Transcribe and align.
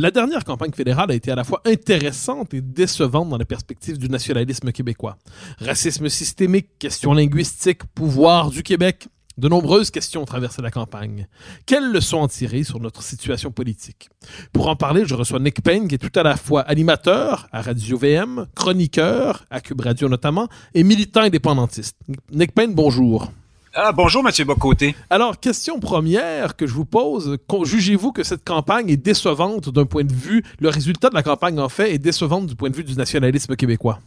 La 0.00 0.10
dernière 0.10 0.46
campagne 0.46 0.72
fédérale 0.72 1.10
a 1.10 1.14
été 1.14 1.30
à 1.30 1.34
la 1.34 1.44
fois 1.44 1.60
intéressante 1.66 2.54
et 2.54 2.62
décevante 2.62 3.28
dans 3.28 3.36
la 3.36 3.44
perspective 3.44 3.98
du 3.98 4.08
nationalisme 4.08 4.72
québécois. 4.72 5.18
Racisme 5.58 6.08
systémique, 6.08 6.68
questions 6.78 7.12
linguistiques, 7.12 7.84
pouvoir 7.94 8.48
du 8.48 8.62
Québec, 8.62 9.08
de 9.36 9.46
nombreuses 9.46 9.90
questions 9.90 10.22
ont 10.22 10.24
traversé 10.24 10.62
la 10.62 10.70
campagne. 10.70 11.26
Quelles 11.66 11.92
leçons 11.92 12.16
en 12.16 12.28
tirer 12.28 12.64
sur 12.64 12.80
notre 12.80 13.02
situation 13.02 13.50
politique? 13.50 14.08
Pour 14.54 14.68
en 14.68 14.76
parler, 14.76 15.04
je 15.04 15.14
reçois 15.14 15.38
Nick 15.38 15.60
Payne, 15.62 15.86
qui 15.86 15.96
est 15.96 15.98
tout 15.98 16.18
à 16.18 16.22
la 16.22 16.38
fois 16.38 16.62
animateur 16.62 17.46
à 17.52 17.60
Radio 17.60 17.98
VM, 17.98 18.46
chroniqueur 18.54 19.44
à 19.50 19.60
Cube 19.60 19.82
Radio 19.82 20.08
notamment, 20.08 20.48
et 20.72 20.82
militant 20.82 21.20
indépendantiste. 21.20 21.98
Nick 22.32 22.54
Payne, 22.54 22.72
bonjour. 22.72 23.30
Ah, 23.72 23.92
bonjour, 23.92 24.24
Mathieu 24.24 24.44
Bocoté. 24.44 24.96
Alors, 25.10 25.38
question 25.38 25.78
première 25.78 26.56
que 26.56 26.66
je 26.66 26.72
vous 26.72 26.84
pose. 26.84 27.38
Jugez-vous 27.62 28.10
que 28.10 28.24
cette 28.24 28.42
campagne 28.42 28.90
est 28.90 28.96
décevante 28.96 29.68
d'un 29.68 29.86
point 29.86 30.02
de 30.02 30.12
vue, 30.12 30.42
le 30.58 30.68
résultat 30.68 31.08
de 31.08 31.14
la 31.14 31.22
campagne, 31.22 31.60
en 31.60 31.68
fait, 31.68 31.94
est 31.94 31.98
décevante 31.98 32.46
du 32.46 32.56
point 32.56 32.68
de 32.68 32.74
vue 32.74 32.82
du 32.82 32.96
nationalisme 32.96 33.54
québécois? 33.54 34.00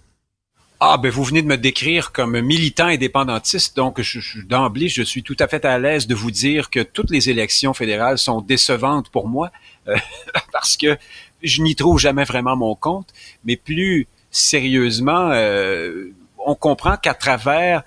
Ah, 0.81 0.97
ben 0.97 1.09
vous 1.09 1.23
venez 1.23 1.41
de 1.41 1.47
me 1.47 1.55
décrire 1.55 2.11
comme 2.11 2.41
militant 2.41 2.87
indépendantiste, 2.87 3.77
donc 3.77 4.01
je, 4.01 4.41
d'emblée, 4.41 4.89
je 4.89 5.01
suis 5.01 5.23
tout 5.23 5.37
à 5.39 5.47
fait 5.47 5.63
à 5.63 5.79
l'aise 5.79 6.07
de 6.07 6.15
vous 6.15 6.31
dire 6.31 6.69
que 6.69 6.81
toutes 6.81 7.09
les 7.09 7.29
élections 7.29 7.73
fédérales 7.73 8.17
sont 8.17 8.41
décevantes 8.41 9.07
pour 9.07 9.29
moi, 9.29 9.49
euh, 9.87 9.95
parce 10.51 10.75
que 10.75 10.97
je 11.41 11.61
n'y 11.61 11.75
trouve 11.75 11.99
jamais 11.99 12.25
vraiment 12.25 12.57
mon 12.57 12.75
compte. 12.75 13.07
Mais 13.45 13.55
plus 13.55 14.07
sérieusement, 14.29 15.29
euh, 15.31 16.11
on 16.45 16.53
comprend 16.53 16.97
qu'à 16.97 17.13
travers 17.13 17.83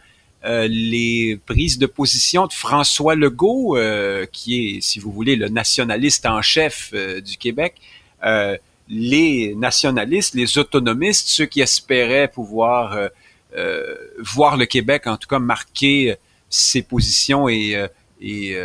euh, 0.46 0.68
les 0.70 1.40
prises 1.44 1.76
de 1.76 1.86
position 1.86 2.46
de 2.46 2.52
François 2.52 3.16
Legault, 3.16 3.76
euh, 3.76 4.26
qui 4.30 4.76
est, 4.76 4.80
si 4.80 5.00
vous 5.00 5.10
voulez, 5.10 5.34
le 5.34 5.48
nationaliste 5.48 6.24
en 6.24 6.40
chef 6.40 6.90
euh, 6.94 7.20
du 7.20 7.36
Québec, 7.36 7.74
les 8.88 9.54
nationalistes, 9.56 10.34
les 10.34 10.58
autonomistes, 10.58 11.26
ceux 11.28 11.46
qui 11.46 11.60
espéraient 11.60 12.28
pouvoir 12.28 13.10
voir 14.18 14.56
le 14.56 14.66
Québec, 14.66 15.06
en 15.06 15.16
tout 15.16 15.28
cas, 15.28 15.38
marquer 15.38 16.16
ses 16.48 16.82
positions 16.82 17.48
et, 17.48 17.86
et 18.20 18.56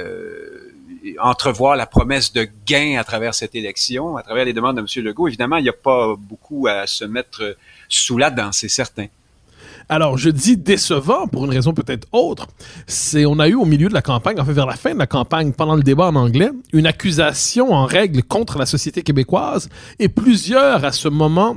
entrevoir 1.20 1.76
la 1.76 1.86
promesse 1.86 2.34
de 2.34 2.48
gain 2.66 2.98
à 3.00 3.04
travers 3.04 3.36
cette 3.36 3.54
élection, 3.56 4.18
à 4.18 4.24
travers 4.24 4.46
les 4.46 4.54
demandes 4.54 4.78
de 4.78 4.82
M. 4.82 5.06
Legault. 5.06 5.28
Évidemment, 5.28 5.58
il 5.58 5.64
n'y 5.64 5.70
a 5.70 5.74
pas 5.74 6.16
beaucoup 6.18 6.68
à 6.68 6.88
se 6.88 7.06
mettre 7.06 7.56
sous 7.88 8.18
la 8.18 8.32
dent, 8.32 8.52
c'est 8.52 8.70
certain. 8.70 9.08
Alors, 9.90 10.18
je 10.18 10.30
dis 10.30 10.58
décevant 10.58 11.28
pour 11.28 11.46
une 11.46 11.52
raison 11.52 11.74
peut-être 11.74 12.08
autre. 12.12 12.48
C'est, 12.88 13.26
on 13.26 13.40
a 13.40 13.48
eu 13.48 13.56
au 13.56 13.66
milieu 13.66 13.90
de 13.90 13.94
la 13.94 14.02
campagne, 14.02 14.40
en 14.40 14.46
fait, 14.46 14.54
vers 14.54 14.66
la 14.66 14.76
fin 14.76 14.94
de 14.94 15.00
la 15.00 15.08
campagne, 15.08 15.52
pendant 15.52 15.76
le 15.76 15.84
débat 15.84 16.08
en 16.08 16.16
anglais, 16.16 16.50
une 16.74 16.88
accusation 16.88 17.74
en 17.74 17.86
règle 17.86 18.24
contre 18.24 18.58
la 18.58 18.66
société 18.66 19.02
québécoise 19.02 19.70
et 20.00 20.10
plusieurs, 20.10 20.86
à 20.86 20.92
ce 20.92 21.08
moment, 21.08 21.56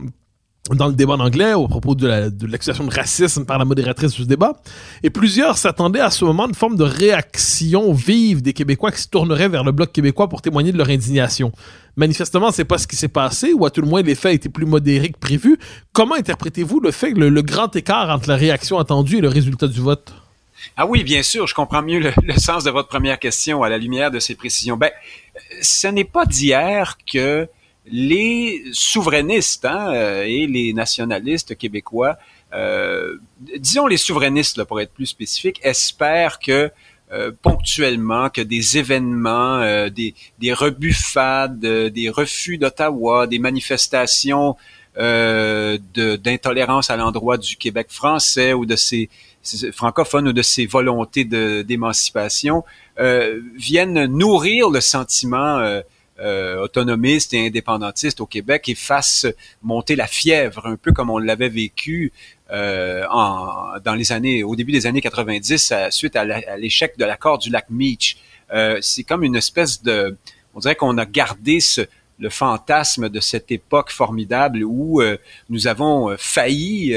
dans 0.70 0.86
le 0.88 0.94
débat 0.94 1.14
en 1.14 1.20
anglais 1.20 1.52
au 1.52 1.68
propos 1.68 1.94
de 1.94 2.06
l'accusation 2.46 2.84
de, 2.84 2.94
racisme 2.94 3.44
par 3.44 3.58
la 3.58 3.66
modératrice 3.66 4.14
du 4.14 4.24
débat. 4.24 4.54
Et 5.02 5.10
plusieurs 5.10 5.58
s'attendaient 5.58 6.00
à 6.00 6.10
ce 6.10 6.24
moment 6.24 6.48
une 6.48 6.54
forme 6.54 6.76
de 6.76 6.84
réaction 6.84 7.92
vive 7.92 8.40
des 8.40 8.54
Québécois 8.54 8.90
qui 8.90 9.02
se 9.02 9.08
tourneraient 9.08 9.48
vers 9.48 9.62
le 9.62 9.72
Bloc 9.72 9.92
québécois 9.92 10.28
pour 10.28 10.40
témoigner 10.40 10.72
de 10.72 10.78
leur 10.78 10.88
indignation. 10.88 11.52
Manifestement, 11.96 12.50
c'est 12.50 12.64
pas 12.64 12.78
ce 12.78 12.86
qui 12.86 12.96
s'est 12.96 13.08
passé, 13.08 13.52
ou 13.52 13.66
à 13.66 13.70
tout 13.70 13.82
le 13.82 13.86
moins, 13.86 14.02
les 14.02 14.14
faits 14.14 14.34
étaient 14.34 14.48
plus 14.48 14.66
modérés 14.66 15.10
que 15.10 15.18
prévu. 15.18 15.58
Comment 15.92 16.14
interprétez-vous 16.14 16.80
le 16.80 16.90
fait 16.90 17.12
que 17.12 17.20
le, 17.20 17.42
grand 17.42 17.74
écart 17.76 18.08
entre 18.08 18.28
la 18.28 18.36
réaction 18.36 18.78
attendue 18.78 19.18
et 19.18 19.20
le 19.20 19.28
résultat 19.28 19.68
du 19.68 19.80
vote? 19.80 20.14
Ah 20.78 20.86
oui, 20.86 21.04
bien 21.04 21.22
sûr, 21.22 21.46
je 21.46 21.54
comprends 21.54 21.82
mieux 21.82 22.00
le, 22.00 22.10
le, 22.22 22.34
sens 22.38 22.64
de 22.64 22.70
votre 22.70 22.88
première 22.88 23.18
question 23.18 23.62
à 23.62 23.68
la 23.68 23.76
lumière 23.76 24.10
de 24.10 24.18
ces 24.18 24.34
précisions. 24.34 24.78
Ben, 24.78 24.90
ce 25.60 25.88
n'est 25.88 26.04
pas 26.04 26.24
d'hier 26.24 26.96
que 27.12 27.46
les 27.86 28.62
souverainistes 28.72 29.64
hein, 29.64 29.92
euh, 29.92 30.24
et 30.24 30.46
les 30.46 30.72
nationalistes 30.72 31.56
québécois, 31.56 32.16
euh, 32.54 33.16
disons 33.58 33.86
les 33.86 33.96
souverainistes 33.96 34.58
là, 34.58 34.64
pour 34.64 34.80
être 34.80 34.92
plus 34.92 35.06
spécifique, 35.06 35.60
espèrent 35.62 36.38
que 36.38 36.70
euh, 37.12 37.30
ponctuellement 37.42 38.30
que 38.30 38.40
des 38.40 38.78
événements, 38.78 39.88
des, 39.90 40.14
des 40.38 40.52
rebuffades, 40.52 41.60
des 41.60 42.08
refus 42.08 42.58
d'Ottawa, 42.58 43.26
des 43.26 43.38
manifestations 43.38 44.56
d'intolérance 44.96 46.88
à 46.88 46.96
l'endroit 46.96 47.36
du 47.36 47.56
Québec 47.56 47.88
français 47.90 48.52
ou 48.52 48.64
de 48.64 48.76
ses, 48.76 49.10
francophones 49.72 50.28
ou 50.28 50.32
de 50.32 50.42
ses 50.42 50.66
volontés 50.66 51.24
d'émancipation 51.24 52.62
viennent 53.56 54.06
nourrir 54.06 54.70
le 54.70 54.80
sentiment 54.80 55.82
euh, 56.20 56.58
autonomistes 56.58 57.34
et 57.34 57.46
indépendantistes 57.46 58.20
au 58.20 58.26
Québec 58.26 58.68
et 58.68 58.74
fassent 58.74 59.26
monter 59.62 59.96
la 59.96 60.06
fièvre, 60.06 60.66
un 60.66 60.76
peu 60.76 60.92
comme 60.92 61.10
on 61.10 61.18
l'avait 61.18 61.48
vécu 61.48 62.12
euh, 62.50 63.04
en, 63.10 63.78
dans 63.84 63.94
les 63.94 64.12
années, 64.12 64.44
au 64.44 64.54
début 64.54 64.72
des 64.72 64.86
années 64.86 65.00
90, 65.00 65.72
à, 65.72 65.90
suite 65.90 66.14
à 66.14 66.24
l'échec 66.56 66.96
de 66.98 67.04
l'accord 67.04 67.38
du 67.38 67.50
lac 67.50 67.66
Meach. 67.70 68.16
Euh, 68.52 68.78
c'est 68.80 69.02
comme 69.02 69.24
une 69.24 69.36
espèce 69.36 69.82
de, 69.82 70.16
on 70.54 70.60
dirait 70.60 70.76
qu'on 70.76 70.98
a 70.98 71.06
gardé 71.06 71.60
ce, 71.60 71.82
le 72.18 72.30
fantasme 72.30 73.08
de 73.08 73.20
cette 73.20 73.50
époque 73.50 73.90
formidable 73.90 74.62
où 74.62 75.00
euh, 75.00 75.16
nous 75.48 75.66
avons 75.66 76.10
euh, 76.10 76.16
failli 76.16 76.96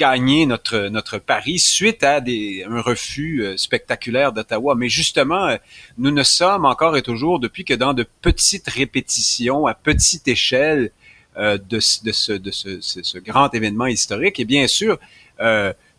gagner 0.00 0.46
notre 0.46 0.88
notre 0.88 1.18
pari 1.18 1.58
suite 1.58 2.02
à 2.02 2.22
des, 2.22 2.64
un 2.66 2.80
refus 2.80 3.42
euh, 3.42 3.58
spectaculaire 3.58 4.32
d'Ottawa. 4.32 4.74
Mais 4.74 4.88
justement, 4.88 5.44
euh, 5.46 5.56
nous 5.98 6.10
ne 6.10 6.22
sommes 6.22 6.64
encore 6.64 6.96
et 6.96 7.02
toujours 7.02 7.38
depuis 7.38 7.66
que 7.66 7.74
dans 7.74 7.92
de 7.92 8.06
petites 8.22 8.68
répétitions 8.68 9.66
à 9.66 9.74
petite 9.74 10.26
échelle 10.26 10.90
euh, 11.36 11.58
de, 11.58 11.80
de, 12.06 12.12
ce, 12.12 12.32
de 12.32 12.50
ce, 12.50 12.80
ce, 12.80 13.18
grand 13.18 13.54
événement 13.54 13.86
historique. 13.86 14.40
Et 14.40 14.46
bien 14.46 14.66
sûr, 14.66 14.98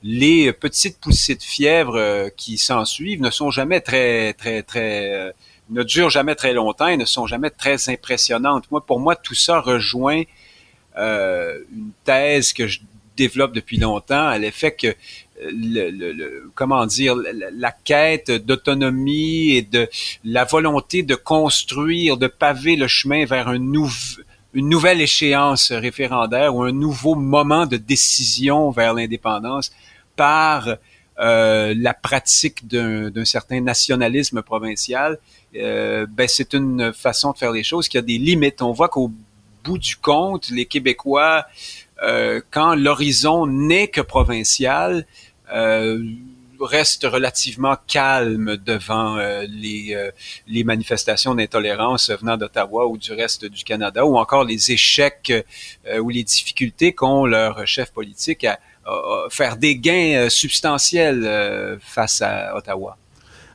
les 0.03 0.51
petites 0.51 1.00
poussées 1.00 1.35
de 1.35 1.44
fièvre 1.44 2.29
qui 2.35 2.57
s'en 2.57 2.85
suivent 2.85 3.22
ne 3.22 3.29
sont 3.29 3.51
jamais 3.51 3.81
très 3.81 4.34
très 4.34 4.63
très 4.63 5.34
ne 5.69 5.84
durent 5.84 6.09
jamais 6.09 6.35
très 6.35 6.53
longtemps 6.53 6.88
et 6.88 6.97
ne 6.97 7.06
sont 7.06 7.28
jamais 7.28 7.51
très 7.51 7.78
impressionnantes. 7.90 8.66
Moi, 8.72 8.81
pour 8.84 9.00
moi, 9.00 9.16
tout 9.16 9.35
ça 9.35 9.59
rejoint 9.61 10.23
une 10.97 11.91
thèse 12.03 12.51
que 12.53 12.67
je 12.67 12.79
développe 13.26 13.54
depuis 13.54 13.78
longtemps 13.78 14.28
à 14.28 14.38
l'effet 14.38 14.72
que 14.72 14.88
euh, 14.88 14.96
le, 15.52 16.52
comment 16.56 16.86
dire 16.86 17.16
la, 17.66 17.72
quête 17.72 18.32
d'autonomie 18.32 19.52
et 19.58 19.62
de 19.62 19.90
la 20.24 20.44
volonté 20.44 21.04
de 21.04 21.16
construire, 21.16 22.18
de 22.18 22.28
paver 22.28 22.76
le 22.76 22.88
chemin 22.88 23.26
vers 23.26 23.48
un 23.48 23.62
une 24.54 24.68
nouvelle 24.68 25.00
échéance 25.00 25.72
référendaire 25.72 26.54
ou 26.56 26.64
un 26.64 26.74
nouveau 26.74 27.16
moment 27.16 27.66
de 27.66 27.78
décision 27.78 28.70
vers 28.70 28.94
l'indépendance 28.94 29.72
par 30.18 30.78
euh, 31.20 31.74
la 31.78 31.94
pratique 31.94 32.68
d'un 32.68 33.26
certain 33.26 33.62
nationalisme 33.62 34.41
provincial, 34.41 35.20
euh, 35.56 36.06
ben 36.09 36.28
c'est 36.28 36.53
une 36.53 36.91
façon 36.94 37.32
de 37.32 37.38
faire 37.38 37.52
les 37.52 37.64
choses 37.64 37.88
qui 37.88 37.97
a 37.97 38.02
des 38.02 38.17
limites. 38.17 38.62
On 38.62 38.72
voit 38.72 38.90
qu'au 38.90 39.12
bout 39.64 39.78
du 39.78 39.96
compte, 39.96 40.50
les 40.50 40.66
Québécois 40.66 41.46
euh, 42.02 42.42
quand 42.50 42.76
l'horizon 42.76 43.46
n'est 43.48 43.88
que 43.88 44.02
provincial, 44.02 45.06
euh, 45.53 46.03
reste 46.59 47.06
relativement 47.06 47.76
calme 47.88 48.56
devant 48.58 49.18
euh, 49.18 49.46
les, 49.50 49.98
les 50.48 50.64
manifestations 50.64 51.34
d'intolérance 51.34 52.12
venant 52.12 52.38
d'Ottawa 52.38 52.86
ou 52.88 52.98
du 52.98 53.14
reste 53.14 53.46
du 53.46 53.64
Canada, 53.64 54.06
ou 54.06 54.16
encore 54.18 54.44
les 54.44 54.72
échecs 54.72 55.34
ou 56.00 56.09
les 56.09 56.24
difficultés 56.24 56.94
qu'ont 56.94 57.26
leurs 57.26 57.66
chefs 57.66 57.92
politiques 57.92 58.44
à, 58.44 58.59
à, 58.86 59.26
faire 59.32 59.58
des 59.58 59.76
gains 59.76 60.30
substantiels 60.30 61.80
face 61.82 62.22
à 62.22 62.56
Ottawa. 62.56 62.96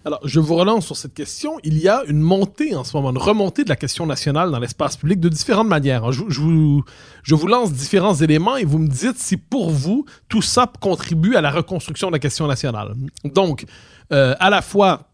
Alors, 0.07 0.21
je 0.23 0.39
vous 0.39 0.55
relance 0.55 0.87
sur 0.87 0.97
cette 0.97 1.15
question. 1.15 1.59
Il 1.65 1.79
y 1.79 1.89
a 1.89 2.05
une 2.07 2.21
montée 2.21 2.77
en 2.77 2.85
ce 2.85 2.97
moment, 2.97 3.11
une 3.11 3.19
remontée 3.19 3.65
de 3.65 3.69
la 3.69 3.75
question 3.75 4.07
nationale 4.07 4.53
dans 4.53 4.61
l'espace 4.61 4.97
public 4.97 5.19
de 5.19 5.29
différentes 5.29 5.67
manières. 5.67 6.13
Je, 6.13 6.23
vous, 6.23 6.85
je 7.25 7.35
vous 7.35 7.49
lance 7.49 7.73
différents 7.73 8.15
éléments 8.15 8.57
et 8.57 8.65
vous 8.65 8.79
me 8.79 8.87
dites 8.87 9.19
si 9.19 9.37
pour 9.37 9.71
vous, 9.71 10.07
tout 10.29 10.43
ça 10.43 10.71
contribue 10.81 11.35
à 11.35 11.41
la 11.41 11.51
reconstruction 11.51 12.07
de 12.07 12.13
la 12.13 12.21
question 12.21 12.47
nationale. 12.47 12.95
Donc, 13.25 13.65
euh, 14.13 14.37
à 14.39 14.49
la 14.49 14.63
fois 14.63 15.09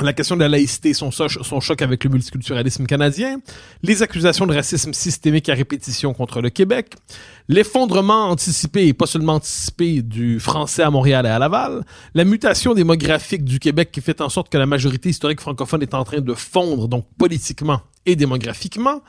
la 0.00 0.12
question 0.12 0.36
de 0.36 0.40
la 0.40 0.48
laïcité, 0.48 0.94
son, 0.94 1.10
son 1.10 1.60
choc 1.60 1.82
avec 1.82 2.04
le 2.04 2.10
multiculturalisme 2.10 2.86
canadien, 2.86 3.40
les 3.82 4.02
accusations 4.02 4.46
de 4.46 4.54
racisme 4.54 4.92
systémique 4.92 5.48
à 5.48 5.54
répétition 5.54 6.14
contre 6.14 6.40
le 6.40 6.50
Québec, 6.50 6.94
l'effondrement 7.50 8.28
anticipé 8.30 8.86
et 8.86 8.94
pas 8.94 9.06
seulement 9.06 9.34
anticipé 9.34 10.02
du 10.02 10.38
français 10.38 10.84
à 10.84 10.90
Montréal 10.90 11.26
et 11.26 11.30
à 11.30 11.38
Laval, 11.40 11.84
la 12.14 12.24
mutation 12.24 12.74
démographique 12.74 13.44
du 13.44 13.58
Québec 13.58 13.90
qui 13.90 14.00
fait 14.00 14.20
en 14.20 14.28
sorte 14.28 14.50
que 14.50 14.56
la 14.56 14.66
majorité 14.66 15.08
historique 15.08 15.40
francophone 15.40 15.82
est 15.82 15.94
en 15.94 16.04
train 16.04 16.20
de 16.20 16.34
fondre, 16.34 16.86
donc 16.86 17.06
politiquement 17.18 17.80
et 18.06 18.16
démographiquement, 18.16 19.02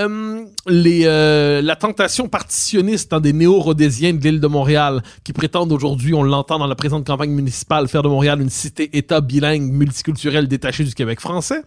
euh, 0.00 0.44
euh, 0.68 1.62
la 1.62 1.76
tentation 1.76 2.28
partitionniste 2.28 3.14
des 3.14 3.32
néo-rhodésiens 3.32 4.14
de 4.14 4.18
l'île 4.18 4.40
de 4.40 4.46
Montréal 4.48 5.02
qui 5.22 5.32
prétendent 5.32 5.70
aujourd'hui, 5.70 6.12
on 6.12 6.24
l'entend 6.24 6.58
dans 6.58 6.66
la 6.66 6.74
présente 6.74 7.06
campagne 7.06 7.30
municipale, 7.30 7.86
faire 7.86 8.02
de 8.02 8.08
Montréal 8.08 8.40
une 8.40 8.50
cité-État 8.50 9.20
bilingue 9.20 9.70
multiculturelle 9.70 10.48
détachée 10.48 10.82
du 10.82 10.94
Québec 10.94 11.20
français. 11.20 11.62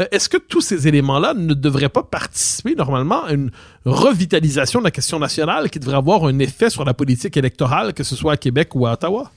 Euh, 0.00 0.06
est-ce 0.10 0.28
que 0.28 0.36
tous 0.36 0.60
ces 0.60 0.88
éléments-là 0.88 1.34
ne 1.34 1.54
devraient 1.54 1.88
pas 1.88 2.02
participer 2.02 2.74
normalement 2.74 3.24
à 3.24 3.32
une 3.32 3.52
revitalisation 3.84 4.80
de 4.80 4.84
la 4.84 4.90
question 4.90 5.20
nationale? 5.20 5.65
Qui 5.68 5.78
devrait 5.78 5.96
avoir 5.96 6.24
un 6.24 6.38
effet 6.38 6.70
sur 6.70 6.84
la 6.84 6.94
politique 6.94 7.36
électorale, 7.36 7.94
que 7.94 8.04
ce 8.04 8.16
soit 8.16 8.32
à 8.32 8.36
Québec 8.36 8.74
ou 8.74 8.86
à 8.86 8.92
Ottawa? 8.92 9.30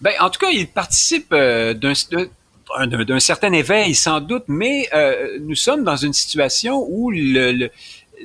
Ben, 0.00 0.12
en 0.20 0.30
tout 0.30 0.40
cas, 0.40 0.50
ils 0.50 0.66
participent 0.66 1.32
d'un 1.34 1.94
d'un 2.86 3.20
certain 3.20 3.52
éveil 3.52 3.94
sans 3.94 4.20
doute, 4.20 4.44
mais 4.48 4.88
euh, 4.94 5.38
nous 5.40 5.54
sommes 5.54 5.84
dans 5.84 5.96
une 5.96 6.12
situation 6.12 6.86
où 6.88 7.12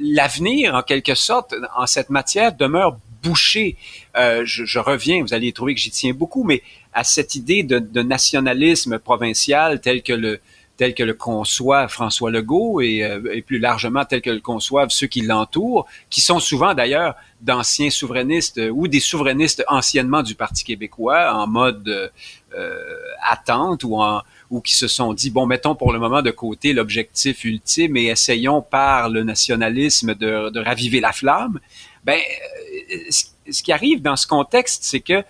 l'avenir, 0.02 0.76
en 0.76 0.84
quelque 0.84 1.16
sorte, 1.16 1.56
en 1.76 1.88
cette 1.88 2.10
matière 2.10 2.54
demeure 2.54 2.98
bouché. 3.24 3.76
Euh, 4.16 4.44
je, 4.46 4.80
reviens, 4.80 5.22
vous 5.22 5.34
allez 5.34 5.52
trouver 5.52 5.76
que 5.76 5.82
j'y 5.82 5.92
tiens 5.92 6.14
beaucoup, 6.14 6.44
mais 6.44 6.62
à 6.94 7.04
cette 7.04 7.36
idée 7.36 7.64
de 7.64 8.02
nationalisme 8.02 9.00
provincial 9.00 9.82
tel 9.82 10.02
que 10.02 10.14
le 10.14 10.40
tel 10.78 10.94
que 10.94 11.04
le 11.04 11.14
conçoit 11.14 11.88
François 11.88 12.32
Legault 12.32 12.82
et, 12.82 13.04
euh, 13.04 13.34
et 13.34 13.42
plus 13.42 13.60
largement 13.60 14.06
tel 14.06 14.22
que 14.22 14.30
le 14.30 14.40
conçoivent 14.40 14.92
ceux 14.92 15.08
qui 15.08 15.22
l'entourent, 15.22 15.88
qui 16.10 16.22
sont 16.22 16.40
souvent 16.40 16.74
d'ailleurs 16.74 17.16
d'anciens 17.42 17.90
souverainistes 17.90 18.62
ou 18.72 18.88
des 18.88 19.00
souverainistes 19.00 19.64
anciennement 19.68 20.24
du 20.24 20.36
Parti 20.36 20.64
québécois 20.64 21.34
en 21.34 21.48
mode 21.48 22.12
euh, 22.56 22.80
attente 23.22 23.84
ou 23.84 23.96
en 24.02 24.22
ou 24.50 24.62
qui 24.62 24.76
se 24.76 24.88
sont 24.88 25.14
dit 25.14 25.30
bon 25.30 25.46
mettons 25.46 25.76
pour 25.76 25.92
le 25.92 26.00
moment 26.00 26.22
de 26.22 26.32
côté 26.32 26.74
l'objectif 26.74 27.44
ultime 27.44 27.98
et 27.98 28.06
essayons 28.06 28.62
par 28.62 29.10
le 29.10 29.24
nationalisme 29.24 30.16
de, 30.16 30.50
de 30.50 30.60
raviver 30.60 31.00
la 31.00 31.12
flamme. 31.12 31.60
Ben 32.04 32.20
euh, 32.20 33.12
ce 33.50 33.64
qui 33.64 33.72
arrive 33.72 34.02
dans 34.02 34.16
ce 34.16 34.28
contexte, 34.28 34.84
c'est 34.84 35.00
que 35.00 35.24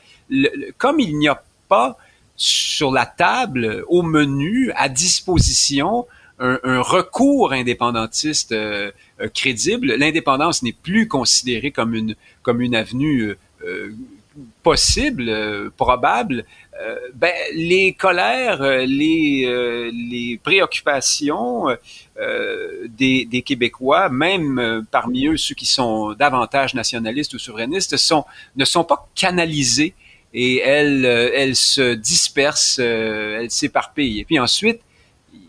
comme 0.78 1.00
il 1.00 1.18
n'y 1.18 1.28
a 1.28 1.42
pas 1.68 1.98
sur 2.38 2.92
la 2.92 3.06
table, 3.06 3.84
au 3.88 4.04
menu, 4.04 4.72
à 4.76 4.90
disposition, 4.90 6.06
un, 6.40 6.82
recours 6.82 7.52
indépendantiste 7.52 8.52
euh, 8.52 8.92
euh, 9.20 9.28
crédible. 9.30 9.96
L'indépendance 9.96 10.62
n'est 10.62 10.72
plus 10.72 11.08
considérée 11.08 11.72
comme 11.72 11.96
une 11.96 12.16
comme 12.44 12.62
une 12.62 12.76
avenue 12.76 13.36
euh, 13.66 13.90
possible, 14.62 15.72
probable. 15.78 16.46
ben, 17.16 17.34
les 17.56 17.94
colères, 17.94 18.62
les 18.86 19.92
les 19.92 20.40
préoccupations 20.44 21.76
des, 22.88 23.26
des 23.26 23.42
Québécois, 23.42 24.10
même 24.10 24.86
parmi 24.92 25.26
eux 25.26 25.38
ceux 25.38 25.56
qui 25.56 25.66
sont 25.66 26.14
davantage 26.14 26.76
nationalistes 26.76 27.34
ou 27.34 27.40
souverainistes, 27.40 27.98
sont 27.98 28.26
ne 28.56 28.64
sont 28.66 28.84
pas 28.84 29.10
canalisés 29.16 29.96
et 30.40 30.60
elle, 30.60 31.04
euh, 31.04 31.32
elle 31.34 31.56
se 31.56 31.96
disperse, 31.96 32.78
euh, 32.80 33.40
elle 33.40 33.50
s'éparpille. 33.50 34.20
Et 34.20 34.24
puis 34.24 34.38
ensuite, 34.38 34.82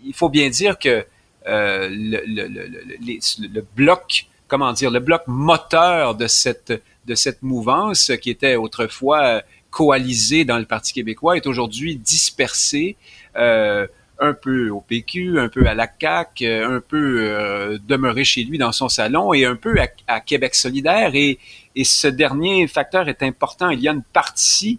il 0.02 0.14
faut 0.14 0.30
bien 0.30 0.48
dire 0.48 0.78
que 0.78 1.04
euh, 1.46 1.88
le, 1.90 2.22
le, 2.26 2.48
le, 2.48 3.48
le, 3.52 3.66
bloc, 3.76 4.26
comment 4.46 4.72
dire, 4.72 4.90
le 4.90 5.00
bloc 5.00 5.22
moteur 5.26 6.14
de 6.14 6.26
cette 6.26 6.72
de 7.04 7.14
cette 7.14 7.42
mouvance 7.42 8.12
qui 8.20 8.30
était 8.30 8.56
autrefois 8.56 9.42
coalisée 9.70 10.46
dans 10.46 10.58
le 10.58 10.64
Parti 10.64 10.94
québécois 10.94 11.36
est 11.36 11.46
aujourd'hui 11.46 11.96
dispersé. 11.96 12.96
Euh, 13.36 13.86
un 14.20 14.34
peu 14.34 14.70
au 14.70 14.80
PQ, 14.80 15.38
un 15.38 15.48
peu 15.48 15.66
à 15.66 15.74
la 15.74 15.88
CAQ, 16.00 16.46
un 16.46 16.80
peu 16.80 17.20
euh, 17.20 17.78
demeuré 17.86 18.24
chez 18.24 18.42
lui 18.42 18.58
dans 18.58 18.72
son 18.72 18.88
salon 18.88 19.32
et 19.32 19.44
un 19.44 19.56
peu 19.56 19.76
à, 20.06 20.20
Québec 20.20 20.54
solidaire. 20.54 21.12
Et, 21.14 21.38
et, 21.78 21.84
ce 21.84 22.08
dernier 22.08 22.66
facteur 22.66 23.08
est 23.08 23.22
important. 23.22 23.70
Il 23.70 23.80
y 23.80 23.88
a 23.88 23.92
une 23.92 24.02
partie 24.02 24.78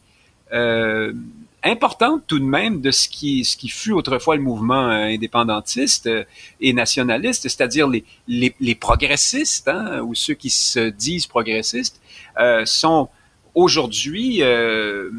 euh, 0.52 1.14
importante 1.64 2.24
tout 2.28 2.40
de 2.40 2.46
même 2.46 2.82
de 2.82 2.92
ce 2.92 3.10
qui, 3.10 3.44
ce 3.44 3.58
qui 3.58 3.70
fut 3.70 3.92
autrefois 3.92 4.36
le 4.36 4.42
mouvement 4.42 4.90
euh, 4.90 5.06
indépendantiste 5.06 6.08
euh, 6.08 6.24
et 6.62 6.74
nationaliste, 6.74 7.44
c'est-à-dire 7.44 7.88
les, 7.88 8.04
les, 8.28 8.56
les, 8.60 8.76
progressistes, 8.76 9.68
hein, 9.68 10.00
ou 10.02 10.16
ceux 10.16 10.34
qui 10.34 10.50
se 10.50 10.90
disent 10.90 11.28
progressistes, 11.28 12.02
euh, 12.40 12.66
sont 12.66 13.10
aujourd'hui 13.56 14.42
euh, 14.42 15.10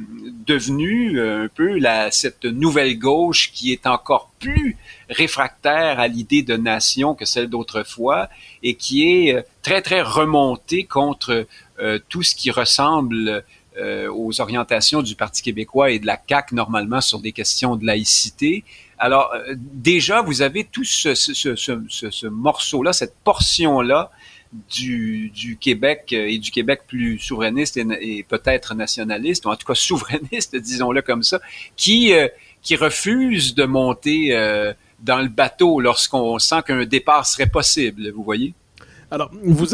devenu 0.46 1.20
un 1.20 1.48
peu 1.48 1.78
la, 1.78 2.10
cette 2.10 2.44
nouvelle 2.44 2.98
gauche 2.98 3.52
qui 3.52 3.72
est 3.72 3.86
encore 3.86 4.30
plus 4.38 4.76
réfractaire 5.08 6.00
à 6.00 6.08
l'idée 6.08 6.42
de 6.42 6.56
nation 6.56 7.14
que 7.14 7.24
celle 7.24 7.48
d'autrefois 7.48 8.28
et 8.62 8.74
qui 8.74 9.08
est 9.08 9.34
euh, 9.34 9.42
très 9.62 9.82
très 9.82 10.02
remontée 10.02 10.84
contre 10.84 11.46
euh, 11.80 11.98
tout 12.08 12.22
ce 12.22 12.34
qui 12.34 12.50
ressemble 12.50 13.44
euh, 13.78 14.12
aux 14.12 14.40
orientations 14.40 15.02
du 15.02 15.14
Parti 15.14 15.42
québécois 15.42 15.90
et 15.90 15.98
de 15.98 16.06
la 16.06 16.16
CAC 16.16 16.52
normalement 16.52 17.00
sur 17.00 17.20
des 17.20 17.32
questions 17.32 17.76
de 17.76 17.84
laïcité. 17.86 18.64
Alors 18.98 19.32
déjà 19.56 20.20
vous 20.20 20.42
avez 20.42 20.64
tout 20.64 20.84
ce, 20.84 21.14
ce, 21.14 21.32
ce, 21.34 21.56
ce 21.56 22.26
morceau 22.26 22.82
là, 22.82 22.92
cette 22.92 23.14
portion 23.24 23.80
là 23.80 24.10
du, 24.52 25.30
du, 25.30 25.56
Québec 25.56 26.08
euh, 26.12 26.28
et 26.28 26.38
du 26.38 26.50
Québec 26.50 26.82
plus 26.86 27.18
souverainiste 27.18 27.76
et, 27.76 28.24
peut-être 28.28 28.74
nationaliste, 28.74 29.46
ou 29.46 29.50
en 29.50 29.56
tout 29.56 29.66
cas 29.66 29.74
souverainiste, 29.76 30.56
disons-le 30.56 31.02
comme 31.02 31.22
ça, 31.22 31.40
qui, 31.76 32.12
euh, 32.12 32.28
qui 32.62 32.76
refuse 32.76 33.54
de 33.54 33.64
monter 33.64 34.36
euh, 34.36 34.72
dans 35.00 35.18
le 35.18 35.28
bateau 35.28 35.80
lorsqu'on 35.80 36.38
sent 36.38 36.62
qu'un 36.66 36.84
départ 36.84 37.26
serait 37.26 37.48
possible, 37.48 38.10
vous 38.10 38.24
voyez? 38.24 38.54
Alors, 39.12 39.30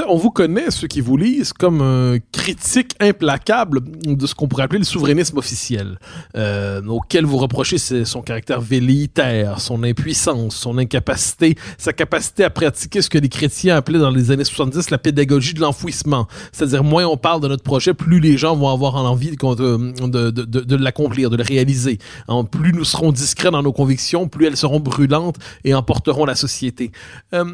on 0.09 0.17
vous 0.17 0.31
connaît, 0.31 0.71
ceux 0.71 0.87
qui 0.87 1.03
vous 1.03 1.19
lisent, 1.19 1.53
comme 1.53 1.83
un 1.83 2.19
critique 2.33 2.93
implacable 3.01 3.81
de 3.83 4.27
ce 4.27 4.35
qu'on 4.35 4.49
pourrait 4.49 4.63
appeler 4.63 4.79
le 4.79 4.85
souverainisme 4.87 5.37
officiel, 5.37 5.99
euh, 6.37 6.83
auquel 6.87 7.27
vous 7.27 7.37
reprochez 7.37 7.77
son 7.77 8.23
caractère 8.23 8.63
velléitaire, 8.63 9.61
son 9.61 9.83
impuissance, 9.83 10.57
son 10.57 10.79
incapacité, 10.79 11.55
sa 11.77 11.93
capacité 11.93 12.45
à 12.45 12.51
pratiquer 12.51 13.03
ce 13.03 13.11
que 13.11 13.19
les 13.19 13.29
chrétiens 13.29 13.77
appelaient 13.77 13.99
dans 13.99 14.11
les 14.11 14.31
années 14.31 14.45
70 14.45 14.89
la 14.89 14.99
pédagogie 14.99 15.53
de 15.53 15.61
l'enfouissement. 15.61 16.27
C'est-à-dire, 16.53 16.83
moins 16.83 17.05
on 17.05 17.19
parle 17.19 17.43
de 17.43 17.49
notre 17.49 17.63
projet, 17.63 17.93
plus 17.93 18.21
les 18.21 18.39
gens 18.39 18.57
vont 18.57 18.71
avoir 18.71 18.97
envie 18.97 19.33
de, 19.33 20.31
de 20.31 20.77
l'accomplir, 20.77 21.29
de 21.29 21.37
le 21.37 21.45
réaliser. 21.45 21.99
En, 22.27 22.45
plus 22.45 22.73
nous 22.73 22.85
serons 22.85 23.13
discrets 23.13 23.51
dans 23.51 23.63
nos 23.63 23.73
convictions, 23.73 24.29
plus 24.29 24.47
elles 24.47 24.57
seront 24.57 24.81
brûlantes 24.81 25.37
et 25.65 25.75
emporteront 25.75 26.25
la 26.25 26.35
société. 26.35 26.91
Euh, 27.35 27.45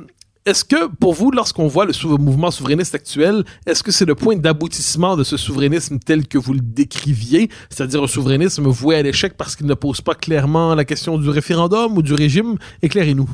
est-ce 0.44 0.64
que, 0.64 0.88
pour 0.88 1.14
vous, 1.14 1.30
lorsqu'on 1.30 1.68
voit 1.68 1.86
le 1.86 2.16
mouvement 2.16 2.50
souverainiste 2.50 2.96
actuel, 2.96 3.44
est-ce 3.64 3.82
que 3.82 3.92
c'est 3.92 4.04
le 4.04 4.16
point 4.16 4.36
d'aboutissement 4.36 5.16
de 5.16 5.22
ce 5.22 5.36
souverainisme 5.36 6.00
tel 6.00 6.26
que 6.26 6.36
vous 6.36 6.52
le 6.52 6.60
décriviez, 6.60 7.48
c'est-à-dire 7.70 8.02
un 8.02 8.08
souverainisme 8.08 8.66
voué 8.66 8.96
à 8.96 9.02
l'échec 9.02 9.34
parce 9.36 9.54
qu'il 9.54 9.66
ne 9.66 9.74
pose 9.74 10.00
pas 10.00 10.16
clairement 10.16 10.74
la 10.74 10.84
question 10.84 11.16
du 11.16 11.28
référendum 11.28 11.96
ou 11.96 12.02
du 12.02 12.14
régime? 12.14 12.58
Éclairez-nous. 12.82 13.28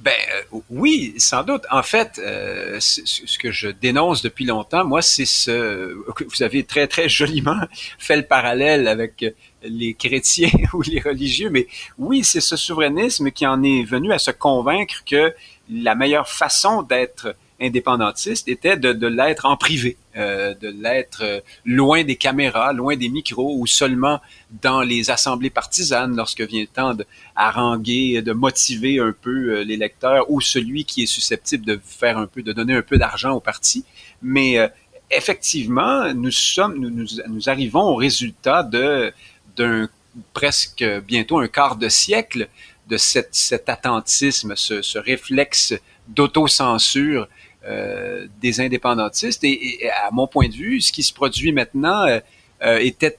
Ben 0.00 0.12
euh, 0.52 0.58
oui, 0.68 1.14
sans 1.16 1.44
doute. 1.44 1.62
En 1.70 1.82
fait, 1.82 2.20
euh, 2.22 2.76
ce 2.78 3.38
que 3.38 3.50
je 3.50 3.68
dénonce 3.68 4.20
depuis 4.20 4.44
longtemps, 4.44 4.84
moi, 4.84 5.00
c'est 5.00 5.24
ce 5.24 5.96
que 6.14 6.24
vous 6.24 6.42
avez 6.42 6.64
très 6.64 6.86
très 6.86 7.08
joliment 7.08 7.56
fait 7.98 8.16
le 8.16 8.24
parallèle 8.24 8.86
avec 8.86 9.24
les 9.62 9.94
chrétiens 9.94 10.50
ou 10.74 10.82
les 10.82 11.00
religieux, 11.00 11.48
mais 11.48 11.66
oui, 11.96 12.22
c'est 12.22 12.42
ce 12.42 12.54
souverainisme 12.54 13.30
qui 13.30 13.46
en 13.46 13.62
est 13.62 13.84
venu 13.84 14.12
à 14.12 14.18
se 14.18 14.30
convaincre 14.30 15.02
que 15.06 15.32
la 15.70 15.94
meilleure 15.94 16.28
façon 16.28 16.82
d'être 16.82 17.34
indépendantiste 17.60 18.48
était 18.48 18.76
de, 18.76 18.92
de 18.92 19.06
l'être 19.06 19.46
en 19.46 19.56
privé, 19.56 19.96
euh, 20.16 20.54
de 20.54 20.68
l'être 20.68 21.22
euh, 21.22 21.40
loin 21.64 22.02
des 22.02 22.16
caméras, 22.16 22.72
loin 22.72 22.96
des 22.96 23.08
micros 23.08 23.56
ou 23.56 23.66
seulement 23.66 24.20
dans 24.62 24.82
les 24.82 25.10
assemblées 25.10 25.50
partisanes 25.50 26.16
lorsque 26.16 26.40
vient 26.40 26.62
le 26.62 26.66
temps 26.66 26.94
de 26.94 27.06
haranguer, 27.36 28.22
de 28.22 28.32
motiver 28.32 28.98
un 28.98 29.14
peu 29.18 29.30
euh, 29.30 29.64
les 29.64 29.76
lecteurs 29.76 30.30
ou 30.30 30.40
celui 30.40 30.84
qui 30.84 31.04
est 31.04 31.06
susceptible 31.06 31.64
de 31.64 31.80
faire 31.84 32.18
un 32.18 32.26
peu, 32.26 32.42
de 32.42 32.52
donner 32.52 32.74
un 32.74 32.82
peu 32.82 32.98
d'argent 32.98 33.32
au 33.32 33.40
parti. 33.40 33.84
Mais 34.20 34.58
euh, 34.58 34.68
effectivement, 35.10 36.12
nous 36.12 36.32
sommes, 36.32 36.78
nous, 36.78 36.90
nous, 36.90 37.06
nous 37.28 37.48
arrivons 37.48 37.82
au 37.82 37.94
résultat 37.94 38.62
de 38.62 39.12
d'un 39.56 39.88
presque 40.32 40.84
bientôt 41.06 41.38
un 41.38 41.48
quart 41.48 41.76
de 41.76 41.88
siècle 41.88 42.48
de 42.88 42.96
cet 42.96 43.68
attentisme, 43.68 44.54
ce, 44.56 44.98
réflexe 44.98 45.74
d'autocensure 46.08 47.28
euh, 47.66 48.26
des 48.42 48.60
indépendantistes. 48.60 49.42
Et, 49.44 49.88
à 50.06 50.10
mon 50.10 50.26
point 50.26 50.48
de 50.48 50.54
vue, 50.54 50.80
ce 50.80 50.92
qui 50.92 51.02
se 51.02 51.14
produit 51.14 51.52
maintenant 51.52 52.06
euh, 52.06 52.20
euh 52.62 52.78
était, 52.78 53.16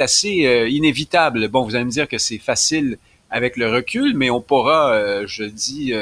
assez 0.00 0.46
euh, 0.46 0.68
inévitable. 0.68 1.48
Bon, 1.48 1.62
vous 1.62 1.76
allez 1.76 1.84
me 1.84 1.90
dire 1.90 2.08
que 2.08 2.18
c'est 2.18 2.38
facile 2.38 2.98
avec 3.30 3.56
le 3.56 3.70
recul, 3.70 4.16
mais 4.16 4.30
on 4.30 4.40
pourra, 4.40 5.26
je 5.26 5.42
dis 5.42 5.92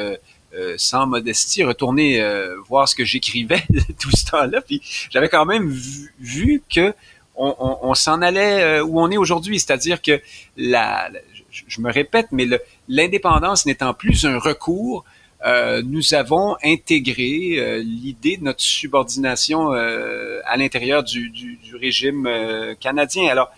sans 0.76 1.06
modestie, 1.06 1.64
retourner 1.64 2.22
voir 2.68 2.86
ce 2.86 2.94
que 2.94 3.06
j'écrivais 3.06 3.62
tout 4.00 4.10
ce 4.14 4.26
temps-là. 4.30 4.60
Puis 4.60 4.82
j'avais 5.08 5.30
quand 5.30 5.46
même 5.46 5.70
vu, 6.20 6.62
que 6.68 6.92
on, 7.34 7.94
s'en 7.94 8.20
allait 8.20 8.80
où 8.80 9.00
on 9.00 9.10
est 9.10 9.16
aujourd'hui, 9.16 9.58
c'est-à-dire 9.58 10.02
que 10.02 10.20
la, 10.58 11.08
je, 11.52 11.80
me 11.80 11.92
répète, 11.92 12.28
mais 12.32 12.46
l'indépendance 12.88 13.66
n'étant 13.66 13.94
plus 13.94 14.24
un 14.24 14.38
recours, 14.38 15.04
euh, 15.44 15.82
nous 15.84 16.14
avons 16.14 16.56
intégré 16.62 17.56
euh, 17.56 17.82
l'idée 17.82 18.36
de 18.36 18.44
notre 18.44 18.60
subordination 18.60 19.72
euh, 19.72 20.40
à 20.44 20.56
l'intérieur 20.56 21.02
du, 21.02 21.30
du, 21.30 21.56
du, 21.56 21.74
régime 21.74 22.28
canadien. 22.80 23.28
Alors, 23.28 23.50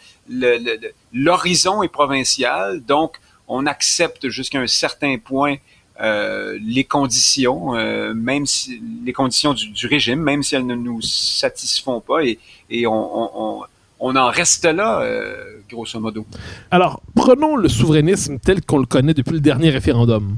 l'horizon 1.13 1.83
est 1.83 1.89
provincial, 1.89 2.83
donc 2.83 3.21
on 3.49 3.67
accepte 3.67 4.31
jusqu'à 4.31 4.61
un 4.61 4.67
certain 4.67 5.19
point 5.19 5.57
les 6.01 6.85
conditions, 6.85 7.73
même 8.15 8.47
si 8.47 8.83
les 9.05 9.13
conditions 9.13 9.55
du, 9.55 9.69
du, 9.69 9.87
régime, 9.87 10.21
même 10.21 10.43
si 10.43 10.57
elles 10.57 10.67
ne 10.67 10.75
nous 10.75 11.03
satisfont 11.03 12.01
pas, 12.01 12.25
et, 12.25 12.39
et 12.71 12.87
on, 12.87 12.93
on, 12.93 13.31
on 13.35 13.65
en 14.01 14.29
reste 14.29 14.65
là, 14.65 15.01
euh, 15.01 15.61
grosso 15.71 15.99
modo. 15.99 16.27
Alors, 16.71 17.01
prenons 17.15 17.57
le 17.57 17.69
souverainisme 17.69 18.39
tel 18.39 18.65
qu'on 18.65 18.79
le 18.79 18.87
connaît 18.87 19.15
depuis 19.15 19.33
le 19.33 19.41
dernier 19.41 19.71
référendum. 19.71 20.37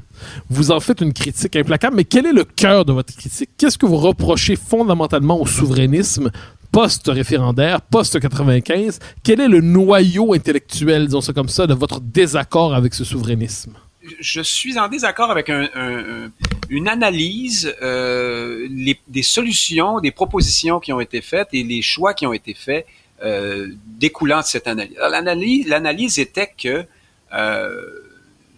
Vous 0.51 0.71
en 0.71 0.81
faites 0.81 1.01
une 1.01 1.13
critique 1.13 1.57
implacable, 1.57 1.97
mais 1.97 2.05
quel 2.05 2.27
est 2.27 2.33
le 2.33 2.45
cœur 2.45 2.85
de 2.85 2.93
votre 2.93 3.15
critique? 3.15 3.51
Qu'est-ce 3.57 3.79
que 3.79 3.87
vous 3.87 3.97
reprochez 3.97 4.57
fondamentalement 4.57 5.41
au 5.41 5.47
souverainisme 5.47 6.31
post-référendaire, 6.73 7.81
post-95? 7.83 8.99
Quel 9.23 9.41
est 9.41 9.49
le 9.49 9.61
noyau 9.61 10.35
intellectuel, 10.35 11.07
disons 11.07 11.21
ça 11.21 11.33
comme 11.33 11.49
ça, 11.49 11.67
de 11.67 11.75
votre 11.75 12.01
désaccord 12.01 12.75
avec 12.75 12.95
ce 12.95 13.05
souverainisme? 13.05 13.73
je 14.21 14.41
suis 14.41 14.79
en 14.79 14.89
désaccord 14.89 15.31
avec 15.31 15.51
une 15.51 16.89
analyse 16.89 17.75
euh, 17.83 18.69
des 19.09 19.23
solutions, 19.23 20.01
des 20.01 20.11
propositions 20.11 20.81
qui 20.81 20.93
ont 20.93 21.01
été 21.01 21.21
faites 21.21 21.49
et 21.53 21.63
les 21.63 21.83
choix 21.83 22.15
qui 22.15 22.27
ont 22.27 22.33
été 22.33 22.55
faits 22.55 22.87
euh, 23.23 23.69
découlant 23.87 24.41
de 24.41 24.45
cette 24.45 24.67
analyse. 24.67 24.97
L'analyse, 25.67 26.19
était 26.19 26.53
que 26.57 26.85
euh, 27.33 27.83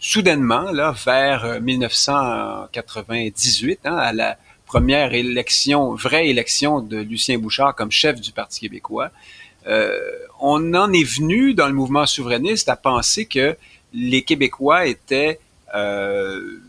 soudainement, 0.01 0.73
là, 0.73 0.95
vers 1.05 1.61
1998, 1.61 3.81
hein, 3.85 3.97
à 3.97 4.13
la 4.13 4.37
première 4.67 5.15
élection, 5.15 5.95
vraie 5.95 6.29
élection 6.29 6.81
de 6.81 6.99
Lucien 6.99 7.39
Bouchard 7.39 7.75
comme 7.75 7.91
chef 7.91 8.21
du 8.21 8.33
Parti 8.33 8.61
québécois, 8.61 9.11
euh, 9.67 9.99
on 10.41 10.75
en 10.75 10.93
est 10.93 11.05
venu 11.05 11.55
dans 11.55 11.67
le 11.67 11.75
mouvement 11.75 12.07
souverainiste 12.07 12.69
à 12.69 12.77
penser 12.77 13.27
que 13.27 13.57
les 13.93 14.23
Québécois 14.23 14.87
étaient 14.87 15.41
euh, 15.75 16.61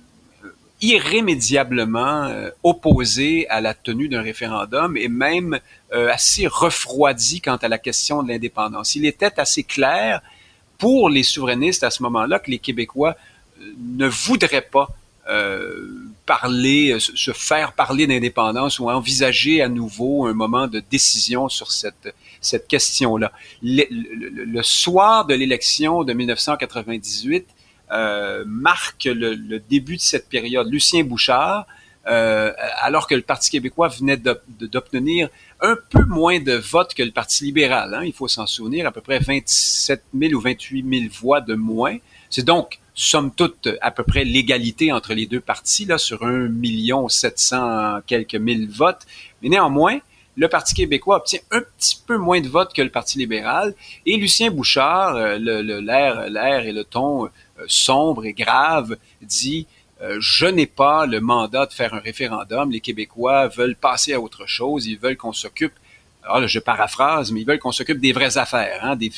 irrémédiablement 0.81 2.25
euh, 2.25 2.49
opposé 2.63 3.47
à 3.49 3.61
la 3.61 3.73
tenue 3.73 4.07
d'un 4.07 4.21
référendum 4.21 4.95
et 4.95 5.07
même 5.07 5.59
euh, 5.93 6.09
assez 6.11 6.47
refroidi 6.47 7.41
quant 7.41 7.57
à 7.57 7.67
la 7.67 7.77
question 7.77 8.23
de 8.23 8.29
l'indépendance. 8.29 8.95
Il 8.95 9.05
était 9.05 9.39
assez 9.39 9.63
clair 9.63 10.21
pour 10.77 11.09
les 11.09 11.23
souverainistes 11.23 11.83
à 11.83 11.91
ce 11.91 12.01
moment-là 12.03 12.39
que 12.39 12.49
les 12.49 12.59
Québécois 12.59 13.17
euh, 13.61 13.65
ne 13.77 14.07
voudraient 14.07 14.67
pas 14.69 14.89
parler, 16.25 16.97
se 16.99 17.33
faire 17.33 17.73
parler 17.73 18.07
d'indépendance 18.07 18.79
ou 18.79 18.89
envisager 18.89 19.61
à 19.61 19.69
nouveau 19.69 20.25
un 20.25 20.33
moment 20.33 20.65
de 20.65 20.81
décision 20.89 21.49
sur 21.49 21.71
cette, 21.71 22.15
cette 22.41 22.67
question-là. 22.67 23.31
Le, 23.61 23.83
le, 23.91 24.63
soir 24.63 25.27
de 25.27 25.35
l'élection 25.35 26.03
de 26.03 26.13
1998, 26.13 27.45
euh, 27.91 28.43
marque 28.45 29.05
le, 29.05 29.59
début 29.59 29.97
de 29.97 30.01
cette 30.01 30.29
période. 30.29 30.71
Lucien 30.71 31.03
Bouchard, 31.03 31.65
euh, 32.07 32.51
alors 32.81 33.07
que 33.07 33.15
le 33.15 33.21
Parti 33.21 33.49
québécois 33.49 33.87
venait 33.87 34.17
d'obtenir 34.17 35.29
un 35.61 35.75
peu 35.89 36.03
moins 36.05 36.39
de 36.39 36.53
votes 36.53 36.93
que 36.93 37.03
le 37.03 37.11
Parti 37.11 37.43
libéral. 37.43 37.93
Hein, 37.93 38.03
il 38.03 38.13
faut 38.13 38.27
s'en 38.27 38.47
souvenir, 38.47 38.87
à 38.87 38.91
peu 38.91 39.01
près 39.01 39.19
27 39.19 40.03
000 40.13 40.33
ou 40.33 40.39
28 40.39 40.85
000 41.01 41.13
voix 41.19 41.41
de 41.41 41.55
moins. 41.55 41.97
C'est 42.29 42.45
donc, 42.45 42.79
somme 42.93 43.31
toute, 43.31 43.69
à 43.81 43.91
peu 43.91 44.03
près 44.03 44.23
l'égalité 44.23 44.91
entre 44.91 45.13
les 45.13 45.25
deux 45.25 45.39
partis, 45.39 45.85
là, 45.85 45.97
sur 45.97 46.23
un 46.23 46.47
million 46.47 47.07
700 47.07 48.01
quelques 48.05 48.35
mille 48.35 48.69
votes. 48.69 49.05
Mais 49.41 49.49
néanmoins, 49.49 49.99
le 50.35 50.47
Parti 50.47 50.73
québécois 50.73 51.17
obtient 51.17 51.39
un 51.51 51.61
petit 51.61 52.01
peu 52.07 52.17
moins 52.17 52.39
de 52.39 52.47
votes 52.47 52.73
que 52.73 52.81
le 52.81 52.89
Parti 52.89 53.17
libéral. 53.17 53.73
Et 54.05 54.15
Lucien 54.17 54.51
Bouchard, 54.51 55.15
euh, 55.15 55.37
l'air, 55.37 56.29
l'air 56.29 56.65
et 56.65 56.71
le 56.71 56.83
ton 56.83 57.29
sombre 57.67 58.25
et 58.25 58.33
grave, 58.33 58.97
dit 59.21 59.67
euh, 60.01 60.17
je 60.19 60.45
n'ai 60.45 60.65
pas 60.65 61.05
le 61.05 61.19
mandat 61.19 61.65
de 61.65 61.73
faire 61.73 61.93
un 61.93 61.99
référendum. 61.99 62.71
Les 62.71 62.79
Québécois 62.79 63.47
veulent 63.47 63.75
passer 63.75 64.13
à 64.13 64.21
autre 64.21 64.45
chose. 64.45 64.85
Ils 64.87 64.97
veulent 64.97 65.17
qu'on 65.17 65.33
s'occupe. 65.33 65.73
Alors 66.23 66.47
je 66.47 66.59
paraphrase, 66.59 67.31
mais 67.31 67.41
ils 67.41 67.47
veulent 67.47 67.59
qu'on 67.59 67.71
s'occupe 67.71 67.99
des 67.99 68.13
vraies 68.13 68.37
affaires, 68.37 68.79
hein, 68.83 68.95
des, 68.95 69.11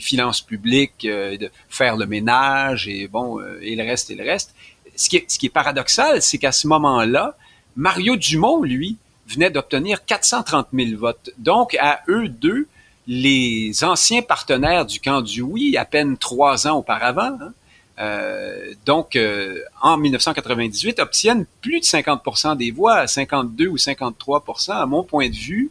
finances 0.00 0.40
publiques, 0.40 1.04
euh, 1.04 1.36
de 1.36 1.50
faire 1.68 1.96
le 1.96 2.06
ménage 2.06 2.88
et 2.88 3.06
bon 3.06 3.40
et 3.60 3.76
le 3.76 3.84
reste 3.84 4.10
et 4.10 4.16
le 4.16 4.24
reste. 4.24 4.54
Ce 4.96 5.08
qui 5.08 5.16
est, 5.16 5.30
ce 5.30 5.38
qui 5.38 5.46
est 5.46 5.50
paradoxal, 5.50 6.20
c'est 6.20 6.38
qu'à 6.38 6.52
ce 6.52 6.66
moment-là, 6.66 7.36
Mario 7.76 8.16
Dumont, 8.16 8.62
lui, 8.62 8.96
venait 9.26 9.50
d'obtenir 9.50 10.04
430 10.04 10.68
000 10.72 10.98
votes. 10.98 11.30
Donc 11.38 11.76
à 11.80 12.02
eux 12.08 12.28
deux, 12.28 12.66
les 13.06 13.84
anciens 13.84 14.22
partenaires 14.22 14.86
du 14.86 15.00
camp 15.00 15.20
du 15.20 15.42
oui, 15.42 15.76
à 15.76 15.84
peine 15.84 16.16
trois 16.16 16.66
ans 16.66 16.78
auparavant, 16.78 17.36
hein, 17.40 17.52
euh, 17.98 18.74
donc, 18.84 19.16
euh, 19.16 19.60
en 19.80 19.96
1998, 19.96 20.98
obtiennent 21.00 21.46
plus 21.60 21.80
de 21.80 21.84
50 21.84 22.58
des 22.58 22.70
voix, 22.70 23.06
52 23.06 23.66
ou 23.68 23.76
53% 23.76 24.72
à 24.72 24.86
mon 24.86 25.04
point 25.04 25.28
de 25.28 25.36
vue. 25.36 25.70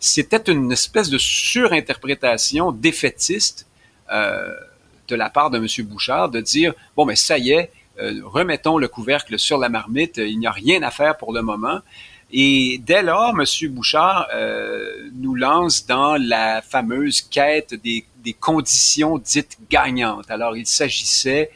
C'était 0.00 0.50
une 0.50 0.72
espèce 0.72 1.10
de 1.10 1.18
surinterprétation 1.18 2.72
défaitiste 2.72 3.66
euh, 4.12 4.54
de 5.08 5.16
la 5.16 5.28
part 5.28 5.50
de 5.50 5.58
M. 5.58 5.86
Bouchard 5.86 6.28
de 6.28 6.40
dire, 6.40 6.74
bon, 6.96 7.04
mais 7.04 7.16
ça 7.16 7.38
y 7.38 7.50
est, 7.50 7.70
remettons 8.22 8.78
le 8.78 8.86
couvercle 8.86 9.38
sur 9.40 9.58
la 9.58 9.68
marmite, 9.68 10.18
il 10.18 10.38
n'y 10.38 10.46
a 10.46 10.52
rien 10.52 10.82
à 10.82 10.90
faire 10.92 11.16
pour 11.16 11.32
le 11.32 11.42
moment. 11.42 11.80
Et 12.30 12.78
dès 12.84 13.02
lors, 13.02 13.30
M. 13.30 13.44
Bouchard 13.70 14.28
nous 15.14 15.34
lance 15.34 15.86
dans 15.86 16.16
la 16.16 16.60
fameuse 16.60 17.22
quête 17.22 17.74
des 17.74 18.04
des 18.28 18.34
conditions 18.34 19.16
dites 19.16 19.56
gagnantes. 19.70 20.30
Alors, 20.30 20.54
il 20.54 20.66
s'agissait 20.66 21.50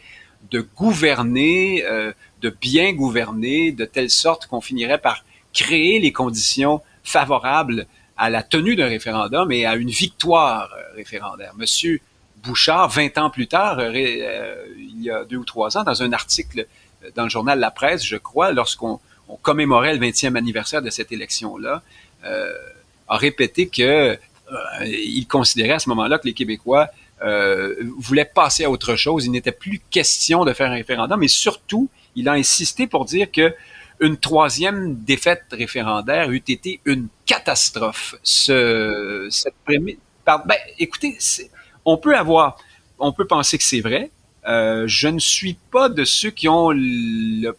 de 0.51 0.61
gouverner, 0.61 1.85
euh, 1.85 2.13
de 2.41 2.49
bien 2.49 2.95
gouverner, 2.95 3.73
de 3.73 3.85
telle 3.85 4.09
sorte 4.09 4.47
qu'on 4.47 4.63
finirait 4.63 4.97
par 4.99 5.23
créer 5.53 5.99
les 5.99 6.13
conditions 6.13 6.81
favorables 7.05 7.87
à 8.17 8.31
la 8.31 8.43
tenue 8.43 8.75
d'un 8.75 8.87
référendum 8.87 9.53
et 9.53 9.67
à 9.67 9.75
une 9.77 9.91
victoire 9.91 10.71
euh, 10.73 10.97
référendaire. 10.97 11.53
Monsieur 11.57 12.01
Bouchard, 12.43 12.89
20 12.89 13.19
ans 13.19 13.29
plus 13.29 13.49
tard, 13.49 13.79
euh, 13.79 13.93
il 14.77 15.03
y 15.03 15.11
a 15.11 15.25
deux 15.25 15.37
ou 15.37 15.45
trois 15.45 15.77
ans, 15.77 15.85
dans 15.85 16.03
un 16.03 16.13
article 16.15 16.67
dans 17.15 17.25
le 17.25 17.29
journal 17.29 17.59
La 17.59 17.71
Presse, 17.71 18.03
je 18.03 18.17
crois, 18.17 18.53
lorsqu'on 18.53 18.99
commémorait 19.37 19.95
le 19.95 20.01
20e 20.01 20.37
anniversaire 20.37 20.83
de 20.83 20.91
cette 20.91 21.13
élection-là, 21.13 21.83
a 23.09 23.17
répété 23.17 23.69
que 23.69 24.19
euh, 24.53 24.87
il 24.87 25.27
considérait 25.27 25.75
à 25.75 25.79
ce 25.79 25.89
moment-là 25.91 26.19
que 26.19 26.27
les 26.27 26.35
Québécois 26.35 26.89
euh, 27.23 27.75
voulaient 27.99 28.31
passer 28.33 28.65
à 28.65 28.71
autre 28.71 28.97
chose. 28.97 29.27
Il 29.27 29.33
n'était 29.33 29.53
plus 29.53 29.81
question 29.91 30.45
de 30.45 30.53
faire 30.53 30.71
un 30.71 30.75
référendum, 30.75 31.21
mais 31.21 31.29
surtout, 31.29 31.89
il 32.17 32.29
a 32.29 32.33
insisté 32.33 32.87
pour 32.87 33.05
dire 33.05 33.31
que 33.31 33.55
une 34.01 34.17
troisième 34.17 34.97
défaite 34.97 35.45
référendaire 35.53 36.31
eût 36.31 36.43
été 36.49 36.81
une 36.85 37.07
catastrophe. 37.25 38.17
Ce, 38.25 39.29
cette 39.31 39.55
ben, 39.67 40.57
écoutez, 40.79 41.17
on 41.85 41.97
peut 41.97 42.17
avoir, 42.17 42.59
on 42.99 43.13
peut 43.13 43.27
penser 43.27 43.59
que 43.59 43.65
c'est 43.65 43.81
vrai. 43.81 44.11
Euh, 44.49 44.85
je 44.89 45.07
ne 45.07 45.21
suis 45.21 45.57
pas 45.71 45.89
de 45.89 46.05
ceux 46.05 46.31
qui 46.31 46.49
ont 46.49 46.71
le, 46.71 47.55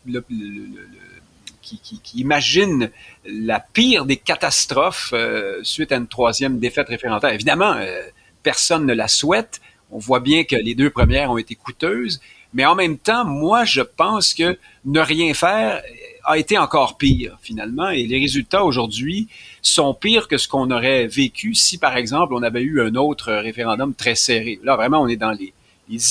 qui, 1.63 1.99
qui, 2.03 2.19
imaginent 2.19 2.91
la 3.25 3.59
pire 3.59 4.05
des 4.05 4.17
catastrophes 4.17 5.11
euh, 5.13 5.59
suite 5.63 5.91
à 5.91 5.95
une 5.95 6.07
troisième 6.07 6.59
défaite 6.59 6.89
référendtaire. 6.89 7.31
Évidemment, 7.31 7.73
euh, 7.77 8.01
personne 8.43 8.85
ne 8.85 8.93
la 8.93 9.07
souhaite. 9.07 9.61
On 9.91 9.97
voit 9.97 10.19
bien 10.19 10.43
que 10.43 10.55
les 10.55 10.75
deux 10.75 10.89
premières 10.89 11.31
ont 11.31 11.37
été 11.37 11.55
coûteuses, 11.55 12.19
mais 12.53 12.65
en 12.65 12.75
même 12.75 12.97
temps, 12.97 13.25
moi, 13.25 13.63
je 13.65 13.81
pense 13.81 14.33
que 14.33 14.57
ne 14.85 14.99
rien 14.99 15.33
faire 15.33 15.81
a 16.25 16.37
été 16.37 16.57
encore 16.57 16.97
pire 16.97 17.37
finalement, 17.41 17.89
et 17.89 18.03
les 18.05 18.17
résultats 18.17 18.63
aujourd'hui 18.63 19.27
sont 19.61 19.93
pires 19.93 20.29
que 20.29 20.37
ce 20.37 20.47
qu'on 20.47 20.71
aurait 20.71 21.05
vécu 21.05 21.53
si, 21.53 21.77
par 21.77 21.97
exemple, 21.97 22.33
on 22.33 22.43
avait 22.43 22.61
eu 22.61 22.81
un 22.81 22.95
autre 22.95 23.33
référendum 23.33 23.93
très 23.93 24.15
serré. 24.15 24.57
Là, 24.63 24.77
vraiment, 24.77 25.01
on 25.01 25.07
est 25.07 25.17
dans 25.17 25.31
les, 25.31 25.53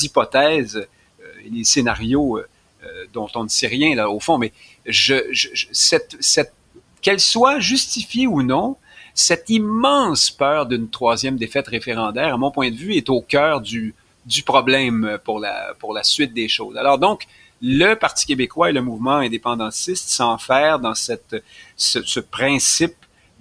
hypothèses 0.04 0.76
euh, 0.76 1.26
les 1.50 1.64
scénarios 1.64 2.40
dont 3.12 3.28
on 3.34 3.44
ne 3.44 3.48
sait 3.48 3.68
rien 3.68 3.94
là 3.94 4.10
au 4.10 4.20
fond, 4.20 4.38
mais 4.38 4.52
je, 4.86 5.14
je, 5.30 5.48
cette, 5.72 6.16
cette 6.20 6.52
qu'elle 7.00 7.20
soit 7.20 7.58
justifiée 7.58 8.26
ou 8.26 8.42
non, 8.42 8.76
cette 9.14 9.50
immense 9.50 10.30
peur 10.30 10.66
d'une 10.66 10.88
troisième 10.88 11.36
défaite 11.36 11.68
référendaire, 11.68 12.34
à 12.34 12.36
mon 12.36 12.50
point 12.50 12.70
de 12.70 12.76
vue, 12.76 12.94
est 12.94 13.10
au 13.10 13.20
cœur 13.20 13.60
du, 13.60 13.94
du 14.24 14.42
problème 14.42 15.18
pour 15.24 15.40
la, 15.40 15.74
pour 15.78 15.92
la 15.92 16.04
suite 16.04 16.32
des 16.32 16.48
choses. 16.48 16.76
Alors 16.76 16.98
donc, 16.98 17.26
le 17.60 17.94
Parti 17.94 18.26
québécois 18.26 18.70
et 18.70 18.72
le 18.72 18.82
mouvement 18.82 19.16
indépendantiste 19.16 20.08
s'enferment 20.08 20.82
dans 20.82 20.94
cette, 20.94 21.36
ce, 21.76 22.02
ce 22.02 22.20
principe 22.20 22.94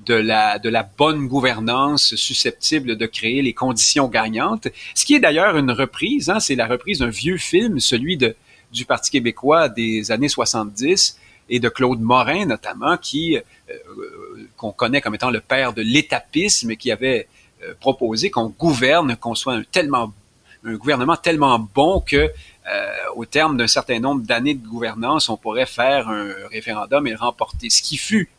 de 0.06 0.16
la, 0.16 0.60
de 0.60 0.70
la 0.70 0.84
bonne 0.84 1.28
gouvernance 1.28 2.16
susceptible 2.16 2.98
de 2.98 3.06
créer 3.06 3.42
les 3.42 3.54
conditions 3.54 4.08
gagnantes. 4.08 4.68
Ce 4.96 5.06
qui 5.06 5.16
est 5.16 5.20
d'ailleurs 5.20 5.58
une 5.58 5.72
reprise, 5.72 6.30
hein, 6.30 6.40
c'est 6.40 6.56
la 6.56 6.68
reprise 6.68 7.00
d'un 7.00 7.10
vieux 7.10 7.38
film, 7.38 7.80
celui 7.80 8.18
de, 8.18 8.36
du 8.72 8.86
Parti 8.86 9.12
québécois 9.12 9.70
des 9.70 10.12
années 10.12 10.30
70 10.30 11.18
et 11.52 11.60
de 11.60 11.70
Claude 11.70 12.00
Morin 12.00 12.46
notamment, 12.46 12.98
qui 12.98 13.38
euh, 13.38 13.42
qu'on 14.58 14.72
connaît 14.72 15.02
comme 15.02 15.14
étant 15.14 15.30
le 15.30 15.42
père 15.42 15.74
de 15.74 15.82
l'étapisme, 15.82 16.76
qui 16.76 16.92
avait 16.92 17.28
euh, 17.64 17.74
proposé 17.80 18.32
qu'on 18.32 18.48
gouverne, 18.48 19.16
qu'on 19.18 19.36
soit 19.36 19.54
un 19.54 19.64
tellement 19.64 20.12
un 20.64 20.76
gouvernement 20.76 21.18
tellement 21.18 21.60
bon 21.60 22.02
que 22.02 22.16
euh, 22.18 22.88
au 23.16 23.26
terme 23.26 23.58
d'un 23.58 23.68
certain 23.68 24.00
nombre 24.00 24.22
d'années 24.22 24.54
de 24.54 24.66
gouvernance, 24.66 25.28
on 25.30 25.36
pourrait 25.36 25.66
faire 25.66 26.08
un 26.08 26.32
référendum 26.52 27.06
et 27.08 27.16
remporter. 27.16 27.70
Ce 27.70 27.82
qui 27.82 27.98
fut 27.98 28.30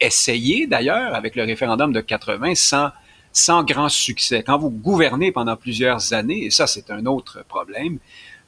essayé 0.00 0.66
d'ailleurs 0.66 1.14
avec 1.14 1.34
le 1.34 1.42
référendum 1.42 1.92
de 1.92 2.00
80 2.00 2.54
sans, 2.54 2.90
sans 3.32 3.64
grand 3.64 3.88
succès. 3.88 4.44
Quand 4.44 4.58
vous 4.58 4.70
gouvernez 4.70 5.32
pendant 5.32 5.56
plusieurs 5.56 6.12
années, 6.12 6.44
et 6.44 6.50
ça 6.50 6.66
c'est 6.68 6.90
un 6.90 7.04
autre 7.06 7.44
problème, 7.48 7.98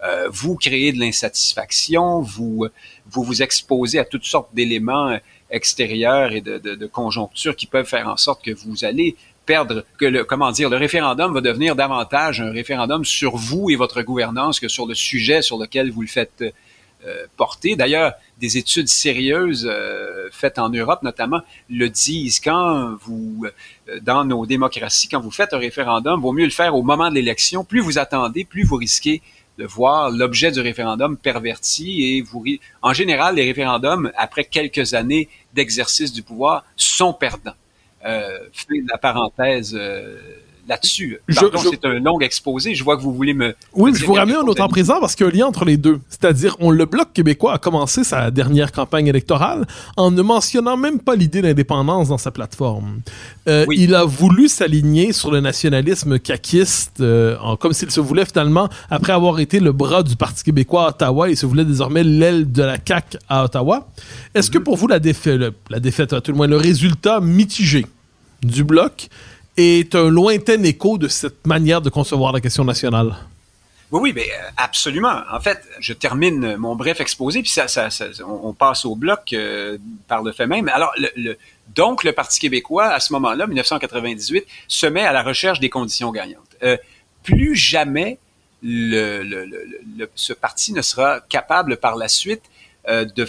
euh, 0.05 0.29
vous 0.31 0.57
créez 0.57 0.93
de 0.93 0.99
l'insatisfaction, 0.99 2.21
vous, 2.21 2.67
vous 3.11 3.23
vous 3.23 3.43
exposez 3.43 3.99
à 3.99 4.05
toutes 4.05 4.25
sortes 4.25 4.55
d'éléments 4.55 5.19
extérieurs 5.51 6.33
et 6.33 6.41
de, 6.41 6.59
de, 6.59 6.75
de 6.75 6.87
conjonctures 6.87 7.57
qui 7.57 7.67
peuvent 7.67 7.87
faire 7.87 8.09
en 8.09 8.17
sorte 8.17 8.45
que 8.45 8.51
vous 8.51 8.85
allez 8.85 9.17
perdre, 9.47 9.85
que 9.99 10.07
le, 10.07 10.25
comment 10.25 10.51
dire, 10.51 10.71
le 10.71 10.77
référendum 10.77 11.33
va 11.33 11.41
devenir 11.41 11.77
davantage 11.77 12.41
un 12.41 12.51
référendum 12.51 13.05
sur 13.05 13.37
vous 13.37 13.71
et 13.71 13.77
votre 13.77 14.03
gouvernance 14.03 14.61
que 14.61 14.69
sur 14.69 14.87
le 14.87 14.95
sujet 14.95 15.43
sur 15.43 15.59
lequel 15.59 15.91
vous 15.91 16.03
le 16.03 16.09
faites 16.09 16.43
euh, 17.07 17.27
porter. 17.37 17.77
D'ailleurs, 17.77 18.15
des 18.41 18.57
études 18.57 18.89
sérieuses 18.89 19.69
euh, 19.71 20.29
faites 20.33 20.59
en 20.59 20.71
Europe 20.71 21.03
notamment 21.03 21.41
le 21.69 21.91
disent. 21.91 22.41
Quand 22.41 22.95
vous, 23.03 23.45
euh, 23.89 24.01
dans 24.01 24.25
nos 24.25 24.47
démocraties, 24.47 25.09
quand 25.09 25.21
vous 25.21 25.31
faites 25.31 25.53
un 25.53 25.59
référendum, 25.59 26.21
vaut 26.21 26.33
mieux 26.33 26.45
le 26.45 26.51
faire 26.51 26.75
au 26.75 26.83
moment 26.83 27.11
de 27.11 27.15
l'élection. 27.15 27.63
Plus 27.63 27.81
vous 27.81 27.99
attendez, 27.99 28.45
plus 28.45 28.65
vous 28.65 28.77
risquez 28.77 29.21
de 29.59 29.65
voir 29.65 30.11
l'objet 30.11 30.51
du 30.51 30.61
référendum 30.61 31.17
perverti 31.17 32.03
et 32.03 32.23
vous, 32.23 32.45
en 32.83 32.93
général, 32.93 33.37
les 33.37 33.45
référendums, 33.45 34.11
après 34.17 34.45
quelques 34.45 34.95
années 34.95 35.29
d'exercice 35.53 36.13
du 36.13 36.23
pouvoir, 36.23 36.65
sont 36.77 37.13
perdants. 37.13 37.55
Euh, 38.05 38.39
la 38.91 38.99
parenthèse 38.99 39.75
euh, 39.75 40.19
là-dessus. 40.69 41.19
Pardon, 41.35 41.61
c'est 41.71 41.85
un 41.85 41.99
long 42.01 42.19
exposé. 42.21 42.75
Je 42.75 42.85
vois 42.85 42.97
que 42.97 43.03
vous 43.03 43.13
voulez 43.13 43.35
me... 43.35 43.55
Oui, 43.75 43.93
je 43.95 44.05
vous 44.05 44.15
ramène 44.15 44.37
un 44.37 44.47
autre 44.47 44.63
en 44.63 44.69
présent 44.69 45.01
parce 45.01 45.15
qu'il 45.15 45.27
y 45.27 45.29
a 45.29 45.33
un 45.33 45.37
lien 45.37 45.47
entre 45.47 45.65
les 45.65 45.77
deux. 45.77 46.01
C'est-à-dire, 46.09 46.57
on, 46.61 46.71
le 46.71 46.85
Bloc 46.85 47.13
québécois 47.13 47.55
a 47.55 47.59
commencé 47.59 48.05
sa 48.05 48.31
dernière 48.31 48.73
campagne 48.73 49.07
électorale 49.07 49.67
en 49.97 50.11
ne 50.11 50.23
mentionnant 50.23 50.77
même 50.77 51.01
pas 51.01 51.17
l'idée 51.17 51.43
d'indépendance 51.43 52.09
dans 52.09 52.19
sa 52.19 52.31
plateforme. 52.31 53.01
Euh, 53.49 53.67
Il 53.73 53.95
a 53.95 54.05
voulu 54.05 54.49
s'aligner 54.49 55.13
sur 55.13 55.31
le 55.31 55.41
nationalisme 55.41 56.19
caquiste, 56.19 57.01
euh, 57.01 57.37
comme 57.61 57.73
s'il 57.73 57.91
se 57.91 58.01
voulait 58.01 58.25
finalement, 58.25 58.69
après 58.91 59.13
avoir 59.13 59.41
été 59.41 59.61
le 59.61 59.73
bras 59.73 60.03
du 60.03 60.17
Parti 60.17 60.45
québécois 60.45 60.87
à 60.87 60.89
Ottawa, 60.91 61.29
il 61.29 61.37
se 61.37 61.47
voulait 61.47 61.65
désormais 61.65 62.05
l'aile 62.05 62.51
de 62.51 62.63
la 62.63 62.77
CAQ 62.85 63.19
à 63.29 63.45
Ottawa. 63.45 63.89
Est-ce 64.35 64.51
que 64.51 64.59
mhm. 64.59 64.65
pour 64.65 64.77
vous, 64.77 64.87
la 64.87 64.99
défaite, 64.99 65.41
la 65.71 65.81
défaite, 65.81 66.13
à 66.13 66.21
tout 66.21 66.31
le 66.31 66.37
moins, 66.37 66.47
le 66.47 66.57
résultat 66.57 67.21
mitigé 67.21 67.87
du 68.43 68.65
Bloc? 68.65 69.09
Est 69.57 69.95
un 69.95 70.09
lointain 70.09 70.63
écho 70.63 70.99
de 70.99 71.09
cette 71.09 71.47
manière 71.47 71.81
de 71.81 71.91
concevoir 71.91 72.33
la 72.33 72.41
question 72.41 72.65
nationale. 72.65 73.17
Oui, 73.91 74.01
oui, 74.03 74.13
mais 74.15 74.23
euh, 74.23 74.51
absolument. 74.57 75.23
En 75.31 75.41
fait, 75.41 75.63
je 75.79 75.93
termine 75.93 76.57
mon 76.57 76.75
bref 76.75 77.01
exposé, 77.01 77.43
puis 77.43 77.51
ça, 77.51 77.67
on, 78.27 78.53
passe 78.53 78.85
au 78.85 78.97
bloc 78.97 79.33
euh, 79.33 79.79
par 80.09 80.23
le 80.23 80.33
fait 80.33 80.49
même. 80.49 80.69
Alors, 80.69 80.93
donc, 81.75 82.03
le 82.03 82.13
Parti 82.13 82.41
québécois, 82.41 82.87
à 82.87 82.99
ce 82.99 83.13
moment-là, 83.13 83.47
1998, 83.47 84.45
se 84.67 84.87
met 84.87 85.03
à 85.03 85.13
la 85.13 85.23
recherche 85.23 85.61
des 85.61 85.71
conditions 85.71 86.11
gagnantes. 86.11 86.57
Euh, 86.63 86.77
plus 87.23 87.55
jamais 87.55 88.19
ce 88.63 90.33
parti 90.33 90.73
ne 90.73 90.81
sera 90.81 91.21
capable 91.29 91.77
par 91.77 91.97
la 91.97 92.09
suite 92.09 92.43
de 92.89 93.29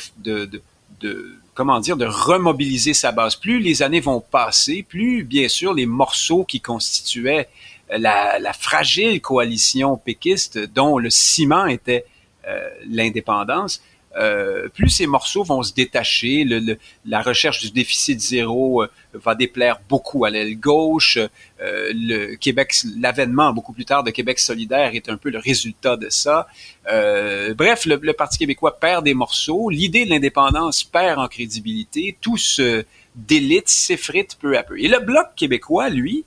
comment 1.56 1.80
dire, 1.80 1.98
de 1.98 2.06
remobiliser 2.06 2.94
sa 2.94 3.12
base. 3.12 3.36
Plus 3.36 3.60
les 3.60 3.82
années 3.82 4.02
vont 4.02 4.20
passer, 4.20 4.84
plus, 4.84 5.24
bien 5.24 5.48
sûr, 5.48 5.74
les 5.74 5.88
morceaux 5.88 6.44
qui 6.44 6.62
constituaient 6.62 7.48
la, 7.90 8.38
la 8.40 8.54
fragile 8.54 9.22
coalition 9.22 9.98
péquiste, 9.98 10.60
dont 10.74 10.98
le 10.98 11.10
ciment 11.10 11.66
était 11.66 12.06
euh, 12.48 12.70
l'indépendance, 12.88 13.82
euh, 14.18 14.70
plus 14.70 14.90
ces 14.90 15.08
morceaux 15.08 15.44
vont 15.44 15.62
se 15.62 15.74
détacher, 15.74 16.46
le, 16.46 16.78
la 17.06 17.22
recherche 17.22 17.60
du 17.60 17.72
déficit 17.72 18.20
zéro 18.20 18.84
euh, 18.84 18.88
va 19.14 19.36
déplaire 19.36 19.80
beaucoup 19.90 20.24
à 20.24 20.30
l'aile 20.30 20.58
gauche. 20.58 21.18
Euh, 21.18 21.92
le 21.94 22.36
Québec, 22.36 22.74
l'avènement 22.98 23.52
beaucoup 23.52 23.74
plus 23.74 23.84
tard 23.84 24.04
de 24.04 24.12
Québec 24.12 24.40
solidaire 24.40 24.96
est 24.96 25.10
un 25.10 25.18
peu 25.18 25.30
le 25.30 25.40
résultat 25.40 25.98
de 25.98 26.10
ça. 26.10 26.48
bref, 26.86 27.86
le, 27.86 28.14
Parti 28.14 28.38
québécois 28.38 28.80
perd 28.80 29.04
des 29.04 29.14
morceaux, 29.14 29.70
l'idée 29.70 30.06
de 30.06 30.10
l'indépendance 30.10 30.84
perd 30.84 31.20
en 31.20 31.28
crédibilité, 31.28 32.18
tout 32.22 32.38
se 32.38 32.86
délite, 33.16 33.68
s'effrite 33.68 34.38
peu 34.40 34.58
à 34.58 34.64
peu. 34.64 34.80
Et 34.80 34.88
le 34.88 35.00
Bloc 35.00 35.28
québécois, 35.36 35.90
lui, 35.90 36.24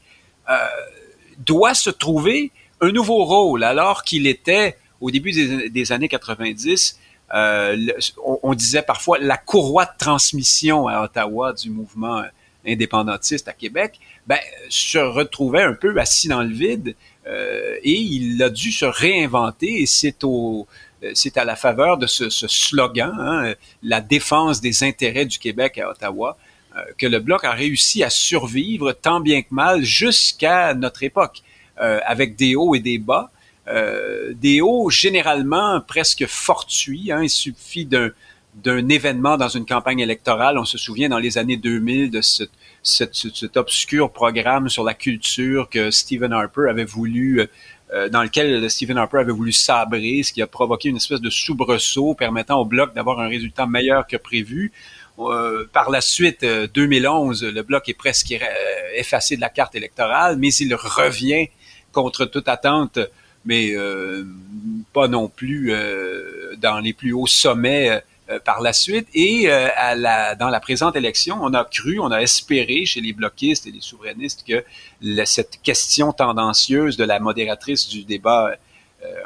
doit 1.39 1.75
se 1.75 1.91
trouver 1.91 2.51
un 2.81 2.93
nouveau 2.93 3.25
rôle 3.25 3.65
alors 3.65 4.05
qu'il 4.05 4.27
était 4.27 4.77
au 5.01 5.11
début 5.11 5.33
des 5.71 5.93
années 5.93 6.09
90 6.09 6.99
euh, 7.35 7.77
on, 8.43 8.55
disait 8.55 8.83
parfois 8.83 9.19
la 9.19 9.37
courroie 9.37 9.85
de 9.85 9.97
transmission 9.99 10.89
à 10.89 11.03
Ottawa 11.03 11.53
du 11.53 11.69
mouvement 11.69 12.23
indépendantiste 12.67 13.49
à 13.49 13.53
Québec, 13.53 14.01
ben, 14.27 14.39
se 14.71 14.99
retrouvait 14.99 15.63
un 15.63 15.75
peu 15.75 15.97
assis 15.99 16.29
dans 16.29 16.43
le 16.43 16.53
vide 16.53 16.95
euh, 17.27 17.77
et 17.83 17.93
il 17.93 18.43
a 18.43 18.49
dû 18.49 18.73
se 18.73 18.87
réinventer 18.87 19.83
et 19.83 19.87
c'est 19.87 20.25
au 20.25 20.67
c'est 21.15 21.39
à 21.39 21.45
la 21.45 21.55
faveur 21.55 21.97
de 21.97 22.09
ce, 22.09 22.29
slogan, 22.29 23.15
hein, 23.21 23.55
la 23.85 24.01
défense 24.01 24.61
des 24.61 24.83
intérêts 24.83 25.27
du 25.27 25.39
Québec 25.39 25.79
à 25.79 25.91
Ottawa, 25.91 26.37
euh, 26.77 26.81
que 26.99 27.07
le 27.07 27.21
bloc 27.21 27.45
a 27.45 27.53
réussi 27.53 28.03
à 28.03 28.11
survivre 28.11 28.91
tant 28.91 29.21
bien 29.21 29.43
que 29.43 29.53
mal 29.53 29.85
jusqu'à 29.85 30.75
notre 30.75 31.05
époque, 31.05 31.43
avec 31.77 32.35
des 32.35 32.57
hauts 32.57 32.75
et 32.75 32.81
des 32.81 32.99
bas. 32.99 33.31
Euh, 33.71 34.33
des 34.35 34.61
hauts 34.61 34.89
généralement 34.89 35.81
presque 35.81 36.27
fortuits. 36.27 37.13
Hein. 37.13 37.23
Il 37.23 37.31
suffit 37.31 37.85
d'un 37.87 38.89
événement 38.89 39.37
dans 39.37 39.49
une 39.49 39.67
campagne 39.67 40.01
électorale. 40.01 40.59
On 40.59 40.65
se 40.65 40.79
souvient 40.79 41.09
dans 41.09 41.19
les 41.19 41.37
années 41.37 41.59
2000 41.59 42.11
de 42.11 42.23
ce, 42.23 42.45
cet 42.83 43.57
obscur 43.57 44.11
programme 44.11 44.69
sur 44.69 44.85
la 44.85 44.95
culture 44.95 45.69
que 45.69 45.91
Stephen 45.91 46.33
Harper 46.33 46.69
avait 46.71 46.87
voulu, 46.87 47.47
euh, 47.93 48.09
dans 48.09 48.23
lequel 48.23 48.71
Stephen 48.71 48.97
Harper 48.97 49.19
avait 49.19 49.33
voulu 49.33 49.53
sabrer, 49.53 50.23
ce 50.23 50.33
qui 50.33 50.41
a 50.41 50.47
provoqué 50.47 50.89
une 50.89 50.97
espèce 50.97 51.21
de 51.21 51.31
soubresaut 51.31 52.15
permettant 52.15 52.61
au 52.61 52.65
bloc 52.65 52.95
d'avoir 52.95 53.21
un 53.21 53.29
résultat 53.29 53.67
meilleur 53.67 54.07
que 54.07 54.17
prévu. 54.17 54.73
Euh, 55.19 55.69
par 55.73 55.91
la 55.91 56.01
suite, 56.01 56.47
2011, 56.73 57.45
le 57.45 57.63
bloc 57.63 57.89
est 57.89 57.95
presque 57.95 58.35
effacé 58.95 59.37
de 59.37 59.43
la 59.43 59.51
carte 59.51 59.75
électorale, 59.75 60.39
mais 60.39 60.55
il 60.55 60.75
revient 60.75 61.49
contre 61.93 62.25
toute 62.25 62.49
attente 62.49 62.99
mais 63.45 63.73
euh, 63.75 64.25
pas 64.93 65.09
non 65.09 65.29
plus 65.29 65.73
euh, 65.73 66.55
dans 66.59 66.81
les 66.81 66.93
plus 66.93 67.13
hauts 67.13 67.27
sommets 67.27 68.03
euh, 68.31 68.39
par 68.41 68.61
la 68.61 68.73
suite. 68.73 69.09
Et 69.15 69.51
à 69.51 69.95
la, 69.95 70.35
dans 70.35 70.51
la 70.51 70.61
présente 70.61 70.97
élection, 70.97 71.39
on 71.41 71.55
a 71.55 71.65
cru, 71.65 71.99
on 71.99 72.11
a 72.11 72.21
espéré 72.21 72.85
chez 72.85 73.01
les 73.01 73.13
bloquistes 73.13 73.67
et 73.67 73.71
les 73.71 73.81
souverainistes 73.81 74.45
que 74.47 74.65
cette 75.25 75.61
question 75.63 76.13
tendancieuse 76.13 76.97
de 76.97 77.05
la 77.05 77.21
modératrice 77.21 77.89
du 77.89 78.05
débat 78.05 78.55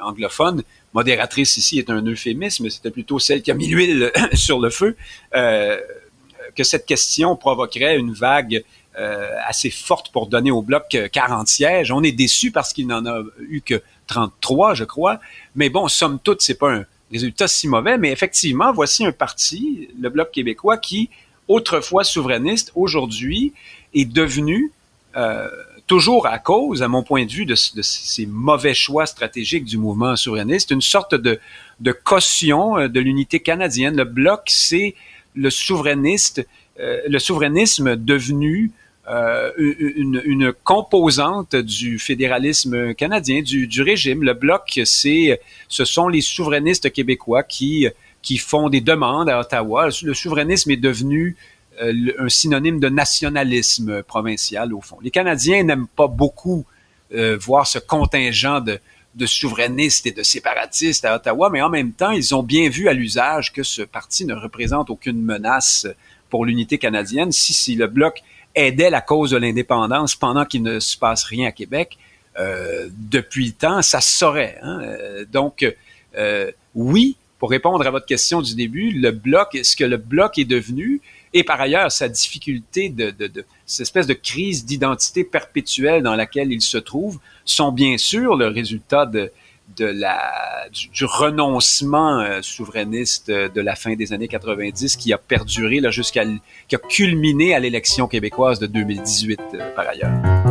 anglophone, 0.03 0.63
modératrice 0.93 1.57
ici 1.57 1.79
est 1.79 1.91
un 1.91 2.03
euphémisme, 2.03 2.69
c'était 2.69 2.91
plutôt 2.91 3.19
celle 3.19 3.43
qui 3.43 3.51
a 3.51 3.55
mis 3.55 3.67
l'huile 3.67 4.13
sur 4.35 4.61
le 4.61 4.71
feu, 4.71 4.97
que 5.33 6.63
cette 6.63 6.87
question 6.87 7.35
provoquerait 7.35 7.99
une 7.99 8.13
vague 8.13 8.63
assez 8.95 9.71
forte 9.71 10.13
pour 10.13 10.27
donner 10.27 10.51
au 10.51 10.61
bloc 10.61 10.97
40 11.13 11.49
sièges. 11.49 11.91
On 11.93 12.03
est 12.03 12.13
déçu 12.13 12.51
parce 12.51 12.73
qu'il 12.73 12.87
n'en 12.87 13.07
a 13.07 13.23
eu 13.41 13.63
que 13.63 13.83
33, 14.07 14.75
je 14.75 14.85
crois. 14.85 15.19
Mais 15.55 15.71
bon, 15.71 15.89
somme 15.89 16.19
toute, 16.23 16.43
c'est 16.43 16.59
pas 16.59 16.73
un 16.75 16.85
résultat 17.11 17.49
si 17.49 17.69
mauvais. 17.69 17.99
Mais 17.99 18.11
effectivement, 18.11 18.73
voici 18.73 19.05
un 19.05 19.13
parti, 19.13 19.89
le 20.01 20.09
Bloc 20.09 20.31
québécois, 20.31 20.79
qui, 20.79 21.11
autrefois 21.49 22.05
souverainiste, 22.05 22.73
aujourd'hui 22.75 23.53
est 23.95 24.05
devenu, 24.05 24.73
euh, 25.17 25.49
toujours 25.87 26.27
à 26.27 26.39
cause, 26.39 26.83
à 26.83 26.89
mon 26.89 27.03
point 27.03 27.25
de 27.25 27.31
vue, 27.31 27.47
de, 27.47 27.55
ces 27.55 28.27
mauvais 28.27 28.75
choix 28.75 29.07
stratégiques 29.07 29.65
du 29.65 29.77
mouvement 29.77 30.17
souverainiste, 30.17 30.71
une 30.71 30.81
sorte 30.81 31.15
de, 31.15 31.39
caution 32.05 32.79
euh, 32.79 32.89
de 32.89 33.01
l'unité 33.01 33.41
canadienne. 33.41 33.97
Le 33.97 34.05
Bloc, 34.05 34.43
c'est 34.47 34.95
le 35.35 35.51
souverainiste, 35.51 36.39
euh, 36.39 36.45
le 36.79 37.19
souverainisme 37.19 37.97
devenu 37.97 38.73
euh, 39.09 39.51
une, 39.59 40.53
composante 40.63 41.57
du 41.57 41.99
fédéralisme 41.99 42.95
canadien, 42.95 43.43
du, 43.43 43.83
régime. 43.83 44.23
Le 44.23 44.33
bloc, 44.33 44.81
c'est, 44.85 45.41
ce 45.69 45.85
sont 45.85 46.07
les 46.07 46.21
souverainistes 46.21 46.93
québécois 46.93 47.43
qui 47.43 47.91
font 48.39 48.69
des 48.69 48.81
demandes 48.81 49.29
à 49.29 49.41
Ottawa. 49.41 49.89
Le 50.03 50.15
souverainisme 50.15 50.71
est 50.71 50.77
devenu 50.77 51.37
euh, 51.83 52.13
un 52.19 52.29
synonyme 52.29 52.79
de 52.79 52.89
nationalisme 52.89 54.05
provincial 54.05 54.73
au 54.73 54.81
fond. 54.81 54.99
Les 55.03 55.11
Canadiens 55.11 55.65
n'aiment 55.65 55.89
pas 55.89 56.07
beaucoup 56.07 56.65
euh, 57.13 57.37
voir 57.37 57.67
ce 57.67 57.81
contingent 57.81 58.61
de 58.61 59.27
souverainistes 59.27 60.07
et 60.07 60.13
de 60.13 60.23
séparatistes 60.23 61.05
à 61.05 61.17
Ottawa, 61.17 61.51
mais 61.51 61.61
en 61.61 61.71
même 61.71 61.93
temps, 61.93 62.13
ils 62.13 62.37
ont 62.37 62.43
bien 62.45 62.69
vu 62.69 62.89
à 62.89 62.93
l'usage 62.93 63.53
que 63.53 63.65
ce 63.65 63.83
parti 63.83 64.25
ne 64.27 64.35
représente 64.35 64.91
aucune 64.91 65.21
menace 65.21 65.89
pour 66.33 66.47
l'unité 66.47 66.79
canadienne. 66.79 67.31
Si, 67.31 67.53
si 67.53 67.75
le 67.75 67.89
bloc 67.89 68.23
aidait 68.55 68.89
la 68.89 69.03
cause 69.03 69.33
de 69.33 69.37
l'indépendance 69.37 70.17
pendant 70.17 70.47
qu'il 70.47 70.63
ne 70.63 70.81
se 70.81 70.97
passe 70.97 71.25
rien 71.25 71.49
à 71.49 71.53
Québec, 71.53 71.99
euh, 72.39 72.89
depuis 72.91 73.49
le 73.49 73.53
temps, 73.53 73.83
ça 73.83 74.01
se 74.01 74.17
saurait. 74.17 74.59
Hein? 74.63 74.81
Euh, 74.83 75.27
donc, 75.31 75.71
euh, 76.17 76.51
oui, 76.75 77.17
pour 77.39 77.51
répondre 77.51 77.87
à 77.87 77.91
votre 77.91 78.07
question 78.07 78.41
du 78.41 78.55
début, 78.55 78.93
le 78.93 79.11
bloc, 79.11 79.59
ce 79.63 79.77
que 79.77 79.85
le 79.85 79.99
bloc 79.99 80.39
est 80.39 80.47
devenu, 80.47 81.03
et 81.35 81.45
par 81.45 81.61
ailleurs 81.61 81.93
sa 81.93 82.09
difficulté 82.09 82.89
de, 82.89 83.15
cette 83.67 83.81
espèce 83.83 84.07
de 84.07 84.15
crise 84.15 84.65
d'identité 84.65 85.25
perpétuelle 85.25 86.03
dans 86.03 86.17
laquelle 86.17 86.51
il 86.51 86.63
se 86.63 86.79
trouve, 86.79 87.19
sont 87.45 87.73
bien 87.73 87.99
sûr 87.99 88.37
le 88.37 88.47
résultat 88.47 89.05
de, 89.05 89.31
de 89.77 89.87
la, 89.87 90.69
du, 90.71 91.05
renoncement 91.05 92.21
euh, 92.21 92.43
souverainiste 92.43 93.29
euh, 93.29 93.49
de 93.49 93.61
la 93.61 93.75
fin 93.75 93.95
des 93.95 94.13
années 94.13 94.29
90 94.29 94.97
qui 94.97 95.13
a 95.13 95.19
perduré 95.19 95.81
là, 95.81 95.91
jusqu'à, 95.91 96.25
qui 96.69 96.77
a 96.77 96.79
culminé 96.79 97.55
à 97.55 97.61
l'élection 97.61 98.07
québécoise 98.07 98.59
de 98.59 98.67
2018 98.67 99.41
euh, 99.55 99.75
par 99.75 99.89
ailleurs. 99.89 100.42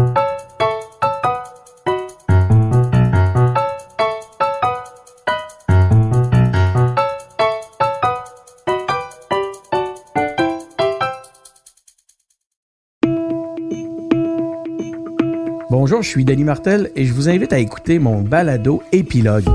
Je 16.01 16.07
suis 16.07 16.25
Denis 16.25 16.43
Martel 16.43 16.89
et 16.95 17.05
je 17.05 17.13
vous 17.13 17.29
invite 17.29 17.53
à 17.53 17.59
écouter 17.59 17.99
mon 17.99 18.21
balado 18.21 18.81
Épilogue. 18.91 19.45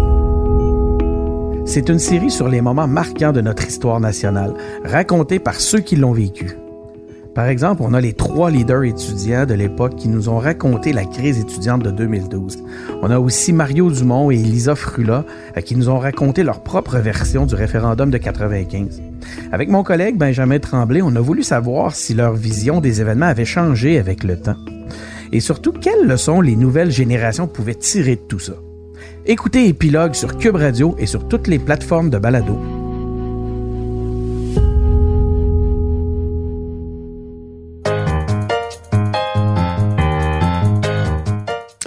C'est 1.65 1.89
une 1.89 1.99
série 1.99 2.31
sur 2.31 2.49
les 2.49 2.61
moments 2.61 2.87
marquants 2.87 3.33
de 3.33 3.41
notre 3.41 3.67
histoire 3.67 3.99
nationale, 3.99 4.55
racontés 4.85 5.41
par 5.41 5.57
ceux 5.57 5.81
qui 5.81 5.97
l'ont 5.97 6.13
vécu. 6.13 6.57
Par 7.35 7.49
exemple, 7.49 7.83
on 7.85 7.93
a 7.95 8.01
les 8.01 8.13
trois 8.13 8.51
leaders 8.51 8.85
étudiants 8.85 9.45
de 9.45 9.55
l'époque 9.55 9.97
qui 9.97 10.09
nous 10.09 10.29
ont 10.29 10.39
raconté 10.39 10.93
la 10.93 11.05
crise 11.05 11.41
étudiante 11.41 11.83
de 11.83 11.91
2012. 11.91 12.59
On 13.03 13.11
a 13.11 13.19
aussi 13.19 13.53
Mario 13.53 13.91
Dumont 13.91 14.31
et 14.31 14.37
Elisa 14.37 14.77
Frula 14.77 15.25
euh, 15.57 15.61
qui 15.61 15.75
nous 15.75 15.89
ont 15.89 15.99
raconté 15.99 16.45
leur 16.45 16.63
propre 16.63 16.99
version 16.99 17.45
du 17.45 17.57
référendum 17.57 18.11
de 18.11 18.19
95. 18.19 19.03
Avec 19.51 19.69
mon 19.69 19.83
collègue 19.83 20.17
Benjamin 20.17 20.61
Tremblay, 20.61 21.03
on 21.03 21.17
a 21.17 21.21
voulu 21.21 21.43
savoir 21.43 21.97
si 21.97 22.15
leur 22.15 22.35
vision 22.35 22.81
des 22.81 23.01
événements 23.01 23.27
avait 23.27 23.45
changé 23.45 23.99
avec 23.99 24.23
le 24.23 24.41
temps 24.41 24.57
et 25.33 25.41
surtout 25.41 25.73
quelles 25.73 26.07
leçons 26.07 26.41
les 26.41 26.57
nouvelles 26.57 26.91
générations 26.91 27.47
pouvaient 27.47 27.75
tirer 27.75 28.17
de 28.17 28.21
tout 28.21 28.39
ça? 28.39 28.55
Écoutez 29.25 29.69
Épilogue 29.69 30.15
sur 30.15 30.37
Cube 30.39 30.57
Radio 30.57 30.95
et 30.99 31.07
sur 31.07 31.27
toutes 31.27 31.49
les 31.49 31.59
plateformes 31.59 32.11
de 32.11 32.19
balado. 32.19 32.76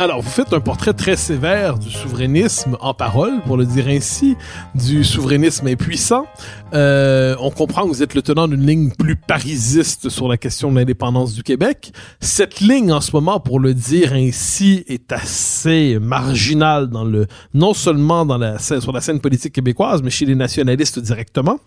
Alors, 0.01 0.21
vous 0.21 0.29
faites 0.29 0.53
un 0.53 0.61
portrait 0.61 0.93
très 0.93 1.17
sévère 1.17 1.77
du 1.77 1.91
souverainisme 1.91 2.77
en 2.79 2.93
parole, 2.93 3.41
pour 3.45 3.57
le 3.57 3.65
dire 3.65 3.89
ainsi, 3.89 4.37
du 4.73 5.03
souverainisme 5.03 5.67
impuissant. 5.67 6.25
Euh, 6.73 7.35
on 7.41 7.51
comprend 7.51 7.83
que 7.83 7.89
vous 7.89 8.01
êtes 8.01 8.13
le 8.13 8.21
tenant 8.21 8.47
d'une 8.47 8.65
ligne 8.65 8.91
plus 8.91 9.17
parisiste 9.17 10.07
sur 10.07 10.29
la 10.29 10.37
question 10.37 10.71
de 10.71 10.77
l'indépendance 10.77 11.33
du 11.33 11.43
Québec. 11.43 11.91
Cette 12.21 12.61
ligne, 12.61 12.93
en 12.93 13.01
ce 13.01 13.11
moment, 13.11 13.41
pour 13.41 13.59
le 13.59 13.73
dire 13.73 14.13
ainsi, 14.13 14.85
est 14.87 15.11
assez 15.11 15.97
marginale 15.99 16.87
dans 16.87 17.03
le, 17.03 17.27
non 17.53 17.73
seulement 17.73 18.25
dans 18.25 18.37
la, 18.37 18.57
sur 18.57 18.93
la 18.93 19.01
scène 19.01 19.19
politique 19.19 19.51
québécoise, 19.51 20.01
mais 20.01 20.11
chez 20.11 20.25
les 20.25 20.35
nationalistes 20.35 20.99
directement. 20.99 21.59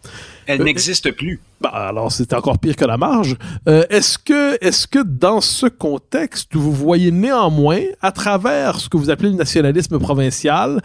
Elle 0.46 0.62
euh, 0.62 0.64
n'existe 0.64 1.12
plus. 1.12 1.38
Bah, 1.60 1.68
alors, 1.68 2.10
c'est 2.10 2.32
encore 2.32 2.58
pire 2.58 2.74
que 2.74 2.84
la 2.84 2.96
marge. 2.96 3.36
Euh, 3.68 3.84
est-ce 3.88 4.18
que, 4.18 4.58
est-ce 4.64 4.88
que 4.88 4.98
dans 5.00 5.40
ce 5.40 5.66
contexte, 5.66 6.56
vous 6.56 6.72
voyez 6.72 7.12
néanmoins, 7.12 7.82
à 8.00 8.10
travers 8.22 8.78
ce 8.78 8.88
que 8.88 8.96
vous 8.96 9.10
appelez 9.10 9.30
le 9.30 9.36
nationalisme 9.36 9.98
provincial, 9.98 10.80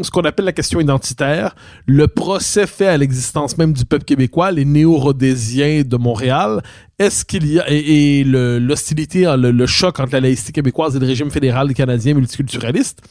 ce 0.00 0.10
qu'on 0.10 0.22
appelle 0.22 0.46
la 0.46 0.52
question 0.52 0.80
identitaire, 0.80 1.54
le 1.86 2.08
procès 2.08 2.66
fait 2.66 2.86
à 2.86 2.96
l'existence 2.96 3.58
même 3.58 3.74
du 3.74 3.84
peuple 3.84 4.04
québécois, 4.04 4.52
les 4.52 4.64
néo-rhodésiens 4.64 5.82
de 5.82 5.96
Montréal, 5.98 6.62
est-ce 6.98 7.26
qu'il 7.26 7.46
y 7.46 7.60
a, 7.60 7.66
et, 7.68 8.24
l'hostilité, 8.24 9.24
le, 9.36 9.50
le, 9.50 9.66
choc 9.66 10.00
entre 10.00 10.12
la 10.14 10.20
laïcité 10.20 10.52
québécoise 10.52 10.96
et 10.96 10.98
le 10.98 11.06
régime 11.06 11.30
fédéral 11.30 11.74
canadien 11.74 12.14
multiculturaliste, 12.14 13.02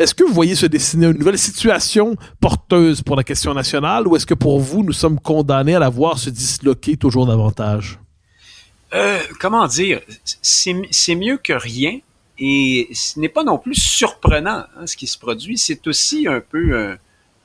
est-ce 0.00 0.14
que 0.14 0.24
vous 0.24 0.34
voyez 0.34 0.56
se 0.56 0.66
dessiner 0.66 1.06
une 1.06 1.18
nouvelle 1.18 1.38
situation 1.38 2.16
porteuse 2.40 3.02
pour 3.02 3.14
la 3.14 3.22
question 3.22 3.54
nationale 3.54 4.08
ou 4.08 4.16
est-ce 4.16 4.26
que 4.26 4.34
pour 4.34 4.58
vous, 4.58 4.82
nous 4.82 4.92
sommes 4.92 5.20
condamnés 5.20 5.76
à 5.76 5.78
la 5.78 5.88
voir 5.88 6.18
se 6.18 6.30
disloquer 6.30 6.96
toujours 6.96 7.26
davantage? 7.26 8.00
Euh, 8.92 9.18
comment 9.38 9.68
dire? 9.68 10.00
C'est 10.42 11.14
mieux 11.14 11.36
que 11.36 11.52
rien 11.52 12.00
et 12.40 12.88
ce 12.92 13.20
n'est 13.20 13.28
pas 13.28 13.44
non 13.44 13.58
plus 13.58 13.74
surprenant 13.74 14.64
hein, 14.76 14.86
ce 14.86 14.96
qui 14.96 15.06
se 15.06 15.18
produit. 15.18 15.58
C'est 15.58 15.86
aussi 15.86 16.26
un 16.26 16.40
peu 16.40 16.96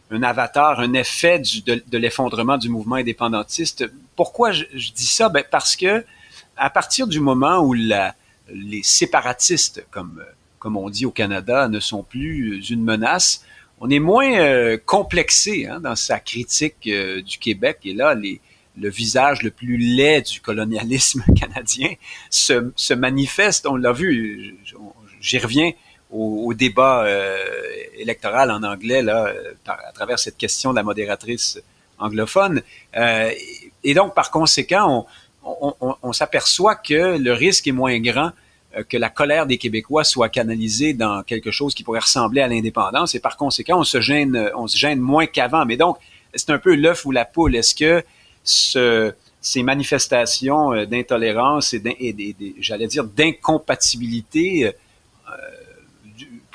un, 0.09 0.23
avatar, 0.23 0.79
un 0.79 0.93
effet 0.93 1.39
de, 1.39 1.97
l'effondrement 1.97 2.57
du 2.57 2.69
mouvement 2.69 2.95
indépendantiste. 2.95 3.85
Pourquoi 4.15 4.51
je, 4.51 4.63
dis 4.73 5.05
ça? 5.05 5.29
Ben 5.29 5.43
parce 5.51 5.75
que 5.75 6.03
à 6.57 6.69
partir 6.69 7.05
du 7.05 7.19
moment 7.19 7.59
où 7.59 7.73
les 7.73 8.83
séparatistes, 8.83 9.85
comme 9.91 10.23
comme 10.65 10.77
on 10.77 10.89
dit 10.89 11.05
au 11.05 11.11
Canada, 11.11 11.67
ne 11.67 11.79
sont 11.79 12.01
plus 12.01 12.71
une 12.71 12.83
menace. 12.83 13.45
On 13.79 13.87
est 13.91 13.99
moins 13.99 14.35
euh, 14.39 14.79
complexé 14.83 15.67
hein, 15.67 15.79
dans 15.79 15.95
sa 15.95 16.19
critique 16.19 16.87
euh, 16.87 17.21
du 17.21 17.37
Québec. 17.37 17.81
Et 17.85 17.93
là, 17.93 18.15
le 18.15 18.89
visage 18.89 19.43
le 19.43 19.51
plus 19.51 19.77
laid 19.77 20.23
du 20.23 20.41
colonialisme 20.41 21.23
canadien 21.39 21.93
se, 22.31 22.71
se 22.75 22.95
manifeste. 22.95 23.67
On 23.67 23.75
l'a 23.75 23.91
vu, 23.91 24.55
j'y 25.25 25.37
reviens 25.37 25.71
au, 26.11 26.53
débat 26.53 27.03
euh, 27.03 27.37
électoral 27.97 28.51
en 28.51 28.63
anglais 28.63 29.01
là, 29.01 29.33
à 29.67 29.91
travers 29.91 30.19
cette 30.19 30.37
question 30.37 30.71
de 30.71 30.75
la 30.77 30.83
modératrice 30.83 31.59
anglophone. 31.97 32.61
et 32.95 33.93
donc, 33.93 34.13
par 34.13 34.31
conséquent, 34.31 35.07
on, 35.43 35.73
on, 35.81 35.95
on 36.01 36.13
s'aperçoit 36.13 36.75
que 36.75 37.17
le 37.17 37.33
risque 37.33 37.67
est 37.67 37.73
moins 37.73 37.99
grand 37.99 38.31
euh, 38.77 38.83
que 38.83 38.97
la 38.97 39.09
colère 39.09 39.45
des 39.45 39.57
Québécois 39.57 40.03
soit 40.03 40.29
canalisée 40.29 40.93
dans 40.93 41.23
quelque 41.23 41.51
chose 41.51 41.73
qui 41.73 41.83
pourrait 41.83 41.99
ressembler 41.99 42.41
à 42.41 42.47
l'indépendance 42.47 43.15
et 43.15 43.19
par 43.19 43.37
conséquent, 43.37 43.79
on 43.79 43.83
se 43.83 44.01
gêne, 44.01 44.35
euh, 44.35 44.49
on 44.55 44.67
se 44.67 44.77
gêne 44.77 44.99
moins 44.99 45.25
qu'avant. 45.27 45.65
Mais 45.65 45.77
donc, 45.77 45.97
c'est 46.33 46.49
un 46.49 46.57
peu 46.57 46.75
l'œuf 46.75 47.05
ou 47.05 47.11
la 47.11 47.25
poule. 47.25 47.55
Est-ce 47.55 47.75
que 47.75 48.03
ce, 48.43 49.13
ces 49.41 49.63
manifestations 49.63 50.73
euh, 50.73 50.85
d'intolérance 50.85 51.73
et, 51.73 52.35
j'allais 52.59 52.87
dire 52.87 53.05
d'incompatibilité 53.05 54.73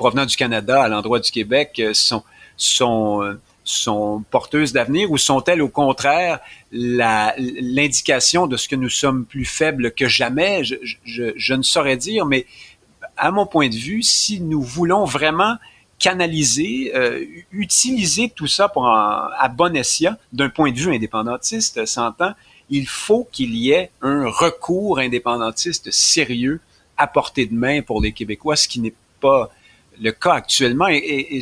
provenant 0.01 0.25
du 0.25 0.35
Canada 0.35 0.83
à 0.83 0.89
l'endroit 0.89 1.21
du 1.21 1.31
Québec 1.31 1.83
sont, 1.93 2.23
sont 2.57 3.37
sont 3.65 4.25
porteuses 4.31 4.73
d'avenir 4.73 5.11
ou 5.11 5.19
sont-elles 5.19 5.61
au 5.61 5.69
contraire 5.69 6.41
l'indication 6.73 8.47
de 8.47 8.57
ce 8.57 8.67
que 8.67 8.77
nous 8.77 8.89
sommes 8.89 9.27
plus 9.27 9.45
faibles 9.45 9.93
que 9.93 10.09
jamais? 10.09 10.63
Je, 10.65 11.55
ne 11.55 11.63
saurais 11.63 11.99
dire, 11.99 12.25
mais 12.25 12.47
à 13.19 13.31
mon 13.31 13.45
point 13.45 13.69
de 13.69 13.77
vue, 13.77 14.03
si 14.03 14.41
nous 14.41 14.63
voulons 14.63 15.05
vraiment 15.05 15.57
canaliser, 15.99 16.93
euh, 16.95 17.23
utiliser 17.53 18.33
tout 18.35 18.47
ça 18.47 18.71
pour 18.71 18.89
à 18.89 19.53
bon 19.55 19.77
escient, 19.77 20.17
d'un 20.33 20.49
point 20.49 20.73
de 20.73 20.79
vue 20.79 20.95
indépendantiste, 20.95 21.85
s'entend, 21.85 22.33
il 22.71 22.87
faut 22.87 23.29
qu'il 23.31 23.55
y 23.55 23.73
ait 23.73 23.91
un 24.01 24.27
recours 24.27 24.99
indépendantiste 24.99 25.91
sérieux 25.91 26.61
à 26.97 27.07
portée 27.07 27.45
de 27.45 27.55
main 27.55 27.83
pour 27.83 28.01
les 28.01 28.13
Québécois, 28.13 28.57
ce 28.57 28.67
qui 28.67 28.81
n'est 28.81 28.95
pas 29.21 29.51
le 30.01 30.13
cas 30.13 30.35
actuellement. 30.35 30.89
Et, 30.89 31.41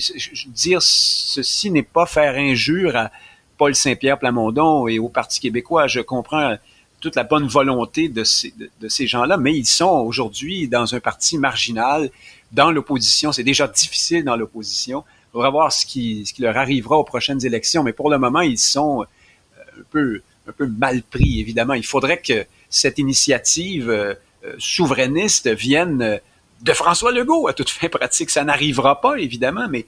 dire 0.49 0.83
ceci 0.83 1.71
n'est 1.71 1.83
pas 1.83 2.07
faire 2.07 2.35
injure 2.35 2.97
à 2.97 3.11
Paul 3.57 3.75
Saint-Pierre 3.75 4.19
Plamondon 4.19 4.89
et 4.89 4.99
au 4.99 5.09
Parti 5.09 5.41
québécois. 5.41 5.87
Je 5.87 6.01
comprends 6.01 6.57
toute 7.01 7.15
la 7.15 7.25
bonne 7.25 7.47
volonté 7.47 8.09
de 8.09 8.25
ces, 8.25 8.53
de, 8.81 8.89
ces 8.89 9.07
gens-là, 9.07 9.37
mais 9.37 9.57
ils 9.57 9.67
sont 9.67 9.89
aujourd'hui 9.89 10.69
dans 10.69 10.95
un 10.95 11.01
parti 11.01 11.39
marginal, 11.39 12.11
dans 12.53 12.71
l'opposition. 12.71 13.31
C'est 13.31 13.45
déjà 13.45 13.69
difficile 13.69 14.25
dans 14.25 14.37
l'opposition. 14.37 15.05
Il 15.29 15.33
faudra 15.33 15.51
voir 15.51 15.73
ce 15.73 15.87
qui, 15.87 16.27
ce 16.27 16.33
qui 16.33 16.43
leur 16.43 16.57
arrivera 16.57 16.97
aux 16.97 17.05
prochaines 17.05 17.45
élections, 17.45 17.83
mais 17.85 17.93
pour 17.93 18.11
le 18.11 18.19
moment, 18.19 18.41
ils 18.41 18.59
sont 18.59 19.03
euh, 19.03 19.81
un 19.81 19.85
peu, 19.91 20.23
un 20.49 20.53
peu 20.53 20.67
mal 20.67 21.03
pris, 21.03 21.41
évidemment. 21.41 21.75
Il 21.75 21.87
faudrait 21.87 22.21
que 22.21 22.47
cette 22.69 22.99
initiative 22.99 23.91
euh, 23.91 24.15
souverainistes 24.59 25.49
viennent 25.49 26.21
de 26.63 26.73
François 26.73 27.13
Legault 27.13 27.49
à 27.49 27.53
toute 27.53 27.71
fin 27.71 27.89
pratique. 27.89 28.31
Ça 28.31 28.45
n'arrivera 28.45 29.01
pas, 29.01 29.17
évidemment, 29.17 29.67
mais 29.69 29.87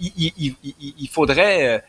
il, 0.00 1.08
faudrait 1.10 1.82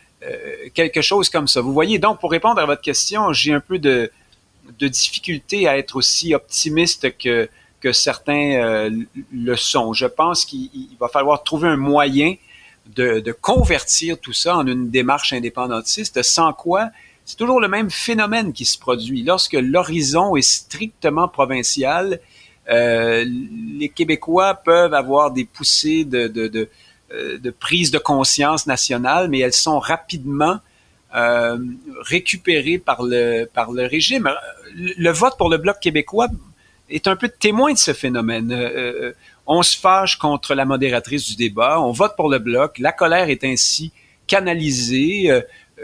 quelque 0.74 1.02
chose 1.02 1.30
comme 1.30 1.48
ça. 1.48 1.62
Vous 1.62 1.74
voyez, 1.74 2.00
donc, 2.00 2.20
pour 2.20 2.32
répondre 2.32 2.60
à 2.60 2.66
votre 2.66 2.82
question, 2.82 3.34
j'ai 3.34 3.54
un 3.54 3.60
peu 3.60 3.80
de, 3.80 4.12
de 4.80 4.88
difficulté 4.88 5.68
à 5.68 5.78
être 5.78 5.96
aussi 5.96 6.34
optimiste 6.34 7.18
que, 7.18 7.50
que 7.82 7.92
certains 7.92 8.90
le 9.32 9.56
sont. 9.56 9.94
Je 9.94 10.06
pense 10.06 10.46
qu'il 10.46 10.70
va 11.00 11.08
falloir 11.08 11.44
trouver 11.44 11.70
un 11.70 11.78
moyen 11.78 12.36
de, 12.96 13.20
de, 13.20 13.32
convertir 13.32 14.20
tout 14.20 14.34
ça 14.34 14.58
en 14.58 14.68
une 14.68 14.90
démarche 14.90 15.32
indépendantiste, 15.32 16.22
sans 16.22 16.52
quoi 16.52 16.90
c'est 17.26 17.38
toujours 17.38 17.60
le 17.60 17.68
même 17.68 17.90
phénomène 17.90 18.54
qui 18.54 18.66
se 18.66 18.78
produit. 18.78 19.24
Lorsque 19.24 19.54
l'horizon 19.54 20.36
est 20.36 20.42
strictement 20.42 21.28
provincial, 21.28 22.20
euh, 22.70 23.26
les 23.78 23.90
Québécois 23.90 24.56
peuvent 24.56 24.94
avoir 24.94 25.32
des 25.32 25.46
poussées 25.46 26.06
de, 26.06 26.28
de, 26.28 26.48
de, 26.48 26.70
euh, 27.14 27.38
de, 27.38 27.52
prise 27.52 27.92
de 27.92 27.98
conscience 27.98 28.68
nationale, 28.68 29.28
mais 29.30 29.40
elles 29.40 29.54
sont 29.54 29.80
rapidement 29.80 30.60
euh, 31.16 31.58
récupérées 32.02 32.78
par 32.78 33.04
le, 33.04 33.46
par 33.46 33.72
le 33.72 33.86
régime. 33.86 34.30
Le 34.76 35.12
vote 35.12 35.38
pour 35.38 35.50
le 35.50 35.58
Bloc 35.58 35.80
québécois 35.80 36.28
est 36.90 37.08
un 37.08 37.16
peu 37.16 37.28
témoin 37.28 37.74
de 37.74 37.78
ce 37.78 37.94
phénomène. 37.94 38.52
Euh, 38.52 39.12
on 39.46 39.62
se 39.62 39.78
fâche 39.78 40.18
contre 40.18 40.56
la 40.56 40.64
modératrice 40.64 41.28
du 41.28 41.36
débat, 41.36 41.82
on 41.82 41.92
vote 41.92 42.16
pour 42.16 42.30
le 42.30 42.40
bloc, 42.40 42.80
la 42.80 42.94
colère 42.94 43.30
est 43.30 43.44
ainsi 43.44 43.92
canalisée 44.26 45.30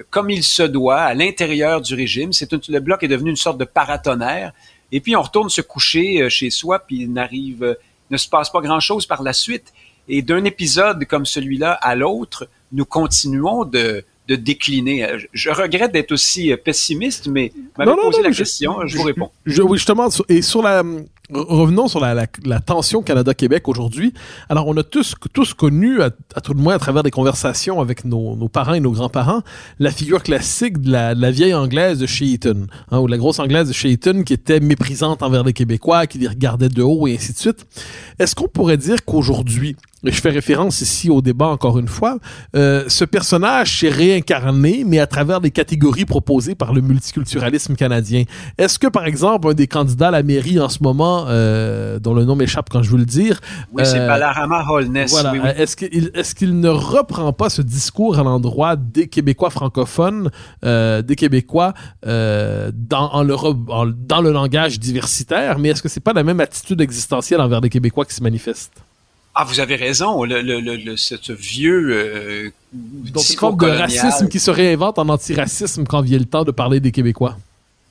comme 0.10 0.30
il 0.30 0.44
se 0.44 0.64
doit 0.64 1.02
à 1.02 1.14
l'intérieur 1.14 1.82
du 1.82 1.94
régime. 1.94 2.32
Le 2.70 2.80
bloc 2.80 3.04
est 3.04 3.08
devenu 3.08 3.32
une 3.32 3.36
sorte 3.36 3.58
de 3.58 3.66
paratonnerre. 3.66 4.54
Et 4.92 5.00
puis 5.00 5.16
on 5.16 5.22
retourne 5.22 5.50
se 5.50 5.62
coucher 5.62 6.22
euh, 6.22 6.30
chez 6.30 6.50
soi, 6.50 6.80
puis 6.80 7.02
il 7.02 7.14
n'arrive, 7.14 7.64
euh, 7.64 7.76
ne 8.10 8.18
se 8.18 8.28
passe 8.28 8.52
pas 8.52 8.62
grand-chose 8.62 9.06
par 9.06 9.24
la 9.24 9.34
suite. 9.34 9.74
Et 10.08 10.22
d'un 10.22 10.44
épisode 10.44 11.06
comme 11.06 11.26
celui-là 11.26 11.74
à 11.74 11.96
l'autre, 11.96 12.50
nous 12.72 12.86
continuons 12.86 13.64
de, 13.64 14.04
de 14.28 14.36
décliner. 14.36 15.08
Je 15.34 15.52
regrette 15.52 15.92
d'être 15.92 16.12
aussi 16.12 16.52
pessimiste, 16.66 17.28
mais 17.28 17.52
m'avez 17.78 17.92
posé 18.02 18.24
la 18.24 18.32
question, 18.32 18.88
je, 18.88 18.98
vous 18.98 19.04
réponds. 19.04 19.30
Je, 19.46 19.62
oui, 19.62 19.78
justement, 19.78 20.10
et 20.28 20.42
sur 20.42 20.64
la, 20.64 20.84
revenons 21.34 21.88
sur 21.88 22.00
la, 22.00 22.14
la, 22.14 22.26
la 22.46 22.60
tension 22.60 23.02
Canada-Québec 23.02 23.68
aujourd'hui. 23.68 24.14
Alors, 24.50 24.68
on 24.68 24.76
a 24.78 24.84
tous, 24.84 25.16
tous 25.34 25.54
connu, 25.54 26.02
à, 26.02 26.10
tout 26.42 26.54
le 26.54 26.62
moins 26.62 26.76
à 26.76 26.80
travers 26.80 27.04
des 27.04 27.12
conversations 27.12 27.82
avec 27.82 28.06
nos, 28.06 28.36
nos 28.36 28.50
parents 28.50 28.74
et 28.74 28.80
nos 28.80 28.92
grands-parents, 28.92 29.42
la 29.80 29.92
figure 29.92 30.24
classique 30.24 30.80
de 30.80 30.92
la, 30.92 31.14
la 31.14 31.32
vieille 31.32 31.54
anglaise 31.54 32.00
de 32.00 32.08
Eton, 32.22 32.68
hein, 32.92 33.00
ou 33.00 33.08
la 33.08 33.18
grosse 33.18 33.40
anglaise 33.40 33.70
de 33.70 33.88
Eton 33.88 34.24
qui 34.24 34.34
était 34.34 34.60
méprisante 34.60 35.24
envers 35.24 35.44
les 35.44 35.54
Québécois, 35.54 36.08
qui 36.08 36.18
les 36.18 36.28
regardait 36.28 36.70
de 36.70 36.82
haut 36.82 37.08
et 37.08 37.16
ainsi 37.16 37.34
de 37.34 37.38
suite. 37.38 37.66
Est-ce 38.18 38.36
qu'on 38.36 38.48
pourrait 38.48 38.78
dire 38.78 39.04
qu'aujourd'hui, 39.06 39.76
je 40.04 40.12
fais 40.12 40.30
référence 40.30 40.82
ici 40.82 41.10
au 41.10 41.22
débat 41.22 41.48
encore 41.48 41.78
une 41.78 41.88
fois, 41.88 42.18
euh, 42.56 42.86
ce 42.88 43.04
personnage 43.04 43.80
s'est 43.80 43.90
réincarné, 43.90 44.84
mais 44.86 45.00
à 45.00 45.08
travers 45.08 45.42
des 45.42 45.52
catégories 45.52 46.06
proposées 46.06 46.56
par 46.56 46.74
le 46.74 46.82
multiculturalisme 46.82 47.76
canadien? 47.76 48.24
Est-ce 48.58 48.80
que, 48.80 48.88
par 48.88 49.06
exemple, 49.06 49.50
un 49.50 49.54
des 49.54 49.68
candidats 49.68 50.08
à 50.08 50.12
la 50.12 50.24
mairie 50.24 50.60
en 50.60 50.70
ce 50.70 50.82
moment, 50.82 51.19
euh, 51.28 52.00
dont 52.00 52.14
le 52.14 52.26
nom 52.26 52.36
m'échappe 52.36 52.70
quand 52.70 52.84
je 52.84 52.92
veux 52.92 52.98
le 52.98 53.06
dire... 53.06 53.40
Oui, 53.72 53.84
c'est 53.86 54.00
euh, 54.00 54.08
Balarama 54.08 54.66
Holness. 54.70 55.12
Voilà. 55.12 55.58
Est-ce 55.58 55.76
qu'il 55.76 56.50
est 56.50 56.54
ne 56.54 56.70
reprend 56.70 57.34
pas 57.34 57.50
ce 57.50 57.62
discours 57.62 58.20
à 58.20 58.24
l'endroit 58.24 58.76
des 58.76 59.08
Québécois 59.08 59.50
francophones, 59.50 60.30
euh, 60.64 61.02
des 61.02 61.16
Québécois 61.16 61.74
dans, 62.04 63.10
en 63.12 63.24
le, 63.24 63.36
dans 63.94 64.22
le 64.22 64.32
langage 64.32 64.80
diversitaire, 64.80 65.60
mais 65.60 65.70
est-ce 65.70 65.82
que 65.82 65.90
c'est 65.90 66.00
pas 66.00 66.14
la 66.14 66.24
même 66.24 66.40
attitude 66.40 66.82
existentielle 66.82 67.42
envers 67.42 67.62
les 67.62 67.70
Québécois 67.70 68.06
qui 68.06 68.14
se 68.14 68.24
manifeste? 68.24 68.72
Ah, 69.36 69.46
vous 69.46 69.60
avez 69.60 69.76
raison. 69.76 70.24
Le, 70.24 70.42
le, 70.42 70.60
le, 70.60 70.98
ce 70.98 71.32
vieux 71.32 71.92
euh, 71.92 72.50
Donc, 72.74 73.30
une 73.30 73.38
forme 73.38 73.58
de 73.58 73.68
racisme 73.68 74.28
qui 74.28 74.40
se 74.40 74.52
réinvente 74.52 75.00
en 75.00 75.08
antiracisme 75.08 75.86
quand 75.86 76.02
vient 76.02 76.18
le 76.18 76.26
temps 76.26 76.44
de 76.44 76.52
parler 76.52 76.80
des 76.80 76.92
Québécois. 76.92 77.38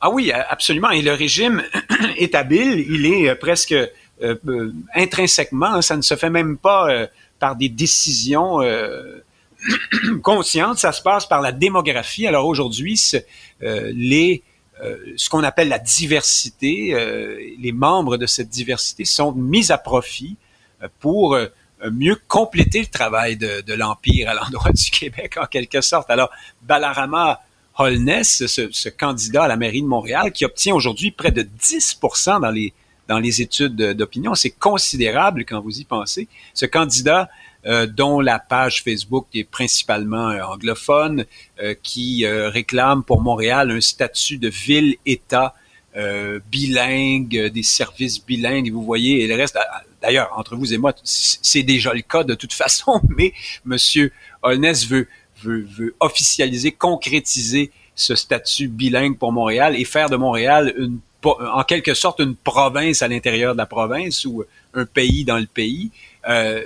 Ah 0.00 0.10
oui, 0.10 0.32
absolument. 0.32 0.90
Et 0.90 1.02
le 1.02 1.12
régime 1.12 1.62
est 2.16 2.34
habile. 2.34 2.84
Il 2.88 3.06
est 3.06 3.30
euh, 3.30 3.34
presque 3.34 3.72
euh, 3.72 3.86
euh, 4.22 4.72
intrinsèquement. 4.94 5.82
Ça 5.82 5.96
ne 5.96 6.02
se 6.02 6.14
fait 6.16 6.30
même 6.30 6.56
pas 6.56 7.06
par 7.38 7.56
des 7.56 7.68
décisions 7.68 8.58
conscientes. 10.22 10.78
Ça 10.78 10.92
se 10.92 11.02
passe 11.02 11.26
par 11.26 11.40
la 11.40 11.52
démographie. 11.52 12.26
Alors 12.26 12.46
aujourd'hui, 12.46 13.00
les 13.60 14.42
ce 15.16 15.28
qu'on 15.28 15.42
appelle 15.42 15.68
la 15.68 15.80
diversité, 15.80 16.94
les 17.58 17.72
membres 17.72 18.16
de 18.16 18.26
cette 18.26 18.48
diversité 18.48 19.04
sont 19.04 19.32
mis 19.32 19.72
à 19.72 19.78
profit 19.78 20.36
pour 21.00 21.36
euh, 21.84 21.90
mieux 21.92 22.16
compléter 22.26 22.80
le 22.80 22.86
travail 22.86 23.36
de, 23.36 23.60
de 23.60 23.74
l'Empire 23.74 24.28
à 24.28 24.34
l'endroit 24.34 24.72
du 24.74 24.90
Québec, 24.90 25.36
en 25.40 25.46
quelque 25.46 25.80
sorte. 25.80 26.10
Alors, 26.10 26.30
Balarama 26.62 27.40
Holness, 27.78 28.46
ce, 28.46 28.68
ce, 28.70 28.88
candidat 28.88 29.44
à 29.44 29.48
la 29.48 29.56
mairie 29.56 29.82
de 29.82 29.86
Montréal, 29.86 30.32
qui 30.32 30.44
obtient 30.44 30.74
aujourd'hui 30.74 31.10
près 31.10 31.30
de 31.30 31.42
10% 31.42 32.40
dans 32.40 32.50
les, 32.50 32.72
dans 33.08 33.18
les 33.18 33.40
études 33.40 33.76
d'opinion, 33.76 34.34
c'est 34.34 34.50
considérable 34.50 35.44
quand 35.44 35.60
vous 35.60 35.78
y 35.78 35.84
pensez. 35.84 36.28
Ce 36.54 36.66
candidat 36.66 37.28
euh, 37.66 37.86
dont 37.86 38.20
la 38.20 38.38
page 38.38 38.82
Facebook 38.82 39.26
est 39.34 39.44
principalement 39.44 40.30
euh, 40.30 40.42
anglophone, 40.42 41.24
qui 41.82 42.26
réclame 42.26 43.02
pour 43.02 43.20
Montréal 43.20 43.70
un 43.70 43.80
statut 43.80 44.38
de 44.38 44.48
ville-État 44.48 45.54
bilingue, 46.52 47.46
des 47.46 47.64
services 47.64 48.24
bilingues, 48.24 48.68
et 48.68 48.70
vous 48.70 48.84
voyez, 48.84 49.24
et 49.24 49.26
le 49.26 49.34
reste, 49.34 49.58
D'ailleurs, 50.00 50.32
entre 50.36 50.54
vous 50.56 50.72
et 50.72 50.78
moi, 50.78 50.94
c'est 51.02 51.62
déjà 51.62 51.92
le 51.92 52.02
cas 52.02 52.24
de 52.24 52.34
toute 52.34 52.52
façon, 52.64 53.00
mais 53.08 53.32
Monsieur 53.64 54.12
Holness 54.42 54.86
veut, 54.86 55.08
veut, 55.42 55.66
veut 55.76 55.94
officialiser, 56.00 56.72
concrétiser 56.72 57.70
ce 57.94 58.14
statut 58.14 58.68
bilingue 58.68 59.18
pour 59.18 59.32
Montréal 59.32 59.74
et 59.76 59.84
faire 59.84 60.08
de 60.08 60.16
Montréal 60.16 60.72
une, 60.76 60.98
en 61.24 61.64
quelque 61.64 61.94
sorte 61.94 62.20
une 62.20 62.36
province 62.36 63.02
à 63.02 63.08
l'intérieur 63.08 63.54
de 63.54 63.58
la 63.58 63.66
province 63.66 64.24
ou 64.24 64.44
un 64.74 64.84
pays 64.84 65.24
dans 65.24 65.38
le 65.38 65.46
pays. 65.46 65.90
Euh, 66.28 66.62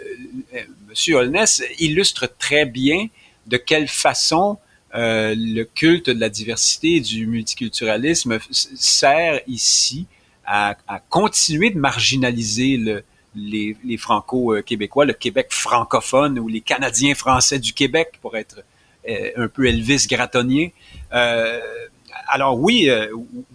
Monsieur 0.89 1.17
Holness 1.17 1.63
illustre 1.79 2.31
très 2.39 2.67
bien 2.67 3.07
de 3.47 3.57
quelle 3.57 3.89
façon 3.89 4.59
euh, 4.95 5.35
le 5.37 5.65
culte 5.65 6.11
de 6.11 6.21
la 6.21 6.29
diversité 6.29 6.97
et 6.97 7.01
du 7.01 7.27
multiculturalisme 7.27 8.39
sert 8.51 9.41
ici 9.47 10.07
à, 10.45 10.77
à 10.87 10.99
continuer 10.99 11.71
de 11.71 11.79
marginaliser 11.79 12.77
le, 12.77 13.05
les, 13.35 13.77
les 13.85 13.97
Franco-Québécois, 13.97 15.05
le 15.05 15.13
Québec 15.13 15.49
francophone 15.51 16.39
ou 16.39 16.49
les 16.49 16.61
Canadiens 16.61 17.15
français 17.15 17.59
du 17.59 17.73
Québec 17.73 18.19
pour 18.21 18.37
être 18.37 18.63
euh, 19.09 19.31
un 19.37 19.49
peu 19.49 19.67
Elvis 19.67 20.07
gratonnier. 20.09 20.75
Euh, 21.13 21.61
alors 22.29 22.59
oui, 22.59 22.89
euh, 22.89 23.09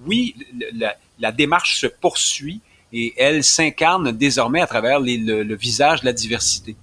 oui, 0.06 0.36
la, 0.76 0.96
la, 1.20 1.32
démarche 1.32 1.80
se 1.80 1.88
poursuit 1.88 2.62
et 2.92 3.13
elle 3.18 3.44
s'incarne 3.44 4.12
désormais 4.12 4.62
à 4.62 4.68
travers 4.68 5.00
le, 5.00 5.44
le 5.44 5.56
visage 5.56 6.02
de 6.02 6.06
la 6.06 6.13
diversité. 6.13 6.76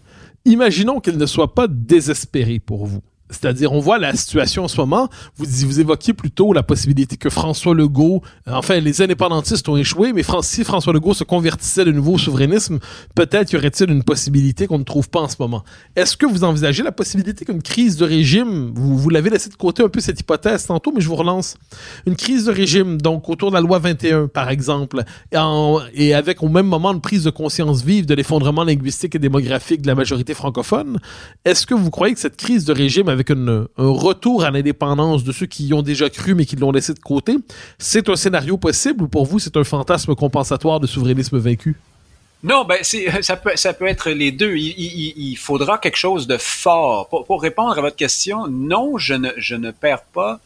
Imaginons 0.45 1.01
qu'elle 1.01 1.17
ne 1.17 1.27
soit 1.27 1.55
pas 1.55 1.67
désespérée 1.69 2.61
pour 2.61 2.87
vous. 2.87 3.03
C'est-à-dire, 3.31 3.73
on 3.73 3.81
voit 3.81 3.99
la 3.99 4.15
situation 4.15 4.65
en 4.65 4.69
ce 4.69 4.79
moment. 4.79 5.09
Vous, 5.37 5.47
vous 5.47 5.81
évoquiez 5.81 6.13
plutôt 6.13 6.53
la 6.53 6.63
possibilité 6.63 7.17
que 7.17 7.31
François 7.31 7.75
Legault, 7.75 8.23
euh, 8.49 8.53
enfin, 8.53 8.81
les 8.81 9.01
indépendantistes 9.01 9.67
ont 9.69 9.77
échoué, 9.77 10.13
mais 10.13 10.23
si 10.43 10.63
François 10.63 10.93
Legault 10.93 11.15
se 11.15 11.25
convertissait 11.25 11.85
de 11.85 11.93
nouveau 11.93 12.13
au 12.13 12.19
souverainisme, 12.19 12.79
peut-être 13.15 13.53
y 13.53 13.57
aurait-il 13.57 13.91
une 13.91 14.05
possibilité 14.05 14.67
qu'on 14.67 14.79
ne 14.79 14.85
trouve 14.85 15.09
pas 15.09 15.21
en 15.21 15.29
ce 15.29 15.37
moment. 15.39 15.65
Est-ce 15.97 16.17
que 16.17 16.27
vous 16.27 16.45
envisagez 16.45 16.83
la 16.83 16.93
possibilité 16.93 17.45
qu'une 17.47 17.63
crise 17.63 17.97
de 17.97 18.05
régime, 18.05 18.73
vous, 18.75 19.09
l'avez 19.09 19.31
laissé 19.31 19.49
de 19.49 19.55
côté 19.55 19.83
un 19.83 19.89
peu 19.89 20.01
cette 20.01 20.21
hypothèse 20.21 20.67
tantôt, 20.67 20.93
mais 20.95 21.01
je 21.01 21.09
vous 21.09 21.17
relance. 21.17 21.57
Une 22.07 22.17
crise 22.17 22.45
de 22.45 22.53
régime, 22.53 23.01
donc 23.01 23.29
autour 23.31 23.51
de 23.51 23.55
la 23.55 23.63
loi 23.63 23.79
21, 23.79 24.29
par 24.29 24.51
exemple, 24.51 25.03
et 25.95 26.15
avec 26.15 26.43
au 26.43 26.49
même 26.49 26.67
moment 26.67 26.93
une 26.93 27.01
prise 27.01 27.25
de 27.25 27.31
conscience 27.31 27.83
vive 27.83 28.05
de 28.05 28.15
l'effondrement 28.15 28.65
linguistique 28.65 29.15
et 29.15 29.19
démographique 29.19 29.83
de 29.83 29.87
la 29.87 29.95
majorité 29.95 30.35
francophone, 30.35 30.99
est-ce 31.45 31.67
que 31.67 31.75
vous 31.75 31.91
croyez 31.91 32.15
que 32.15 32.21
cette 32.21 32.37
crise 32.37 32.65
de 32.65 32.73
régime 32.73 33.09
avec 33.15 33.31
un 33.31 33.67
retour 33.77 34.45
à 34.45 34.51
l'indépendance 34.51 35.25
de 35.25 35.33
ceux 35.33 35.47
qui 35.47 35.67
y 35.67 35.73
ont 35.73 35.83
déjà 35.83 36.11
cru 36.11 36.35
mais 36.35 36.45
qui 36.45 36.57
l'ont 36.57 36.73
laissé 36.73 36.93
de 36.93 36.99
côté, 36.99 37.37
c'est 37.79 38.09
un 38.09 38.17
scénario 38.17 38.59
possible 38.59 39.05
ou 39.05 39.09
pour 39.09 39.25
vous 39.25 39.39
c'est 39.39 39.57
un 39.57 39.65
fantasme 39.65 40.15
compensatoire 40.15 40.81
de 40.81 40.87
souverainisme 40.87 41.39
vaincu? 41.39 41.77
Non, 42.45 42.67
ben 42.67 42.79
c'est 42.83 43.23
ça 43.23 43.37
peut 43.37 43.53
ça 43.57 43.73
peut 43.73 43.87
être 43.87 44.11
les 44.11 44.31
deux. 44.31 44.55
Il, 44.57 45.35
faudra 45.37 45.79
quelque 45.79 45.97
chose 45.97 46.27
de 46.27 46.37
fort 46.37 47.09
pour, 47.09 47.41
répondre 47.41 47.79
à 47.79 47.81
votre 47.81 47.97
question. 47.97 48.49
Non, 48.49 48.99
je 48.99 49.15
ne 49.15 49.31
je 49.39 49.57
ne 49.57 49.71
perds 49.71 50.05
pas. 50.13 50.41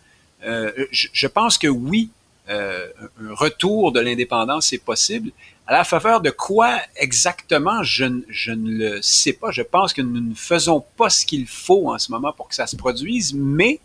Euh, 0.46 0.70
je, 0.92 1.26
pense 1.26 1.58
que 1.58 1.66
oui, 1.66 2.10
euh, 2.48 2.86
un 3.20 3.34
retour 3.34 3.90
de 3.90 3.98
l'indépendance 3.98 4.72
est 4.72 4.84
possible. 4.84 5.32
À 5.68 5.74
la 5.74 5.84
faveur 5.84 6.22
de 6.22 6.30
quoi 6.30 6.80
exactement, 6.96 7.82
je, 7.82 8.06
je, 8.30 8.52
ne 8.52 8.70
le 8.70 9.02
sais 9.02 9.34
pas. 9.34 9.50
Je 9.50 9.60
pense 9.60 9.92
que 9.92 10.00
nous 10.00 10.18
ne 10.18 10.34
faisons 10.34 10.82
pas 10.96 11.10
ce 11.10 11.26
qu'il 11.26 11.46
faut 11.46 11.92
en 11.92 11.98
ce 11.98 12.10
moment 12.10 12.32
pour 12.32 12.48
que 12.48 12.54
ça 12.54 12.66
se 12.66 12.74
produise, 12.74 13.34
mais 13.34 13.78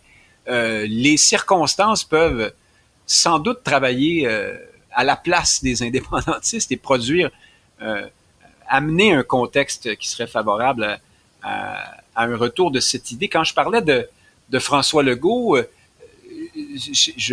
euh, 0.48 0.86
les 0.88 1.18
circonstances 1.18 2.02
peuvent 2.02 2.54
sans 3.06 3.38
doute 3.38 3.62
travailler 3.62 4.26
euh, 4.26 4.56
à 4.92 5.04
la 5.04 5.14
place 5.14 5.62
des 5.62 5.82
indépendantistes 5.82 6.72
et 6.72 6.78
produire, 6.78 7.30
euh, 7.82 8.08
amener 8.66 9.12
un 9.12 9.22
contexte 9.22 9.94
qui 9.96 10.08
serait 10.08 10.26
favorable 10.26 10.98
à, 11.42 11.98
un 12.16 12.36
retour 12.36 12.70
de 12.70 12.80
cette 12.80 13.10
idée. 13.10 13.28
Quand 13.28 13.44
je 13.44 13.52
parlais 13.52 13.82
de, 13.82 14.08
de 14.48 14.58
François 14.58 15.02
Legault, 15.02 15.58
euh, 15.58 15.68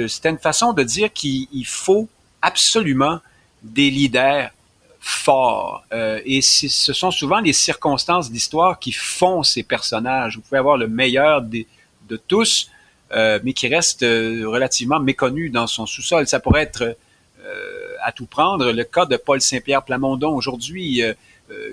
c'était 0.10 0.30
une 0.30 0.40
façon 0.40 0.74
de 0.74 0.84
dire 0.84 1.14
qu'il 1.14 1.66
faut 1.66 2.10
absolument 2.42 3.22
des 3.62 3.90
leaders 3.90 4.52
forts. 5.00 5.84
Euh, 5.92 6.22
et 6.26 6.42
ce 6.42 6.94
sont 6.94 7.12
souvent 7.12 7.40
les 7.40 7.54
circonstances 7.54 8.32
d'histoire 8.32 8.80
qui 8.80 8.92
font 8.92 9.44
ces 9.44 9.64
personnages. 9.64 10.36
Vous 10.36 10.42
pouvez 10.42 10.60
avoir 10.60 10.78
le 10.78 10.88
meilleur 10.88 11.42
des, 11.42 11.68
de 12.08 12.18
tous, 12.18 12.70
euh, 13.12 13.40
mais 13.44 13.54
qui 13.54 13.68
reste 13.68 14.04
euh, 14.04 14.44
relativement 14.48 15.00
méconnu 15.00 15.50
dans 15.50 15.68
son 15.68 15.86
sous-sol. 15.86 16.28
Ça 16.28 16.40
pourrait 16.40 16.64
être 16.64 16.96
euh, 17.44 17.94
à 18.04 18.12
tout 18.12 18.28
prendre 18.28 18.72
le 18.72 18.84
cas 18.84 19.06
de 19.06 19.18
Paul 19.18 19.42
Saint-Pierre 19.42 19.84
Plamondon 19.84 20.36
aujourd'hui, 20.36 21.02
euh, 21.02 21.14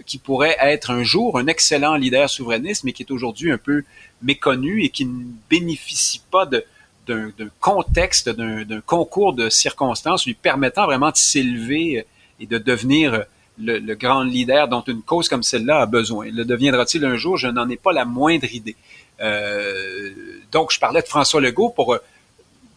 qui 0.06 0.18
pourrait 0.18 0.56
être 0.60 0.90
un 0.90 1.04
jour 1.04 1.38
un 1.38 1.46
excellent 1.46 1.94
leader 1.96 2.28
souverainiste, 2.28 2.84
mais 2.84 2.92
qui 2.92 3.02
est 3.02 3.10
aujourd'hui 3.10 3.52
un 3.52 3.58
peu 3.58 3.84
méconnu 4.22 4.82
et 4.82 4.88
qui 4.88 5.04
ne 5.04 5.24
bénéficie 5.48 6.22
pas 6.30 6.46
de, 6.46 6.64
d'un 7.08 7.48
contexte, 7.60 8.28
d'un 8.28 8.80
concours 8.80 9.32
de 9.32 9.48
circonstances 9.48 10.26
lui 10.26 10.34
permettant 10.34 10.86
vraiment 10.86 11.10
de 11.10 11.16
s'élever 11.16 12.06
et 12.40 12.46
de 12.46 12.58
devenir 12.58 13.24
le, 13.60 13.78
le, 13.78 13.94
grand 13.94 14.22
leader 14.22 14.68
dont 14.68 14.82
une 14.82 15.02
cause 15.02 15.28
comme 15.28 15.42
celle-là 15.42 15.80
a 15.80 15.86
besoin. 15.86 16.28
Le 16.30 16.44
deviendra-t-il 16.44 17.04
un 17.04 17.16
jour? 17.16 17.36
Je 17.36 17.48
n'en 17.48 17.68
ai 17.68 17.76
pas 17.76 17.92
la 17.92 18.04
moindre 18.04 18.52
idée. 18.52 18.76
Euh, 19.20 20.10
donc, 20.52 20.72
je 20.72 20.78
parlais 20.78 21.02
de 21.02 21.06
François 21.06 21.40
Legault 21.40 21.74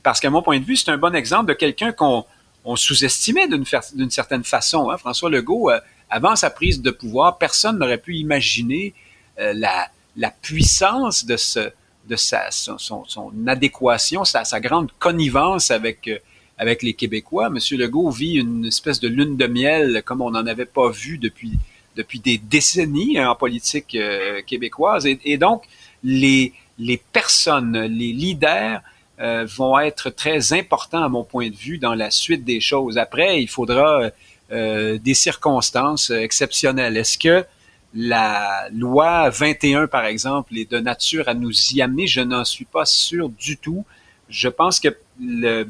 parce 0.03 0.19
qu'à 0.19 0.29
mon 0.29 0.41
point 0.41 0.59
de 0.59 0.65
vue, 0.65 0.75
c'est 0.75 0.89
un 0.89 0.97
bon 0.97 1.13
exemple 1.15 1.49
de 1.49 1.53
quelqu'un 1.53 1.91
qu'on 1.91 2.25
on 2.63 2.75
sous-estimait 2.75 3.47
d'une 3.47 4.11
certaine 4.11 4.43
façon. 4.43 4.89
Hein. 4.89 4.97
François 4.97 5.29
Legault, 5.29 5.69
euh, 5.69 5.79
avant 6.09 6.35
sa 6.35 6.49
prise 6.49 6.81
de 6.81 6.91
pouvoir, 6.91 7.37
personne 7.37 7.77
n'aurait 7.77 7.97
pu 7.97 8.15
imaginer 8.15 8.93
euh, 9.39 9.53
la 9.53 10.31
puissance 10.41 11.25
de 11.25 11.37
ce 11.37 11.71
de 12.11 12.17
son, 12.17 13.31
adéquation, 13.47 14.25
sa, 14.25 14.59
grande 14.59 14.91
connivence 14.99 15.71
avec 15.71 16.07
euh, 16.07 16.17
avec 16.57 16.83
les 16.83 16.93
Québécois. 16.93 17.49
Monsieur 17.49 17.77
Legault 17.77 18.11
vit 18.11 18.35
une 18.35 18.65
espèce 18.65 18.99
de 18.99 19.07
lune 19.07 19.35
de 19.37 19.47
miel 19.47 20.03
comme 20.05 20.21
on 20.21 20.31
n'en 20.31 20.45
avait 20.45 20.65
pas 20.65 20.89
vu 20.89 21.17
depuis 21.17 21.53
depuis 21.95 22.19
des 22.19 22.37
décennies 22.37 23.17
hein, 23.17 23.29
en 23.31 23.35
politique 23.35 23.95
euh, 23.95 24.41
québécoise. 24.41 25.07
Et, 25.07 25.37
donc 25.37 25.63
les 26.03 26.53
les 26.77 26.97
personnes, 26.97 27.77
les 27.77 28.11
leaders 28.11 28.81
euh, 29.19 29.45
vont 29.57 29.79
être 29.79 30.09
très 30.09 30.53
importants 30.53 31.03
à 31.03 31.09
mon 31.09 31.23
point 31.23 31.49
de 31.49 31.55
vue 31.55 31.77
dans 31.77 31.95
la 31.95 32.11
suite 32.11 32.43
des 32.43 32.59
choses. 32.59 32.97
Après, 32.97 33.41
il 33.41 33.47
faudra 33.47 34.09
des 34.51 35.13
circonstances 35.13 36.09
exceptionnelles. 36.09 36.97
Est-ce 36.97 37.17
que 37.17 37.45
la 37.93 38.69
loi 38.71 39.29
21, 39.29 39.87
par 39.87 40.05
exemple, 40.05 40.57
est 40.57 40.71
de 40.71 40.79
nature 40.79 41.27
à 41.27 41.33
nous 41.33 41.51
y 41.73 41.81
amener? 41.81 42.07
Je 42.07 42.21
n'en 42.21 42.45
suis 42.45 42.65
pas 42.65 42.85
sûr 42.85 43.29
du 43.29 43.57
tout. 43.57 43.85
Je 44.29 44.47
pense 44.47 44.79
que 44.79 44.95
le, 45.19 45.67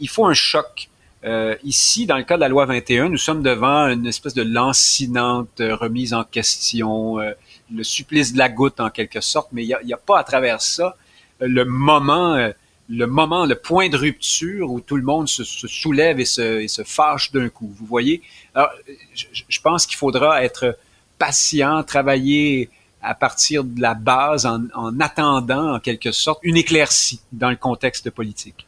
il 0.00 0.08
faut 0.08 0.26
un 0.26 0.34
choc. 0.34 0.88
Euh, 1.24 1.56
ici, 1.64 2.06
dans 2.06 2.16
le 2.16 2.22
cas 2.22 2.36
de 2.36 2.40
la 2.40 2.48
loi 2.48 2.64
21, 2.64 3.08
nous 3.08 3.18
sommes 3.18 3.42
devant 3.42 3.88
une 3.88 4.06
espèce 4.06 4.34
de 4.34 4.42
lancinante 4.42 5.60
remise 5.60 6.14
en 6.14 6.24
question, 6.24 7.18
euh, 7.18 7.32
le 7.72 7.82
supplice 7.82 8.32
de 8.32 8.38
la 8.38 8.48
goutte 8.48 8.80
en 8.80 8.90
quelque 8.90 9.20
sorte, 9.20 9.48
mais 9.52 9.64
il 9.64 9.76
n'y 9.84 9.92
a, 9.92 9.96
pas 9.96 10.18
à 10.18 10.24
travers 10.24 10.62
ça 10.62 10.96
le 11.40 11.64
moment, 11.64 12.34
euh, 12.34 12.50
le 12.88 13.06
moment, 13.06 13.46
le 13.46 13.56
point 13.56 13.88
de 13.88 13.96
rupture 13.96 14.70
où 14.70 14.80
tout 14.80 14.96
le 14.96 15.02
monde 15.02 15.28
se, 15.28 15.44
soulève 15.44 16.20
et 16.20 16.24
se, 16.24 16.82
fâche 16.84 17.32
d'un 17.32 17.48
coup. 17.48 17.72
Vous 17.76 17.86
voyez? 17.86 18.22
Alors, 18.54 18.70
je 19.14 19.60
pense 19.60 19.86
qu'il 19.86 19.96
faudra 19.96 20.42
être 20.44 20.76
patient, 21.18 21.82
travailler 21.82 22.70
à 23.02 23.14
partir 23.14 23.64
de 23.64 23.80
la 23.80 23.94
base 23.94 24.46
en, 24.46 24.64
en, 24.74 24.98
attendant 25.00 25.76
en 25.76 25.80
quelque 25.80 26.12
sorte 26.12 26.40
une 26.42 26.56
éclaircie 26.56 27.20
dans 27.32 27.50
le 27.50 27.56
contexte 27.56 28.10
politique. 28.10 28.66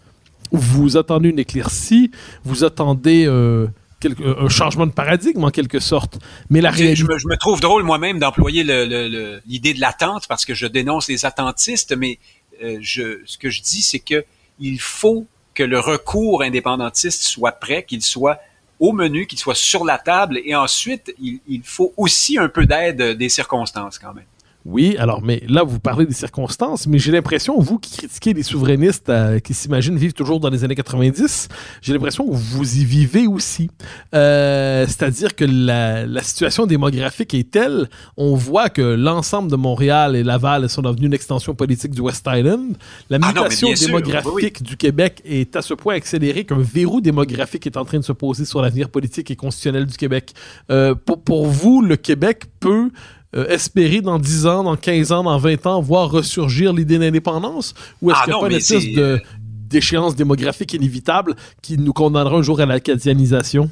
Vous 0.52 0.96
attendez 0.96 1.30
une 1.30 1.38
éclaircie, 1.38 2.10
vous 2.44 2.64
attendez 2.64 3.26
euh, 3.26 3.68
quelque, 4.00 4.22
un 4.22 4.48
changement 4.48 4.86
de 4.86 4.92
paradigme 4.92 5.44
en 5.44 5.50
quelque 5.50 5.78
sorte, 5.78 6.18
mais 6.48 6.60
la 6.60 6.70
réalité... 6.70 6.96
Je 6.96 7.04
me, 7.06 7.18
je 7.18 7.28
me 7.28 7.36
trouve 7.36 7.60
drôle 7.60 7.82
moi-même 7.82 8.18
d'employer 8.18 8.62
l'idée 8.64 9.74
de 9.74 9.80
l'attente 9.80 10.26
parce 10.28 10.44
que 10.44 10.54
je 10.54 10.66
dénonce 10.66 11.08
les 11.08 11.24
attentistes, 11.24 11.96
mais 11.96 12.18
euh, 12.62 12.78
je, 12.80 13.20
ce 13.26 13.38
que 13.38 13.50
je 13.50 13.62
dis 13.62 13.82
c'est 13.82 14.00
que 14.00 14.24
il 14.58 14.80
faut 14.80 15.26
que 15.54 15.62
le 15.62 15.80
recours 15.80 16.42
indépendantiste 16.42 17.22
soit 17.22 17.52
prêt, 17.52 17.84
qu'il 17.84 18.02
soit 18.02 18.38
au 18.80 18.92
menu, 18.92 19.26
qu'il 19.26 19.38
soit 19.38 19.54
sur 19.54 19.84
la 19.84 19.98
table, 19.98 20.40
et 20.44 20.54
ensuite, 20.54 21.14
il, 21.20 21.40
il 21.46 21.62
faut 21.62 21.92
aussi 21.96 22.38
un 22.38 22.48
peu 22.48 22.66
d'aide 22.66 23.16
des 23.16 23.28
circonstances 23.28 23.98
quand 23.98 24.14
même. 24.14 24.24
Oui, 24.66 24.96
alors, 24.98 25.22
mais 25.22 25.42
là, 25.48 25.62
vous 25.62 25.80
parlez 25.80 26.04
des 26.04 26.12
circonstances, 26.12 26.86
mais 26.86 26.98
j'ai 26.98 27.12
l'impression, 27.12 27.58
vous 27.58 27.78
qui 27.78 27.96
critiquez 27.96 28.34
les 28.34 28.42
souverainistes 28.42 29.08
euh, 29.08 29.38
qui 29.38 29.54
s'imaginent 29.54 29.96
vivre 29.96 30.12
toujours 30.12 30.38
dans 30.38 30.50
les 30.50 30.64
années 30.64 30.74
90, 30.74 31.48
j'ai 31.80 31.92
l'impression 31.94 32.28
que 32.28 32.34
vous 32.34 32.76
y 32.76 32.84
vivez 32.84 33.26
aussi. 33.26 33.70
Euh, 34.14 34.84
C'est-à-dire 34.86 35.34
que 35.34 35.46
la, 35.46 36.04
la, 36.04 36.22
situation 36.22 36.66
démographique 36.66 37.32
est 37.32 37.50
telle, 37.50 37.88
on 38.18 38.34
voit 38.34 38.68
que 38.68 38.82
l'ensemble 38.82 39.50
de 39.50 39.56
Montréal 39.56 40.14
et 40.14 40.22
Laval 40.22 40.68
sont 40.68 40.82
devenus 40.82 41.06
une 41.06 41.14
extension 41.14 41.54
politique 41.54 41.92
du 41.92 42.02
West 42.02 42.28
Island. 42.30 42.76
La 43.08 43.18
mutation 43.18 43.68
ah 43.70 43.80
non, 43.80 43.86
démographique 43.86 44.34
oui, 44.34 44.52
oui. 44.60 44.66
du 44.66 44.76
Québec 44.76 45.22
est 45.24 45.56
à 45.56 45.62
ce 45.62 45.72
point 45.72 45.94
accélérée 45.94 46.44
qu'un 46.44 46.60
verrou 46.60 47.00
démographique 47.00 47.66
est 47.66 47.78
en 47.78 47.86
train 47.86 47.98
de 47.98 48.04
se 48.04 48.12
poser 48.12 48.44
sur 48.44 48.60
l'avenir 48.60 48.90
politique 48.90 49.30
et 49.30 49.36
constitutionnel 49.36 49.86
du 49.86 49.96
Québec. 49.96 50.34
Euh, 50.70 50.94
pour, 50.94 51.22
pour 51.22 51.46
vous, 51.46 51.80
le 51.80 51.96
Québec 51.96 52.44
peut 52.60 52.90
euh, 53.36 53.46
espérer 53.48 54.00
dans 54.00 54.18
10 54.18 54.46
ans, 54.46 54.64
dans 54.64 54.76
15 54.76 55.12
ans, 55.12 55.22
dans 55.22 55.38
20 55.38 55.66
ans, 55.66 55.80
voir 55.80 56.10
ressurgir 56.10 56.72
l'idée 56.72 56.98
d'indépendance? 56.98 57.74
Ou 58.02 58.10
est-ce 58.10 58.18
ah 58.20 58.24
qu'il 58.24 58.32
n'y 58.32 58.38
a 58.38 58.40
pas 58.40 58.50
une 58.50 58.56
espèce 58.56 58.92
de, 58.92 59.20
d'échéance 59.40 60.16
démographique 60.16 60.72
inévitable 60.74 61.36
qui 61.62 61.78
nous 61.78 61.92
condamnera 61.92 62.36
un 62.36 62.42
jour 62.42 62.60
à 62.60 62.66
l'acadianisation? 62.66 63.70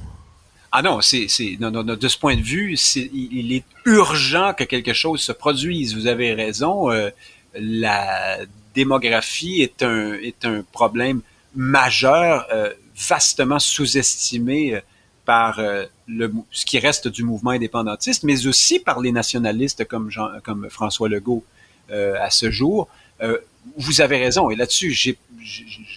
Ah 0.70 0.82
non, 0.82 1.00
c'est, 1.00 1.28
c'est 1.28 1.56
non, 1.58 1.70
non, 1.70 1.82
de 1.82 2.08
ce 2.08 2.18
point 2.18 2.36
de 2.36 2.42
vue, 2.42 2.76
c'est, 2.76 3.10
il 3.12 3.52
est 3.52 3.64
urgent 3.86 4.52
que 4.52 4.64
quelque 4.64 4.92
chose 4.92 5.20
se 5.20 5.32
produise. 5.32 5.94
Vous 5.94 6.06
avez 6.06 6.34
raison. 6.34 6.90
Euh, 6.90 7.10
la 7.54 8.38
démographie 8.74 9.62
est 9.62 9.82
un, 9.82 10.12
est 10.14 10.44
un 10.44 10.62
problème 10.72 11.22
majeur, 11.54 12.46
euh, 12.52 12.72
vastement 13.08 13.58
sous-estimé 13.58 14.74
euh, 14.74 14.80
par 15.28 15.58
euh, 15.58 15.84
le, 16.06 16.32
ce 16.50 16.64
qui 16.64 16.78
reste 16.78 17.06
du 17.06 17.22
mouvement 17.22 17.50
indépendantiste, 17.50 18.22
mais 18.22 18.46
aussi 18.46 18.78
par 18.78 18.98
les 18.98 19.12
nationalistes 19.12 19.84
comme, 19.84 20.10
comme 20.42 20.70
François 20.70 21.06
Legault 21.06 21.44
euh, 21.90 22.14
à 22.18 22.30
ce 22.30 22.50
jour. 22.50 22.88
Euh, 23.20 23.36
vous 23.76 24.00
avez 24.00 24.16
raison, 24.16 24.48
et 24.48 24.56
là-dessus, 24.56 24.90
je 24.90 25.12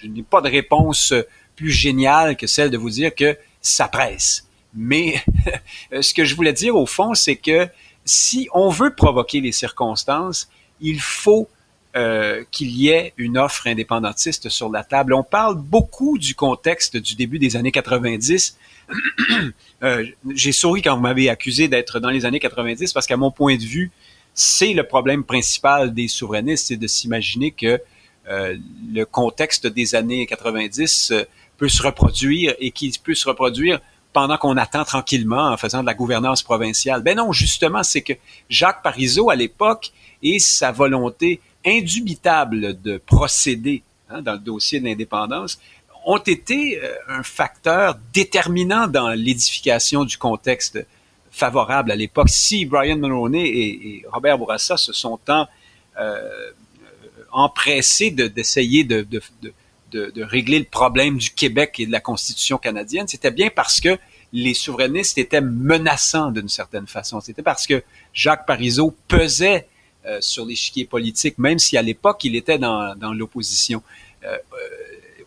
n'ai 0.05 0.21
pas 0.21 0.41
de 0.41 0.49
réponse 0.49 1.13
plus 1.55 1.71
géniale 1.71 2.35
que 2.35 2.45
celle 2.45 2.71
de 2.71 2.77
vous 2.77 2.89
dire 2.89 3.15
que 3.15 3.37
ça 3.61 3.87
presse. 3.87 4.49
Mais 4.73 5.23
ce 6.01 6.13
que 6.13 6.25
je 6.25 6.35
voulais 6.35 6.51
dire 6.51 6.75
au 6.75 6.85
fond, 6.85 7.13
c'est 7.13 7.37
que 7.37 7.69
si 8.03 8.49
on 8.53 8.67
veut 8.67 8.93
provoquer 8.93 9.39
les 9.39 9.53
circonstances, 9.53 10.49
il 10.81 10.99
faut 10.99 11.47
euh, 11.95 12.43
qu'il 12.51 12.69
y 12.69 12.89
ait 12.89 13.13
une 13.17 13.38
offre 13.38 13.67
indépendantiste 13.67 14.49
sur 14.49 14.69
la 14.69 14.84
table. 14.84 15.13
On 15.13 15.23
parle 15.23 15.56
beaucoup 15.56 16.17
du 16.17 16.36
contexte 16.36 16.97
du 16.97 17.15
début 17.15 17.39
des 17.39 17.56
années 17.56 17.71
90. 17.71 18.58
euh, 19.84 20.06
J'ai 20.34 20.51
souri 20.51 20.82
quand 20.82 20.95
vous 20.95 21.01
m'avez 21.01 21.30
accusé 21.30 21.67
d'être 21.67 21.99
dans 21.99 22.10
les 22.10 22.25
années 22.25 22.39
90 22.39 22.93
parce 22.93 23.08
qu'à 23.08 23.17
mon 23.17 23.32
point 23.32 23.58
de 23.58 23.63
vue, 23.63 23.91
c'est 24.34 24.73
le 24.73 24.84
problème 24.84 25.23
principal 25.23 25.93
des 25.93 26.08
souverainistes, 26.08 26.67
c'est 26.67 26.77
de 26.77 26.88
s'imaginer 26.88 27.51
que 27.51 27.82
euh, 28.30 28.56
le 28.93 29.04
contexte 29.04 29.67
des 29.67 29.95
années 29.95 30.25
90 30.25 31.12
euh, 31.12 31.23
peut 31.58 31.69
se 31.69 31.84
reproduire 31.84 32.54
et 32.60 32.71
qu'il 32.71 32.91
peut 33.04 33.15
se 33.15 33.27
reproduire 33.27 33.80
pendant 34.13 34.38
qu'on 34.38 34.58
attend 34.58 34.84
tranquillement 34.84 35.49
en 35.49 35.58
faisant 35.58 35.82
de 35.82 35.86
la 35.86 35.93
gouvernance 35.93 36.43
provinciale. 36.43 37.01
Ben 37.01 37.18
non, 37.18 37.32
justement, 37.32 37.84
c'est 37.84 38.01
que 38.01 38.13
Jacques 38.49 38.84
Parizeau, 38.84 39.30
à 39.30 39.36
l'époque, 39.36 39.91
et 40.22 40.38
sa 40.39 40.72
volonté 40.72 41.39
indubitable 41.66 42.82
de 42.82 42.97
procéder 42.97 43.84
hein, 44.09 44.22
dans 44.22 44.34
le 44.34 44.39
dossier 44.39 44.80
de 44.80 44.86
l'indépendance 44.86 45.59
ont 46.05 46.18
été 46.18 46.80
euh, 46.82 46.93
un 47.07 47.24
facteur 47.24 47.97
déterminant 48.14 48.88
dans 48.88 49.09
l'édification 49.09 50.03
du 50.03 50.18
contexte 50.18 50.80
favorable 51.32 51.91
à 51.91 51.95
l'époque. 51.95 52.30
Si 52.30 52.66
Brian 52.66 52.97
Mulroney 52.97 53.47
et, 53.47 53.88
et, 53.88 54.05
Robert 54.12 54.38
Bourassa 54.38 54.78
se 54.78 54.93
sont 54.93 55.18
tant 55.18 55.47
euh, 55.99 56.51
empressés 57.32 58.12
d'essayer 58.12 58.84
de, 58.84 59.03
de, 59.03 59.22
de, 59.91 60.09
de, 60.09 60.24
régler 60.24 60.59
le 60.59 60.66
problème 60.66 61.18
du 61.18 61.30
Québec 61.30 61.76
et 61.80 61.86
de 61.86 61.91
la 61.91 62.01
Constitution 62.01 62.57
canadienne, 62.57 63.07
c'était 63.07 63.32
bien 63.32 63.49
parce 63.53 63.80
que 63.80 63.97
les 64.34 64.53
souverainistes 64.53 65.18
étaient 65.18 65.41
menaçants 65.41 66.32
d'une 66.32 66.49
certaine 66.49 66.88
façon. 66.88 67.22
C'était 67.22 67.41
parce 67.41 67.68
que 67.68 67.84
Jacques 68.14 68.45
Parizeau 68.45 68.95
pesait 69.07 69.68
euh, 70.06 70.20
sur 70.22 70.45
l'échiquier 70.45 70.86
politique, 70.86 71.38
même 71.38 71.60
si 71.60 71.78
à 71.78 71.82
l'époque 71.82 72.24
il 72.24 72.36
était 72.36 72.58
dans, 72.58 72.95
dans 72.95 73.14
l'opposition. 73.14 73.84
Euh, 74.24 74.36
euh, 74.36 74.38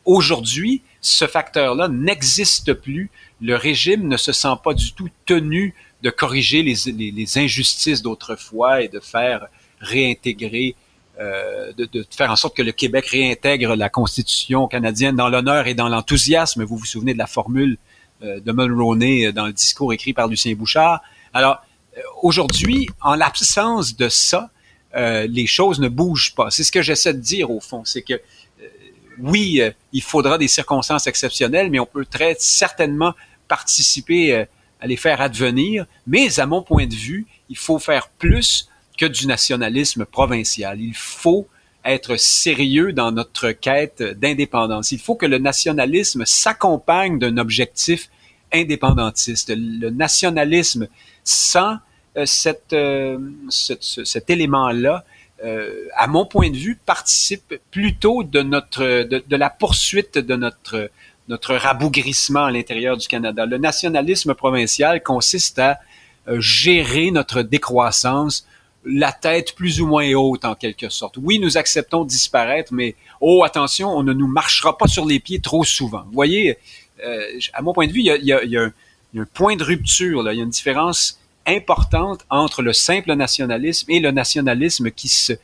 Aujourd'hui, 0.05 0.83
ce 1.01 1.27
facteur-là 1.27 1.89
n'existe 1.89 2.75
plus. 2.75 3.11
Le 3.41 3.57
régime 3.57 4.07
ne 4.07 4.17
se 4.17 4.33
sent 4.33 4.55
pas 4.63 4.75
du 4.75 4.93
tout 4.93 5.09
tenu 5.25 5.75
de 6.03 6.11
corriger 6.11 6.63
les, 6.63 6.75
les, 6.93 7.11
les 7.11 7.39
injustices 7.39 8.03
d'autrefois 8.03 8.83
et 8.83 8.89
de 8.89 9.01
faire 9.01 9.47
réintégrer, 9.81 10.77
euh, 11.19 11.73
de, 11.73 11.87
de, 11.87 12.07
faire 12.11 12.31
en 12.31 12.37
sorte 12.37 12.57
que 12.57 12.63
le 12.63 12.73
Québec 12.73 13.07
réintègre 13.07 13.77
la 13.77 13.89
Constitution 13.89 14.69
canadienne 14.69 15.17
dans 15.17 15.31
l'honneur 15.31 15.67
et 15.67 15.75
dans 15.75 15.89
l'enthousiasme. 15.89 16.65
Vous 16.65 16.77
vous 16.77 16.85
souvenez 16.85 17.15
de 17.15 17.19
la 17.19 17.27
formule 17.27 17.79
euh, 18.23 18.41
de 18.41 18.53
Mulroney 18.53 19.33
dans 19.33 19.47
le 19.47 19.53
discours 19.53 19.93
écrit 19.95 20.13
par 20.13 20.29
Lucien 20.29 20.55
Bouchard. 20.55 21.01
Alors, 21.33 21.63
euh, 21.97 22.01
aujourd'hui, 22.23 22.89
en 23.01 23.15
l'absence 23.15 23.97
de 23.97 24.11
ça, 24.11 24.51
euh, 24.97 25.27
les 25.29 25.47
choses 25.47 25.81
ne 25.81 25.89
bougent 25.89 26.35
pas. 26.35 26.51
C'est 26.51 26.65
ce 26.65 26.73
que 26.73 26.83
j'essaie 26.83 27.15
de 27.15 27.21
dire 27.21 27.51
au 27.51 27.61
fond, 27.61 27.85
c'est 27.85 28.03
que 28.03 28.21
oui, 29.19 29.61
il 29.93 30.03
faudra 30.03 30.39
des 30.39 30.49
circonstances 30.49 31.07
exceptionnelles, 31.07 31.71
mais 31.71 31.79
on 31.79 31.87
peut 31.87 32.05
très 32.05 32.35
certainement 32.41 33.15
participer 33.47 34.47
à 34.81 34.87
les 34.89 34.97
faire 34.97 35.21
advenir. 35.21 35.87
Mais 36.09 36.41
à 36.41 36.47
mon 36.47 36.63
point 36.63 36.87
de 36.87 36.95
vue, 36.95 37.25
il 37.49 37.57
faut 37.57 37.79
faire 37.79 38.09
plus 38.09 38.69
que 38.99 39.07
du 39.07 39.29
nationalisme 39.29 40.05
provincial. 40.05 40.81
Il 40.81 40.95
faut 40.95 41.47
être 41.85 42.17
sérieux 42.17 42.93
dans 42.93 43.13
notre 43.13 43.51
quête 43.51 44.03
d'indépendance. 44.03 44.93
Il 44.93 44.99
faut 44.99 45.15
que 45.15 45.27
le 45.27 45.39
nationalisme 45.39 46.25
s'accompagne 46.25 47.19
d'un 47.19 47.37
objectif 47.37 48.09
indépendantiste. 48.53 49.53
Le 49.55 49.91
nationalisme 49.91 50.89
sans 51.25 51.79
euh, 52.17 52.27
cette, 52.27 52.73
euh, 52.73 53.19
cet 53.49 54.31
élément-là, 54.31 55.05
euh, 55.45 55.87
à 55.97 56.07
mon 56.07 56.27
point 56.27 56.51
de 56.51 56.57
vue, 56.57 56.77
participe 56.77 57.55
plutôt 57.71 58.23
de 58.23 58.41
notre 58.43 58.85
de, 58.85 59.23
de 59.27 59.37
la 59.37 59.51
poursuite 59.51 60.19
de 60.19 60.37
notre 60.37 60.91
notre 61.29 61.55
rabougrissement 61.55 62.45
à 62.45 62.51
l'intérieur 62.51 62.97
du 62.97 63.09
Canada. 63.09 63.47
Le 63.47 63.59
nationalisme 63.59 64.35
provincial 64.35 65.03
consiste 65.03 65.59
à 65.59 65.81
gérer 66.39 67.11
notre 67.11 67.43
décroissance 67.43 68.47
la 68.85 69.13
tête 69.13 69.55
plus 69.55 69.81
ou 69.81 69.87
moins 69.87 70.13
haute 70.15 70.45
en 70.45 70.55
quelque 70.55 70.89
sorte. 70.89 71.17
Oui, 71.21 71.39
nous 71.39 71.57
acceptons 71.57 72.05
disparaître, 72.05 72.73
mais 72.73 72.95
oh 73.21 73.43
attention, 73.45 73.89
on 73.89 74.03
ne 74.03 74.13
nous 74.13 74.27
marchera 74.27 74.77
pas 74.77 74.87
sur 74.87 75.07
les 75.07 75.21
pieds 75.21 75.41
trop 75.41 75.65
souvent. 75.65 76.03
Vous 76.07 76.13
voyez, 76.13 76.59
euh, 77.05 77.39
à 77.53 77.63
mon 77.63 77.73
point 77.73 77.87
de 77.87 77.93
vue, 77.93 78.01
il 78.01 78.07
y 78.07 78.11
a, 78.11 78.17
il 78.17 78.27
y 78.27 78.33
a, 78.33 78.45
il 78.45 78.51
y 78.51 78.59
a, 78.59 78.63
un, 78.63 79.27
point 79.33 79.57
de 79.57 79.65
rupture. 79.65 80.23
Là. 80.23 80.33
Il 80.33 80.37
y 80.37 80.41
a 80.41 80.45
une 80.45 80.51
différence 80.51 81.19
importante 81.47 82.25
entre 82.31 82.63
le 82.63 82.73
simple 82.73 83.13
nationalisme 83.15 83.91
et 83.91 84.01
le 84.01 84.11
nationalisme 84.11 84.91
qui 84.91 85.09
se 85.09 85.35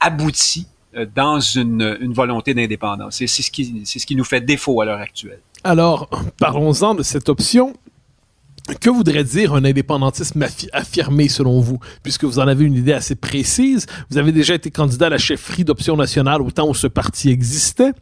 aboutit 0.00 0.66
euh, 0.96 1.06
dans 1.14 1.40
une, 1.40 2.12
volonté 2.12 2.54
d'indépendance. 2.54 3.16
C'est 3.16 3.26
ce 3.26 3.42
c'est 3.42 3.98
ce 3.98 4.06
qui 4.06 4.16
nous 4.16 4.24
fait 4.24 4.40
défaut 4.40 4.80
à 4.80 4.84
l'heure 4.84 5.00
actuelle. 5.00 5.40
Alors, 5.64 6.10
parlons-en 6.38 6.94
de 6.94 7.02
cette 7.02 7.28
option 7.28 7.74
que 8.80 8.88
voudrait 8.88 9.24
dire 9.24 9.54
un 9.54 9.64
indépendantisme 9.64 10.46
affirmé 10.72 11.28
selon 11.28 11.60
vous, 11.60 11.78
puisque 12.02 12.24
vous 12.24 12.38
en 12.38 12.48
avez 12.48 12.64
une 12.64 12.74
idée 12.74 12.94
assez 12.94 13.14
précise. 13.14 13.86
Vous 14.10 14.16
avez 14.16 14.32
déjà 14.32 14.54
été 14.54 14.70
candidat 14.70 15.06
à 15.06 15.10
la 15.10 15.18
chefferie 15.18 15.64
d'option 15.64 15.96
nationale 15.96 16.40
au 16.40 16.50
temps 16.50 16.68
où 16.68 16.74
ce 16.74 16.86
parti 16.86 17.28
existait. 17.28 17.92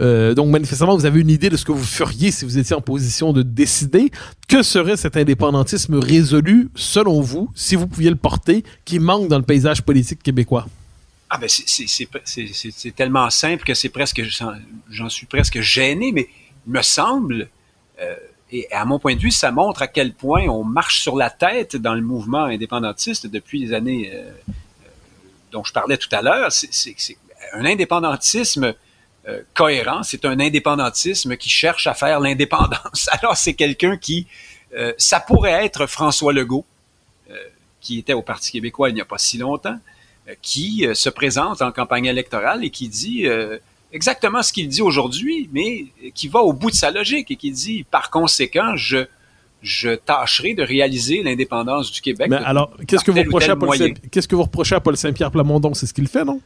Euh, 0.00 0.34
donc 0.34 0.50
manifestement, 0.50 0.96
vous 0.96 1.06
avez 1.06 1.20
une 1.20 1.30
idée 1.30 1.50
de 1.50 1.56
ce 1.56 1.64
que 1.64 1.72
vous 1.72 1.82
feriez 1.82 2.30
si 2.30 2.44
vous 2.44 2.58
étiez 2.58 2.76
en 2.76 2.80
position 2.80 3.32
de 3.32 3.42
décider. 3.42 4.10
Que 4.46 4.62
serait 4.62 4.96
cet 4.96 5.16
indépendantisme 5.16 5.96
résolu 5.96 6.68
selon 6.74 7.20
vous, 7.20 7.50
si 7.54 7.74
vous 7.74 7.88
pouviez 7.88 8.10
le 8.10 8.16
porter, 8.16 8.62
qui 8.84 9.00
manque 9.00 9.28
dans 9.28 9.38
le 9.38 9.44
paysage 9.44 9.82
politique 9.82 10.22
québécois? 10.22 10.68
Ah 11.30 11.38
ben 11.38 11.48
c'est 11.48 12.94
tellement 12.94 13.28
simple 13.30 13.64
que 13.64 13.74
c'est 13.74 13.88
presque, 13.88 14.22
j'en 14.90 15.08
suis 15.08 15.26
presque 15.26 15.60
gêné, 15.60 16.12
mais 16.12 16.28
il 16.66 16.72
me 16.72 16.82
semble... 16.82 17.48
Euh, 18.00 18.14
et 18.52 18.70
à 18.70 18.84
mon 18.84 18.98
point 18.98 19.14
de 19.14 19.20
vue, 19.20 19.30
ça 19.30 19.50
montre 19.50 19.80
à 19.80 19.88
quel 19.88 20.12
point 20.12 20.42
on 20.42 20.62
marche 20.62 21.00
sur 21.00 21.16
la 21.16 21.30
tête 21.30 21.74
dans 21.74 21.94
le 21.94 22.02
mouvement 22.02 22.44
indépendantiste 22.44 23.26
depuis 23.26 23.58
les 23.58 23.72
années 23.72 24.10
euh, 24.12 24.28
euh, 24.28 24.88
dont 25.50 25.64
je 25.64 25.72
parlais 25.72 25.96
tout 25.96 26.10
à 26.12 26.20
l'heure. 26.20 26.52
C'est 26.52 26.94
un 27.54 27.64
indépendantisme 27.64 28.74
euh, 29.26 29.40
cohérent, 29.54 30.02
c'est 30.02 30.26
un 30.26 30.38
indépendantisme 30.38 31.38
qui 31.38 31.48
cherche 31.48 31.86
à 31.86 31.94
faire 31.94 32.20
l'indépendance. 32.20 33.08
Alors 33.12 33.38
c'est 33.38 33.54
quelqu'un 33.54 33.96
qui, 33.96 34.26
ça 34.98 35.20
pourrait 35.20 35.64
être 35.64 35.86
François 35.86 36.32
Legault, 36.32 36.66
qui 37.80 37.98
était 37.98 38.14
au 38.14 38.22
Parti 38.22 38.52
québécois 38.52 38.88
il 38.88 38.94
n'y 38.94 39.02
a 39.02 39.06
pas 39.06 39.18
si 39.18 39.36
longtemps, 39.36 39.78
qui 40.40 40.86
se 40.94 41.10
présente 41.10 41.60
en 41.60 41.72
campagne 41.72 42.06
électorale 42.06 42.64
et 42.64 42.70
qui 42.70 42.88
dit 42.88 43.26
exactement 43.92 44.42
ce 44.42 44.52
qu'il 44.52 44.68
dit 44.68 44.82
aujourd'hui, 44.82 45.48
mais 45.52 45.86
qui 46.14 46.28
va 46.28 46.40
au 46.40 46.52
bout 46.52 46.70
de 46.70 46.76
sa 46.76 46.90
logique 46.90 47.30
et 47.30 47.36
qui 47.36 47.50
dit, 47.50 47.84
par 47.84 48.10
conséquent, 48.10 48.76
je, 48.76 49.06
je 49.62 49.90
tâcherai 49.90 50.54
de 50.54 50.62
réaliser 50.62 51.22
l'indépendance 51.22 51.92
du 51.92 52.00
Québec. 52.00 52.28
Mais 52.30 52.36
alors, 52.36 52.70
qu'est-ce 52.86 53.04
que, 53.04 53.10
vous 53.10 53.18
reprochez 53.18 53.50
à 53.50 53.56
Paul 53.56 53.76
qu'est-ce 54.10 54.28
que 54.28 54.34
vous 54.34 54.42
reprochez 54.42 54.74
à 54.74 54.80
Paul 54.80 54.96
Saint-Pierre 54.96 55.30
Plamondon? 55.30 55.74
C'est 55.74 55.86
ce 55.86 55.94
qu'il 55.94 56.08
fait, 56.08 56.24
non? 56.24 56.40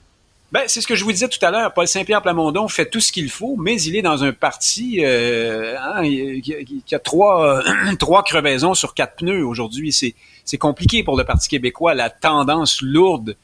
Ben, 0.53 0.63
c'est 0.69 0.81
ce 0.81 0.87
que 0.87 0.95
je 0.95 1.03
vous 1.03 1.11
disais 1.11 1.29
tout 1.29 1.45
à 1.45 1.51
l'heure. 1.51 1.75
Paul 1.75 1.89
Saint-Pierre 1.89 2.23
Plamondon 2.23 2.69
fait 2.69 2.89
tout 2.89 3.01
ce 3.01 3.11
qu'il 3.11 3.31
faut, 3.31 3.57
mais 3.57 3.81
il 3.83 3.97
est 3.97 4.03
dans 4.03 4.23
un 4.23 4.33
parti 4.33 5.05
euh, 5.05 5.75
hein, 5.77 6.03
qui, 6.03 6.95
a, 6.95 6.99
trois, 7.01 7.63
trois 7.99 8.23
crevaisons 8.23 8.75
sur 8.75 8.95
quatre 8.95 9.17
pneus 9.17 9.45
aujourd'hui. 9.45 9.93
C'est, 9.93 10.15
c'est 10.45 10.59
compliqué 10.59 11.03
pour 11.03 11.17
le 11.17 11.25
Parti 11.25 11.49
québécois. 11.49 11.95
La 11.95 12.11
tendance 12.11 12.81
lourde 12.81 13.37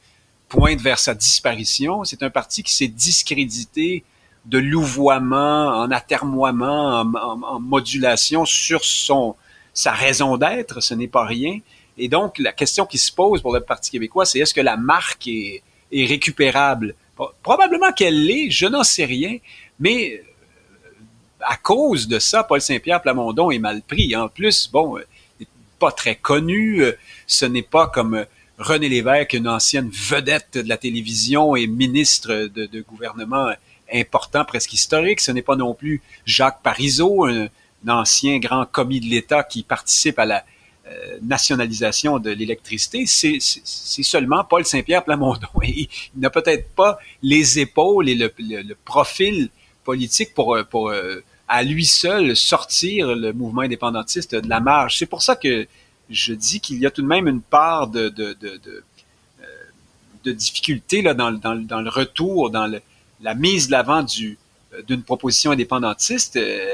pointe 0.53 0.79
vers 0.79 0.99
sa 0.99 1.15
disparition. 1.15 2.03
C'est 2.03 2.21
un 2.21 2.29
parti 2.29 2.61
qui 2.61 2.75
s'est 2.75 2.87
discrédité 2.87 4.03
de 4.45 4.59
louvoiement, 4.59 5.69
en 5.69 5.89
atermoiement, 5.89 7.01
en, 7.01 7.59
modulation 7.59 8.45
sur 8.45 8.85
son 8.85 9.35
sa 9.73 9.91
raison 9.91 10.37
d'être. 10.37 10.79
Ce 10.79 10.93
n'est 10.93 11.07
pas 11.07 11.25
rien. 11.25 11.57
Et 11.97 12.07
donc, 12.07 12.37
la 12.37 12.51
question 12.51 12.85
qui 12.85 12.99
se 12.99 13.11
pose 13.11 13.41
pour 13.41 13.51
le 13.51 13.61
Parti 13.61 13.89
québécois, 13.89 14.25
c'est 14.25 14.39
est-ce 14.39 14.53
que 14.53 14.61
la 14.61 14.77
marque 14.77 15.27
est, 15.27 15.63
est 15.91 16.05
récupérable? 16.05 16.93
Probablement 17.41 17.91
qu'elle 17.91 18.23
l'est, 18.23 18.51
je 18.51 18.67
n'en 18.67 18.83
sais 18.83 19.05
rien, 19.05 19.37
mais 19.79 20.13
euh, 20.13 20.23
à 21.41 21.57
cause 21.57 22.07
de 22.07 22.19
ça, 22.19 22.43
Paul 22.43 22.61
Saint-Pierre 22.61 23.01
Plamondon 23.01 23.49
est 23.49 23.59
mal 23.59 23.81
pris. 23.81 24.15
En 24.15 24.27
plus, 24.27 24.69
bon, 24.71 24.97
euh, 24.97 25.45
pas 25.79 25.91
très 25.91 26.15
connu, 26.15 26.83
euh, 26.83 26.91
ce 27.25 27.45
n'est 27.45 27.63
pas 27.63 27.87
comme 27.87 28.25
René 28.59 28.87
Lévesque, 28.87 29.33
une 29.33 29.47
ancienne 29.47 29.89
vedette 29.89 30.57
de 30.57 30.69
la 30.69 30.77
télévision 30.77 31.55
et 31.55 31.67
ministre 31.67 32.49
de, 32.53 32.81
gouvernement 32.81 33.51
important, 33.91 34.45
presque 34.45 34.73
historique. 34.73 35.21
Ce 35.21 35.31
n'est 35.31 35.41
pas 35.41 35.55
non 35.55 35.73
plus 35.73 36.01
Jacques 36.25 36.61
Parizeau, 36.61 37.25
un, 37.25 37.47
ancien 37.87 38.39
grand 38.39 38.65
commis 38.65 39.01
de 39.01 39.07
l'État 39.07 39.43
qui 39.43 39.63
participe 39.63 40.17
à 40.17 40.25
la 40.25 40.45
euh, 40.87 41.17
nationalisation 41.21 42.17
de 42.17 42.29
l'électricité. 42.29 43.05
C'est 43.05 43.39
seulement 44.03 44.43
Paul 44.45 44.65
Saint-Pierre 44.65 45.03
Plamondon. 45.03 45.47
Et 45.63 45.89
il 46.15 46.21
n'a 46.21 46.29
peut-être 46.29 46.69
pas 46.75 46.97
les 47.21 47.59
épaules 47.59 48.07
et 48.07 48.15
le, 48.15 48.75
profil 48.85 49.49
politique 49.83 50.33
pour, 50.33 50.57
pour 50.69 50.91
euh, 50.91 51.21
à 51.47 51.63
lui 51.63 51.85
seul 51.85 52.37
sortir 52.37 53.15
le 53.15 53.33
mouvement 53.33 53.61
indépendantiste 53.61 54.35
de 54.35 54.47
la 54.47 54.59
marge. 54.59 54.97
C'est 54.97 55.05
pour 55.05 55.21
ça 55.21 55.35
que 55.35 55.67
je 56.13 56.33
dis 56.33 56.59
qu'il 56.59 56.79
y 56.79 56.85
a 56.85 56.91
tout 56.91 57.01
de 57.01 57.07
même 57.07 57.27
une 57.27 57.41
part 57.41 57.87
de, 57.87 58.09
de, 58.09 58.33
de, 58.39 58.57
de, 58.57 58.83
euh, 59.41 59.45
de 60.23 60.31
difficulté 60.31 61.01
là, 61.01 61.13
dans, 61.13 61.31
dans, 61.31 61.55
dans, 61.55 61.81
le 61.81 61.89
retour, 61.89 62.49
dans 62.49 62.67
le, 62.67 62.81
la 63.21 63.33
mise 63.35 63.67
de 63.67 63.71
l'avant 63.71 64.03
du, 64.03 64.37
euh, 64.73 64.81
d'une 64.83 65.03
proposition 65.03 65.51
indépendantiste. 65.51 66.35
Euh, 66.35 66.65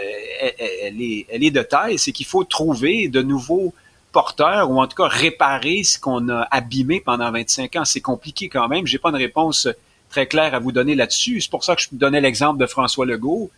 elle, 0.41 1.01
est, 1.01 1.25
elle 1.29 1.43
est 1.43 1.51
de 1.51 1.61
taille. 1.61 1.99
C'est 1.99 2.11
qu'il 2.11 2.25
faut 2.25 2.43
trouver 2.43 3.07
de 3.07 3.21
nouveaux 3.21 3.73
porteurs 4.11 4.71
ou 4.71 4.79
en 4.79 4.87
tout 4.87 4.95
cas 4.95 5.07
réparer 5.07 5.83
ce 5.83 5.99
qu'on 5.99 6.29
a 6.29 6.47
abîmé 6.51 6.99
pendant 6.99 7.31
25 7.31 7.75
ans. 7.75 7.85
C'est 7.85 8.01
compliqué 8.01 8.49
quand 8.49 8.67
même. 8.67 8.87
J'ai 8.87 8.97
pas 8.99 9.09
une 9.09 9.15
réponse 9.15 9.67
très 10.09 10.27
claire 10.27 10.53
à 10.55 10.59
vous 10.59 10.71
donner 10.71 10.95
là-dessus. 10.95 11.41
C'est 11.41 11.51
pour 11.51 11.63
ça 11.63 11.75
que 11.75 11.81
je 11.81 11.89
donnais 11.91 12.21
l'exemple 12.21 12.59
de 12.59 12.65
François 12.65 13.05
Legault. 13.05 13.51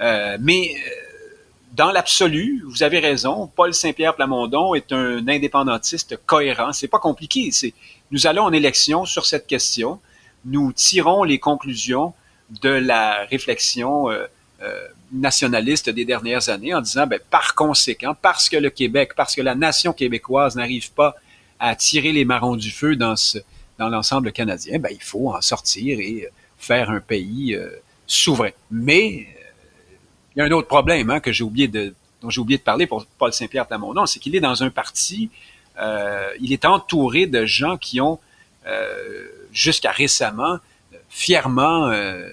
Euh, 0.00 0.36
mais 0.40 0.74
dans 1.76 1.90
l'absolu, 1.90 2.64
vous 2.66 2.82
avez 2.82 3.00
raison, 3.00 3.50
Paul 3.54 3.74
Saint-Pierre 3.74 4.16
Plamondon 4.16 4.74
est 4.74 4.92
un 4.92 5.28
indépendantiste 5.28 6.18
cohérent. 6.24 6.72
C'est 6.72 6.88
pas 6.88 6.98
compliqué. 6.98 7.50
C'est, 7.52 7.74
nous 8.10 8.26
allons 8.26 8.44
en 8.44 8.52
élection 8.52 9.04
sur 9.04 9.26
cette 9.26 9.46
question. 9.46 10.00
Nous 10.46 10.72
tirons 10.72 11.22
les 11.22 11.38
conclusions 11.38 12.14
de 12.62 12.70
la 12.70 13.26
réflexion 13.26 14.10
euh, 14.10 14.26
euh, 14.62 14.88
nationaliste 15.12 15.90
des 15.90 16.06
dernières 16.06 16.48
années 16.48 16.72
en 16.72 16.80
disant, 16.80 17.06
ben, 17.06 17.20
par 17.30 17.54
conséquent, 17.54 18.16
parce 18.20 18.48
que 18.48 18.56
le 18.56 18.70
Québec, 18.70 19.12
parce 19.14 19.34
que 19.34 19.42
la 19.42 19.54
nation 19.54 19.92
québécoise 19.92 20.56
n'arrive 20.56 20.92
pas 20.92 21.14
à 21.58 21.76
tirer 21.76 22.12
les 22.12 22.24
marrons 22.24 22.56
du 22.56 22.70
feu 22.70 22.96
dans 22.96 23.16
ce, 23.16 23.38
dans 23.78 23.90
l'ensemble 23.90 24.32
canadien, 24.32 24.78
ben, 24.78 24.90
il 24.92 25.02
faut 25.02 25.30
en 25.30 25.42
sortir 25.42 26.00
et 26.00 26.26
faire 26.56 26.88
un 26.88 27.00
pays 27.00 27.54
euh, 27.54 27.68
souverain. 28.06 28.50
Mais 28.70 29.26
il 30.36 30.40
y 30.40 30.42
a 30.42 30.44
un 30.44 30.50
autre 30.50 30.68
problème 30.68 31.10
hein, 31.10 31.20
que 31.20 31.32
j'ai 31.32 31.44
oublié 31.44 31.66
de, 31.66 31.94
dont 32.20 32.30
j'ai 32.30 32.40
oublié 32.40 32.58
de 32.58 32.62
parler 32.62 32.86
pour 32.86 33.06
Paul 33.18 33.32
Saint-Pierre 33.32 33.66
Plamondon, 33.66 34.06
c'est 34.06 34.18
qu'il 34.18 34.36
est 34.36 34.40
dans 34.40 34.62
un 34.62 34.70
parti, 34.70 35.30
euh, 35.80 36.28
il 36.40 36.52
est 36.52 36.64
entouré 36.66 37.26
de 37.26 37.46
gens 37.46 37.76
qui 37.78 38.00
ont, 38.00 38.18
euh, 38.66 39.26
jusqu'à 39.52 39.90
récemment, 39.90 40.58
fièrement 41.08 41.88
euh, 41.88 42.28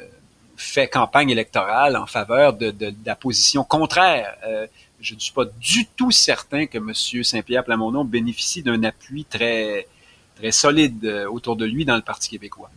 fait 0.57 0.87
campagne 0.87 1.29
électorale 1.29 1.95
en 1.95 2.05
faveur 2.05 2.53
de, 2.53 2.71
de, 2.71 2.93
la 3.05 3.15
position 3.15 3.63
contraire. 3.63 4.35
Euh, 4.45 4.67
je 4.99 5.15
ne 5.15 5.19
suis 5.19 5.33
pas 5.33 5.45
du 5.59 5.85
tout 5.97 6.11
certain 6.11 6.65
que 6.65 6.77
M. 6.77 7.23
Saint-Pierre 7.23 7.63
Plamondon 7.63 8.05
bénéficie 8.05 8.63
d'un 8.63 8.83
appui 8.83 9.25
très, 9.25 9.87
très 10.35 10.51
solide 10.51 11.05
euh, 11.05 11.29
autour 11.29 11.55
de 11.55 11.65
lui 11.65 11.85
dans 11.85 11.95
le 11.95 12.01
Parti 12.01 12.29
québécois. 12.29 12.69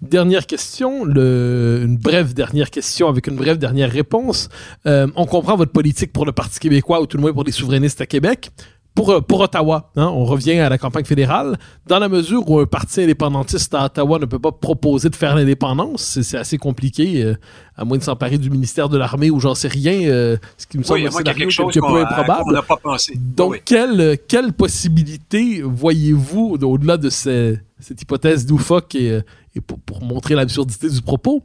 Dernière 0.00 0.46
question, 0.46 1.04
le, 1.04 1.82
une 1.84 1.96
brève 1.96 2.32
dernière 2.32 2.70
question 2.70 3.08
avec 3.08 3.26
une 3.26 3.34
brève 3.34 3.58
dernière 3.58 3.90
réponse. 3.90 4.48
Euh, 4.86 5.08
on 5.16 5.26
comprend 5.26 5.56
votre 5.56 5.72
politique 5.72 6.12
pour 6.12 6.24
le 6.24 6.30
Parti 6.30 6.60
québécois 6.60 7.00
ou 7.00 7.06
tout 7.06 7.16
le 7.16 7.22
moins 7.22 7.32
pour 7.32 7.42
les 7.42 7.50
souverainistes 7.50 8.00
à 8.00 8.06
Québec. 8.06 8.50
Pour, 8.98 9.10
euh, 9.10 9.20
pour 9.20 9.38
Ottawa, 9.38 9.92
hein, 9.94 10.06
on 10.06 10.24
revient 10.24 10.58
à 10.58 10.68
la 10.68 10.76
campagne 10.76 11.04
fédérale, 11.04 11.56
dans 11.86 12.00
la 12.00 12.08
mesure 12.08 12.50
où 12.50 12.58
un 12.58 12.66
parti 12.66 13.02
indépendantiste 13.02 13.72
à 13.72 13.84
Ottawa 13.84 14.18
ne 14.18 14.24
peut 14.24 14.40
pas 14.40 14.50
proposer 14.50 15.08
de 15.08 15.14
faire 15.14 15.36
l'indépendance, 15.36 16.18
c'est 16.20 16.36
assez 16.36 16.58
compliqué, 16.58 17.22
euh, 17.22 17.34
à 17.76 17.84
moins 17.84 17.98
de 17.98 18.02
s'emparer 18.02 18.38
du 18.38 18.50
ministère 18.50 18.88
de 18.88 18.98
l'Armée 18.98 19.30
ou 19.30 19.38
j'en 19.38 19.54
sais 19.54 19.68
rien, 19.68 20.08
euh, 20.08 20.36
ce 20.56 20.66
qui 20.66 20.78
me 20.78 20.82
semble 20.82 21.02
oui, 21.02 21.22
quelque, 21.22 21.48
chose 21.48 21.72
quelque 21.72 21.86
peu 21.86 22.00
improbable. 22.00 22.60
pas 22.66 22.76
pensé. 22.76 23.14
Donc, 23.16 23.62
quelle, 23.64 24.18
quelle 24.26 24.52
possibilité 24.52 25.62
voyez-vous, 25.62 26.58
au-delà 26.60 26.96
de 26.96 27.08
ces, 27.08 27.60
cette 27.78 28.02
hypothèse 28.02 28.46
d'Oufoque 28.46 28.96
et, 28.96 29.22
et 29.58 29.60
pour, 29.60 29.78
pour, 29.80 30.02
montrer 30.02 30.34
l'absurdité 30.34 30.88
du 30.88 31.02
propos, 31.02 31.42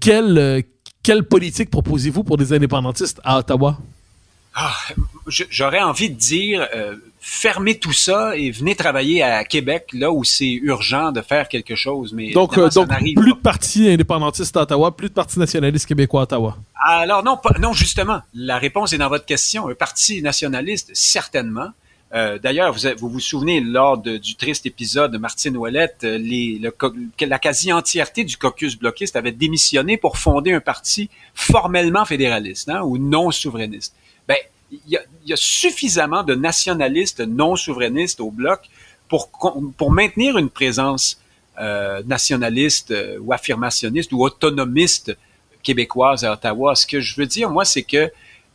quelle, 0.00 0.64
quelle 1.02 1.24
politique 1.24 1.70
proposez-vous 1.70 2.24
pour 2.24 2.36
des 2.36 2.52
indépendantistes 2.52 3.20
à 3.24 3.38
Ottawa? 3.38 3.78
Ah, 4.54 4.74
j'aurais 5.28 5.80
envie 5.80 6.10
de 6.10 6.16
dire, 6.16 6.66
euh, 6.74 6.96
fermez 7.20 7.78
tout 7.78 7.92
ça 7.92 8.36
et 8.36 8.50
venez 8.50 8.74
travailler 8.74 9.22
à 9.22 9.44
Québec, 9.44 9.90
là 9.92 10.10
où 10.10 10.24
c'est 10.24 10.50
urgent 10.50 11.12
de 11.12 11.20
faire 11.20 11.48
quelque 11.48 11.76
chose. 11.76 12.12
Mais 12.12 12.32
donc, 12.32 12.58
euh, 12.58 12.68
donc 12.68 12.88
plus 12.88 13.32
de 13.32 13.38
partis 13.38 13.88
indépendantistes 13.88 14.56
à 14.56 14.62
Ottawa, 14.62 14.96
plus 14.96 15.08
de 15.08 15.14
partis 15.14 15.38
nationalistes 15.38 15.86
québécois 15.86 16.22
à 16.22 16.24
Ottawa. 16.24 16.56
Alors 16.84 17.22
non, 17.22 17.38
non 17.60 17.72
justement, 17.72 18.22
la 18.34 18.58
réponse 18.58 18.92
est 18.92 18.98
dans 18.98 19.08
votre 19.08 19.24
question. 19.24 19.68
Un 19.68 19.74
parti 19.74 20.20
nationaliste, 20.20 20.90
certainement. 20.94 21.68
Euh, 22.12 22.38
D'ailleurs, 22.38 22.72
vous, 22.72 23.08
vous, 23.08 23.20
souvenez 23.20 23.60
lors 23.60 23.96
du 23.98 24.34
triste 24.34 24.66
épisode 24.66 25.12
de 25.12 25.18
Martine 25.18 25.56
Ouellette, 25.56 26.02
euh, 26.02 26.70
la 27.20 27.38
quasi-entièreté 27.38 28.24
du 28.24 28.36
caucus 28.36 28.76
bloquiste 28.76 29.14
avait 29.14 29.32
démissionné 29.32 29.96
pour 29.96 30.18
fonder 30.18 30.52
un 30.52 30.60
parti 30.60 31.08
formellement 31.34 32.04
fédéraliste 32.04 32.68
hein, 32.68 32.82
ou 32.82 32.98
non 32.98 33.30
souverainiste 33.30 33.94
ben, 34.26 34.36
il 34.72 34.98
y 35.24 35.32
a, 35.32 35.36
suffisamment 35.36 36.24
de 36.24 36.34
nationalistes 36.34 37.20
non 37.20 37.54
souverainistes 37.54 38.20
au 38.20 38.30
bloc 38.30 38.68
pour, 39.08 39.30
maintenir 39.90 40.36
une 40.36 40.50
présence 40.50 41.20
euh, 41.60 42.02
nationaliste 42.06 42.94
ou 43.20 43.32
affirmationniste 43.32 44.12
ou 44.12 44.22
autonomiste 44.22 45.16
québécoise 45.62 46.24
à 46.24 46.32
Ottawa. 46.32 46.74
Ce 46.74 46.86
que 46.86 47.00
je 47.00 47.16
veux 47.16 47.26
dire, 47.26 47.50
moi, 47.50 47.64
c'est 47.64 47.82
que 47.82 48.10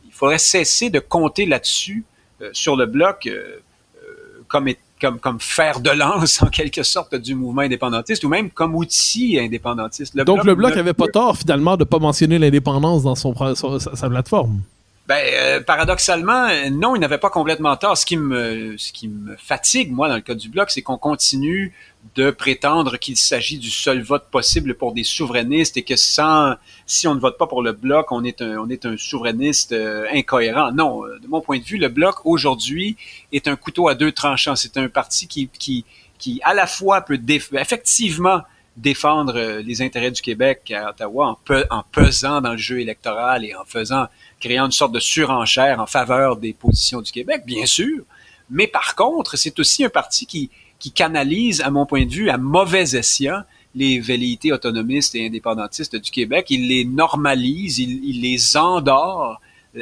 il 0.06 0.12
faudrait 0.12 0.38
cesser 0.38 0.88
de 0.88 0.98
compter 0.98 1.44
là-dessus 1.44 2.04
sur 2.52 2.76
le 2.76 2.86
bloc 2.86 3.26
euh, 3.26 3.56
euh, 3.96 4.42
comme 4.48 4.68
comme, 4.98 5.18
comme 5.18 5.38
fer 5.40 5.80
de 5.80 5.90
lance 5.90 6.40
en 6.42 6.46
quelque 6.46 6.82
sorte 6.82 7.14
du 7.14 7.34
mouvement 7.34 7.62
indépendantiste 7.62 8.24
ou 8.24 8.28
même 8.28 8.50
comme 8.50 8.74
outil 8.74 9.38
indépendantiste. 9.38 10.14
Le 10.14 10.24
Donc 10.24 10.36
bloc, 10.36 10.46
le 10.46 10.54
bloc 10.54 10.74
n'avait 10.74 10.94
pas 10.94 11.08
tort 11.08 11.36
finalement 11.36 11.76
de 11.76 11.82
ne 11.82 11.84
pas 11.84 11.98
mentionner 11.98 12.38
l'indépendance 12.38 13.02
dans 13.02 13.14
son, 13.14 13.34
sa, 13.54 13.94
sa 13.94 14.08
plateforme. 14.08 14.60
Ben, 15.06 15.22
euh, 15.34 15.60
paradoxalement, 15.60 16.48
non, 16.72 16.96
il 16.96 16.98
n'avait 16.98 17.18
pas 17.18 17.30
complètement 17.30 17.76
tort. 17.76 17.96
Ce 17.96 18.04
qui 18.04 18.16
me, 18.16 18.76
ce 18.76 18.92
qui 18.92 19.06
me 19.06 19.36
fatigue, 19.36 19.92
moi, 19.92 20.08
dans 20.08 20.16
le 20.16 20.20
cas 20.20 20.34
du 20.34 20.48
bloc, 20.48 20.70
c'est 20.70 20.82
qu'on 20.82 20.98
continue 20.98 21.72
de 22.16 22.30
prétendre 22.30 22.96
qu'il 22.96 23.16
s'agit 23.16 23.58
du 23.58 23.70
seul 23.70 24.02
vote 24.02 24.26
possible 24.32 24.74
pour 24.74 24.92
des 24.92 25.04
souverainistes 25.04 25.76
et 25.76 25.82
que 25.82 25.94
sans, 25.94 26.54
si 26.86 27.06
on 27.06 27.14
ne 27.14 27.20
vote 27.20 27.38
pas 27.38 27.46
pour 27.46 27.62
le 27.62 27.72
bloc, 27.72 28.10
on 28.10 28.24
est 28.24 28.42
un, 28.42 28.58
on 28.58 28.68
est 28.68 28.84
un 28.84 28.96
souverainiste 28.96 29.70
euh, 29.72 30.06
incohérent. 30.12 30.72
Non, 30.72 31.04
euh, 31.04 31.20
de 31.20 31.28
mon 31.28 31.40
point 31.40 31.58
de 31.58 31.64
vue, 31.64 31.78
le 31.78 31.88
bloc 31.88 32.16
aujourd'hui 32.24 32.96
est 33.30 33.46
un 33.46 33.54
couteau 33.54 33.86
à 33.86 33.94
deux 33.94 34.10
tranchants. 34.10 34.56
C'est 34.56 34.76
un 34.76 34.88
parti 34.88 35.28
qui, 35.28 35.48
qui, 35.56 35.84
qui 36.18 36.40
à 36.42 36.52
la 36.52 36.66
fois 36.66 37.02
peut 37.02 37.20
effectivement 37.52 38.42
défendre 38.76 39.60
les 39.60 39.82
intérêts 39.82 40.10
du 40.10 40.20
Québec 40.20 40.72
à 40.76 40.90
Ottawa 40.90 41.38
en, 41.48 41.60
en 41.70 41.82
pesant 41.92 42.40
dans 42.40 42.52
le 42.52 42.58
jeu 42.58 42.80
électoral 42.80 43.44
et 43.44 43.54
en 43.54 43.64
faisant 43.64 44.06
créant 44.40 44.66
une 44.66 44.72
sorte 44.72 44.92
de 44.92 45.00
surenchère 45.00 45.80
en 45.80 45.86
faveur 45.86 46.36
des 46.36 46.52
positions 46.52 47.00
du 47.00 47.12
Québec, 47.12 47.42
bien 47.46 47.66
sûr. 47.66 48.04
Mais 48.50 48.66
par 48.66 48.94
contre, 48.94 49.36
c'est 49.36 49.58
aussi 49.58 49.84
un 49.84 49.88
parti 49.88 50.26
qui, 50.26 50.50
qui 50.78 50.92
canalise, 50.92 51.60
à 51.62 51.70
mon 51.70 51.86
point 51.86 52.04
de 52.04 52.10
vue, 52.10 52.30
à 52.30 52.38
mauvais 52.38 52.94
escient, 52.96 53.42
les 53.74 54.00
velléités 54.00 54.52
autonomistes 54.52 55.14
et 55.14 55.26
indépendantistes 55.26 55.96
du 55.96 56.10
Québec. 56.10 56.46
Il 56.50 56.68
les 56.68 56.84
normalise, 56.84 57.78
il, 57.78 58.04
il 58.04 58.22
les 58.22 58.56
endort 58.56 59.40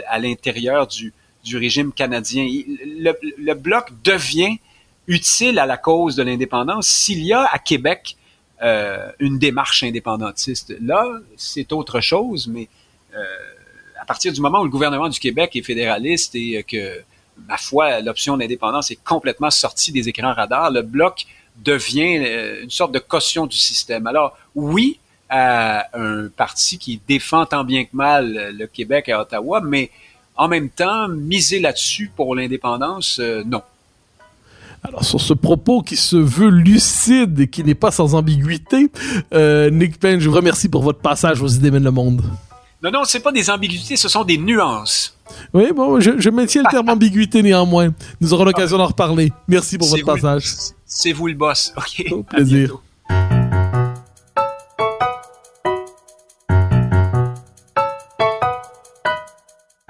à 0.08 0.18
l'intérieur 0.18 0.86
du, 0.86 1.12
du 1.44 1.56
régime 1.56 1.92
canadien. 1.92 2.46
Le, 2.46 3.12
le, 3.38 3.54
bloc 3.54 3.90
devient 4.02 4.58
utile 5.06 5.58
à 5.58 5.66
la 5.66 5.76
cause 5.76 6.16
de 6.16 6.22
l'indépendance 6.22 6.88
s'il 6.88 7.22
y 7.22 7.32
a 7.32 7.44
à 7.44 7.58
Québec 7.58 8.16
euh, 8.62 9.10
une 9.18 9.38
démarche 9.38 9.82
indépendantiste. 9.84 10.74
Là, 10.80 11.06
c'est 11.36 11.72
autre 11.72 12.00
chose, 12.00 12.48
mais 12.48 12.68
euh, 13.14 13.22
à 14.04 14.06
partir 14.06 14.34
du 14.34 14.40
moment 14.42 14.60
où 14.60 14.64
le 14.64 14.70
gouvernement 14.70 15.08
du 15.08 15.18
Québec 15.18 15.56
est 15.56 15.62
fédéraliste 15.62 16.34
et 16.34 16.62
que, 16.62 17.00
ma 17.48 17.56
foi, 17.56 18.02
l'option 18.02 18.36
d'indépendance 18.36 18.90
est 18.90 19.02
complètement 19.02 19.50
sortie 19.50 19.92
des 19.92 20.10
écrans 20.10 20.34
radars, 20.34 20.70
le 20.70 20.82
bloc 20.82 21.24
devient 21.64 22.18
euh, 22.18 22.64
une 22.64 22.70
sorte 22.70 22.92
de 22.92 22.98
caution 22.98 23.46
du 23.46 23.56
système. 23.56 24.06
Alors, 24.06 24.36
oui, 24.54 24.98
à 25.30 25.86
un 25.98 26.28
parti 26.28 26.76
qui 26.76 27.00
défend 27.08 27.46
tant 27.46 27.64
bien 27.64 27.84
que 27.84 27.94
mal 27.94 28.54
le 28.58 28.66
Québec 28.66 29.08
à 29.08 29.22
Ottawa, 29.22 29.62
mais 29.62 29.90
en 30.36 30.48
même 30.48 30.68
temps, 30.68 31.08
miser 31.08 31.60
là-dessus 31.60 32.10
pour 32.14 32.36
l'indépendance, 32.36 33.20
euh, 33.20 33.42
non. 33.46 33.62
Alors 34.82 35.02
sur 35.02 35.18
ce 35.18 35.32
propos 35.32 35.80
qui 35.80 35.96
se 35.96 36.16
veut 36.16 36.50
lucide 36.50 37.40
et 37.40 37.48
qui 37.48 37.64
n'est 37.64 37.74
pas 37.74 37.90
sans 37.90 38.14
ambiguïté, 38.14 38.90
euh, 39.32 39.70
Nick 39.70 39.98
Payne, 39.98 40.20
je 40.20 40.28
vous 40.28 40.36
remercie 40.36 40.68
pour 40.68 40.82
votre 40.82 40.98
passage 40.98 41.40
aux 41.40 41.48
idées 41.48 41.70
mènent 41.70 41.84
le 41.84 41.90
monde. 41.90 42.22
Non, 42.84 42.90
non, 42.90 43.04
c'est 43.04 43.20
pas 43.20 43.32
des 43.32 43.48
ambiguïtés, 43.48 43.96
ce 43.96 44.10
sont 44.10 44.24
des 44.24 44.36
nuances. 44.36 45.16
Oui, 45.54 45.72
bon, 45.74 46.00
je, 46.00 46.20
je 46.20 46.28
maintiens 46.28 46.62
le 46.62 46.70
terme 46.70 46.90
ambiguïté 46.90 47.42
néanmoins. 47.42 47.94
Nous 48.20 48.34
aurons 48.34 48.44
l'occasion 48.44 48.76
d'en 48.76 48.88
reparler. 48.88 49.32
Merci 49.48 49.78
pour 49.78 49.88
votre 49.88 50.04
passage. 50.04 50.52
C'est 50.84 51.12
vous 51.12 51.28
le 51.28 51.32
boss. 51.32 51.72
OK. 51.78 52.12
Au 52.12 52.22
plaisir. 52.22 52.76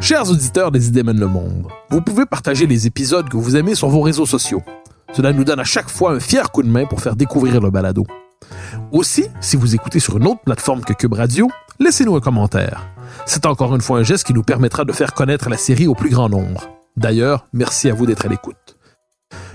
Chers 0.01 0.31
auditeurs 0.31 0.71
des 0.71 0.87
Idées 0.87 1.03
mènent 1.03 1.19
le 1.19 1.27
monde, 1.27 1.67
vous 1.91 2.01
pouvez 2.01 2.27
partager 2.27 2.69
les 2.69 2.87
épisodes 2.87 3.29
que 3.29 3.37
vous 3.37 3.57
aimez 3.57 3.75
sur 3.75 3.89
vos 3.89 4.03
réseaux 4.03 4.27
sociaux. 4.27 4.63
Cela 5.15 5.33
nous 5.33 5.43
donne 5.43 5.59
à 5.59 5.65
chaque 5.65 5.91
fois 5.91 6.13
un 6.13 6.21
fier 6.21 6.53
coup 6.53 6.63
de 6.63 6.69
main 6.69 6.87
pour 6.87 7.01
faire 7.01 7.17
découvrir 7.17 7.61
le 7.61 7.71
balado. 7.71 8.07
Aussi, 8.93 9.27
si 9.41 9.57
vous 9.57 9.75
écoutez 9.75 10.01
sur 10.01 10.17
une 10.17 10.27
autre 10.27 10.41
plateforme 10.45 10.83
que 10.83 10.93
Cube 10.93 11.15
Radio, 11.15 11.51
laissez-nous 11.79 12.17
un 12.17 12.21
commentaire. 12.21 12.87
C'est 13.27 13.47
encore 13.47 13.75
une 13.75 13.81
fois 13.81 13.99
un 13.99 14.03
geste 14.03 14.25
qui 14.25 14.35
nous 14.35 14.43
permettra 14.43 14.85
de 14.85 14.93
faire 14.93 15.15
connaître 15.15 15.49
la 15.49 15.57
série 15.57 15.87
au 15.87 15.95
plus 15.95 16.11
grand 16.11 16.29
nombre. 16.29 16.69
D'ailleurs, 16.97 17.47
merci 17.53 17.91
à 17.91 17.95
vous 17.95 18.07
d'être 18.07 18.27
à 18.27 18.29
l'écoute. 18.29 18.77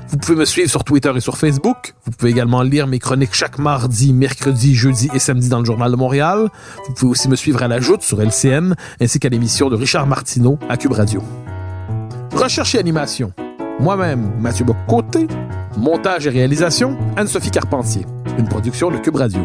Vous 0.09 0.17
pouvez 0.17 0.35
me 0.35 0.45
suivre 0.45 0.69
sur 0.69 0.83
Twitter 0.83 1.11
et 1.15 1.19
sur 1.19 1.37
Facebook. 1.37 1.93
Vous 2.03 2.11
pouvez 2.11 2.31
également 2.31 2.63
lire 2.63 2.87
mes 2.87 2.97
chroniques 2.97 3.33
chaque 3.33 3.59
mardi, 3.59 4.11
mercredi, 4.11 4.73
jeudi 4.73 5.07
et 5.13 5.19
samedi 5.19 5.49
dans 5.49 5.59
le 5.59 5.65
Journal 5.65 5.91
de 5.91 5.95
Montréal. 5.95 6.49
Vous 6.87 6.93
pouvez 6.93 7.11
aussi 7.11 7.29
me 7.29 7.35
suivre 7.35 7.61
à 7.61 7.67
la 7.67 7.79
Joute 7.79 8.01
sur 8.01 8.19
LCN, 8.19 8.75
ainsi 8.99 9.19
qu'à 9.19 9.29
l'émission 9.29 9.69
de 9.69 9.75
Richard 9.75 10.07
Martineau 10.07 10.57
à 10.67 10.77
Cube 10.77 10.93
Radio. 10.93 11.23
Recherche 12.33 12.73
et 12.73 12.79
animation. 12.79 13.33
Moi-même, 13.79 14.31
Mathieu 14.39 14.65
Bock-Côté. 14.65 15.27
Montage 15.79 16.27
et 16.27 16.29
réalisation, 16.29 16.97
Anne-Sophie 17.15 17.51
Carpentier. 17.51 18.05
Une 18.37 18.49
production 18.49 18.91
de 18.91 18.97
Cube 18.97 19.15
Radio. 19.15 19.39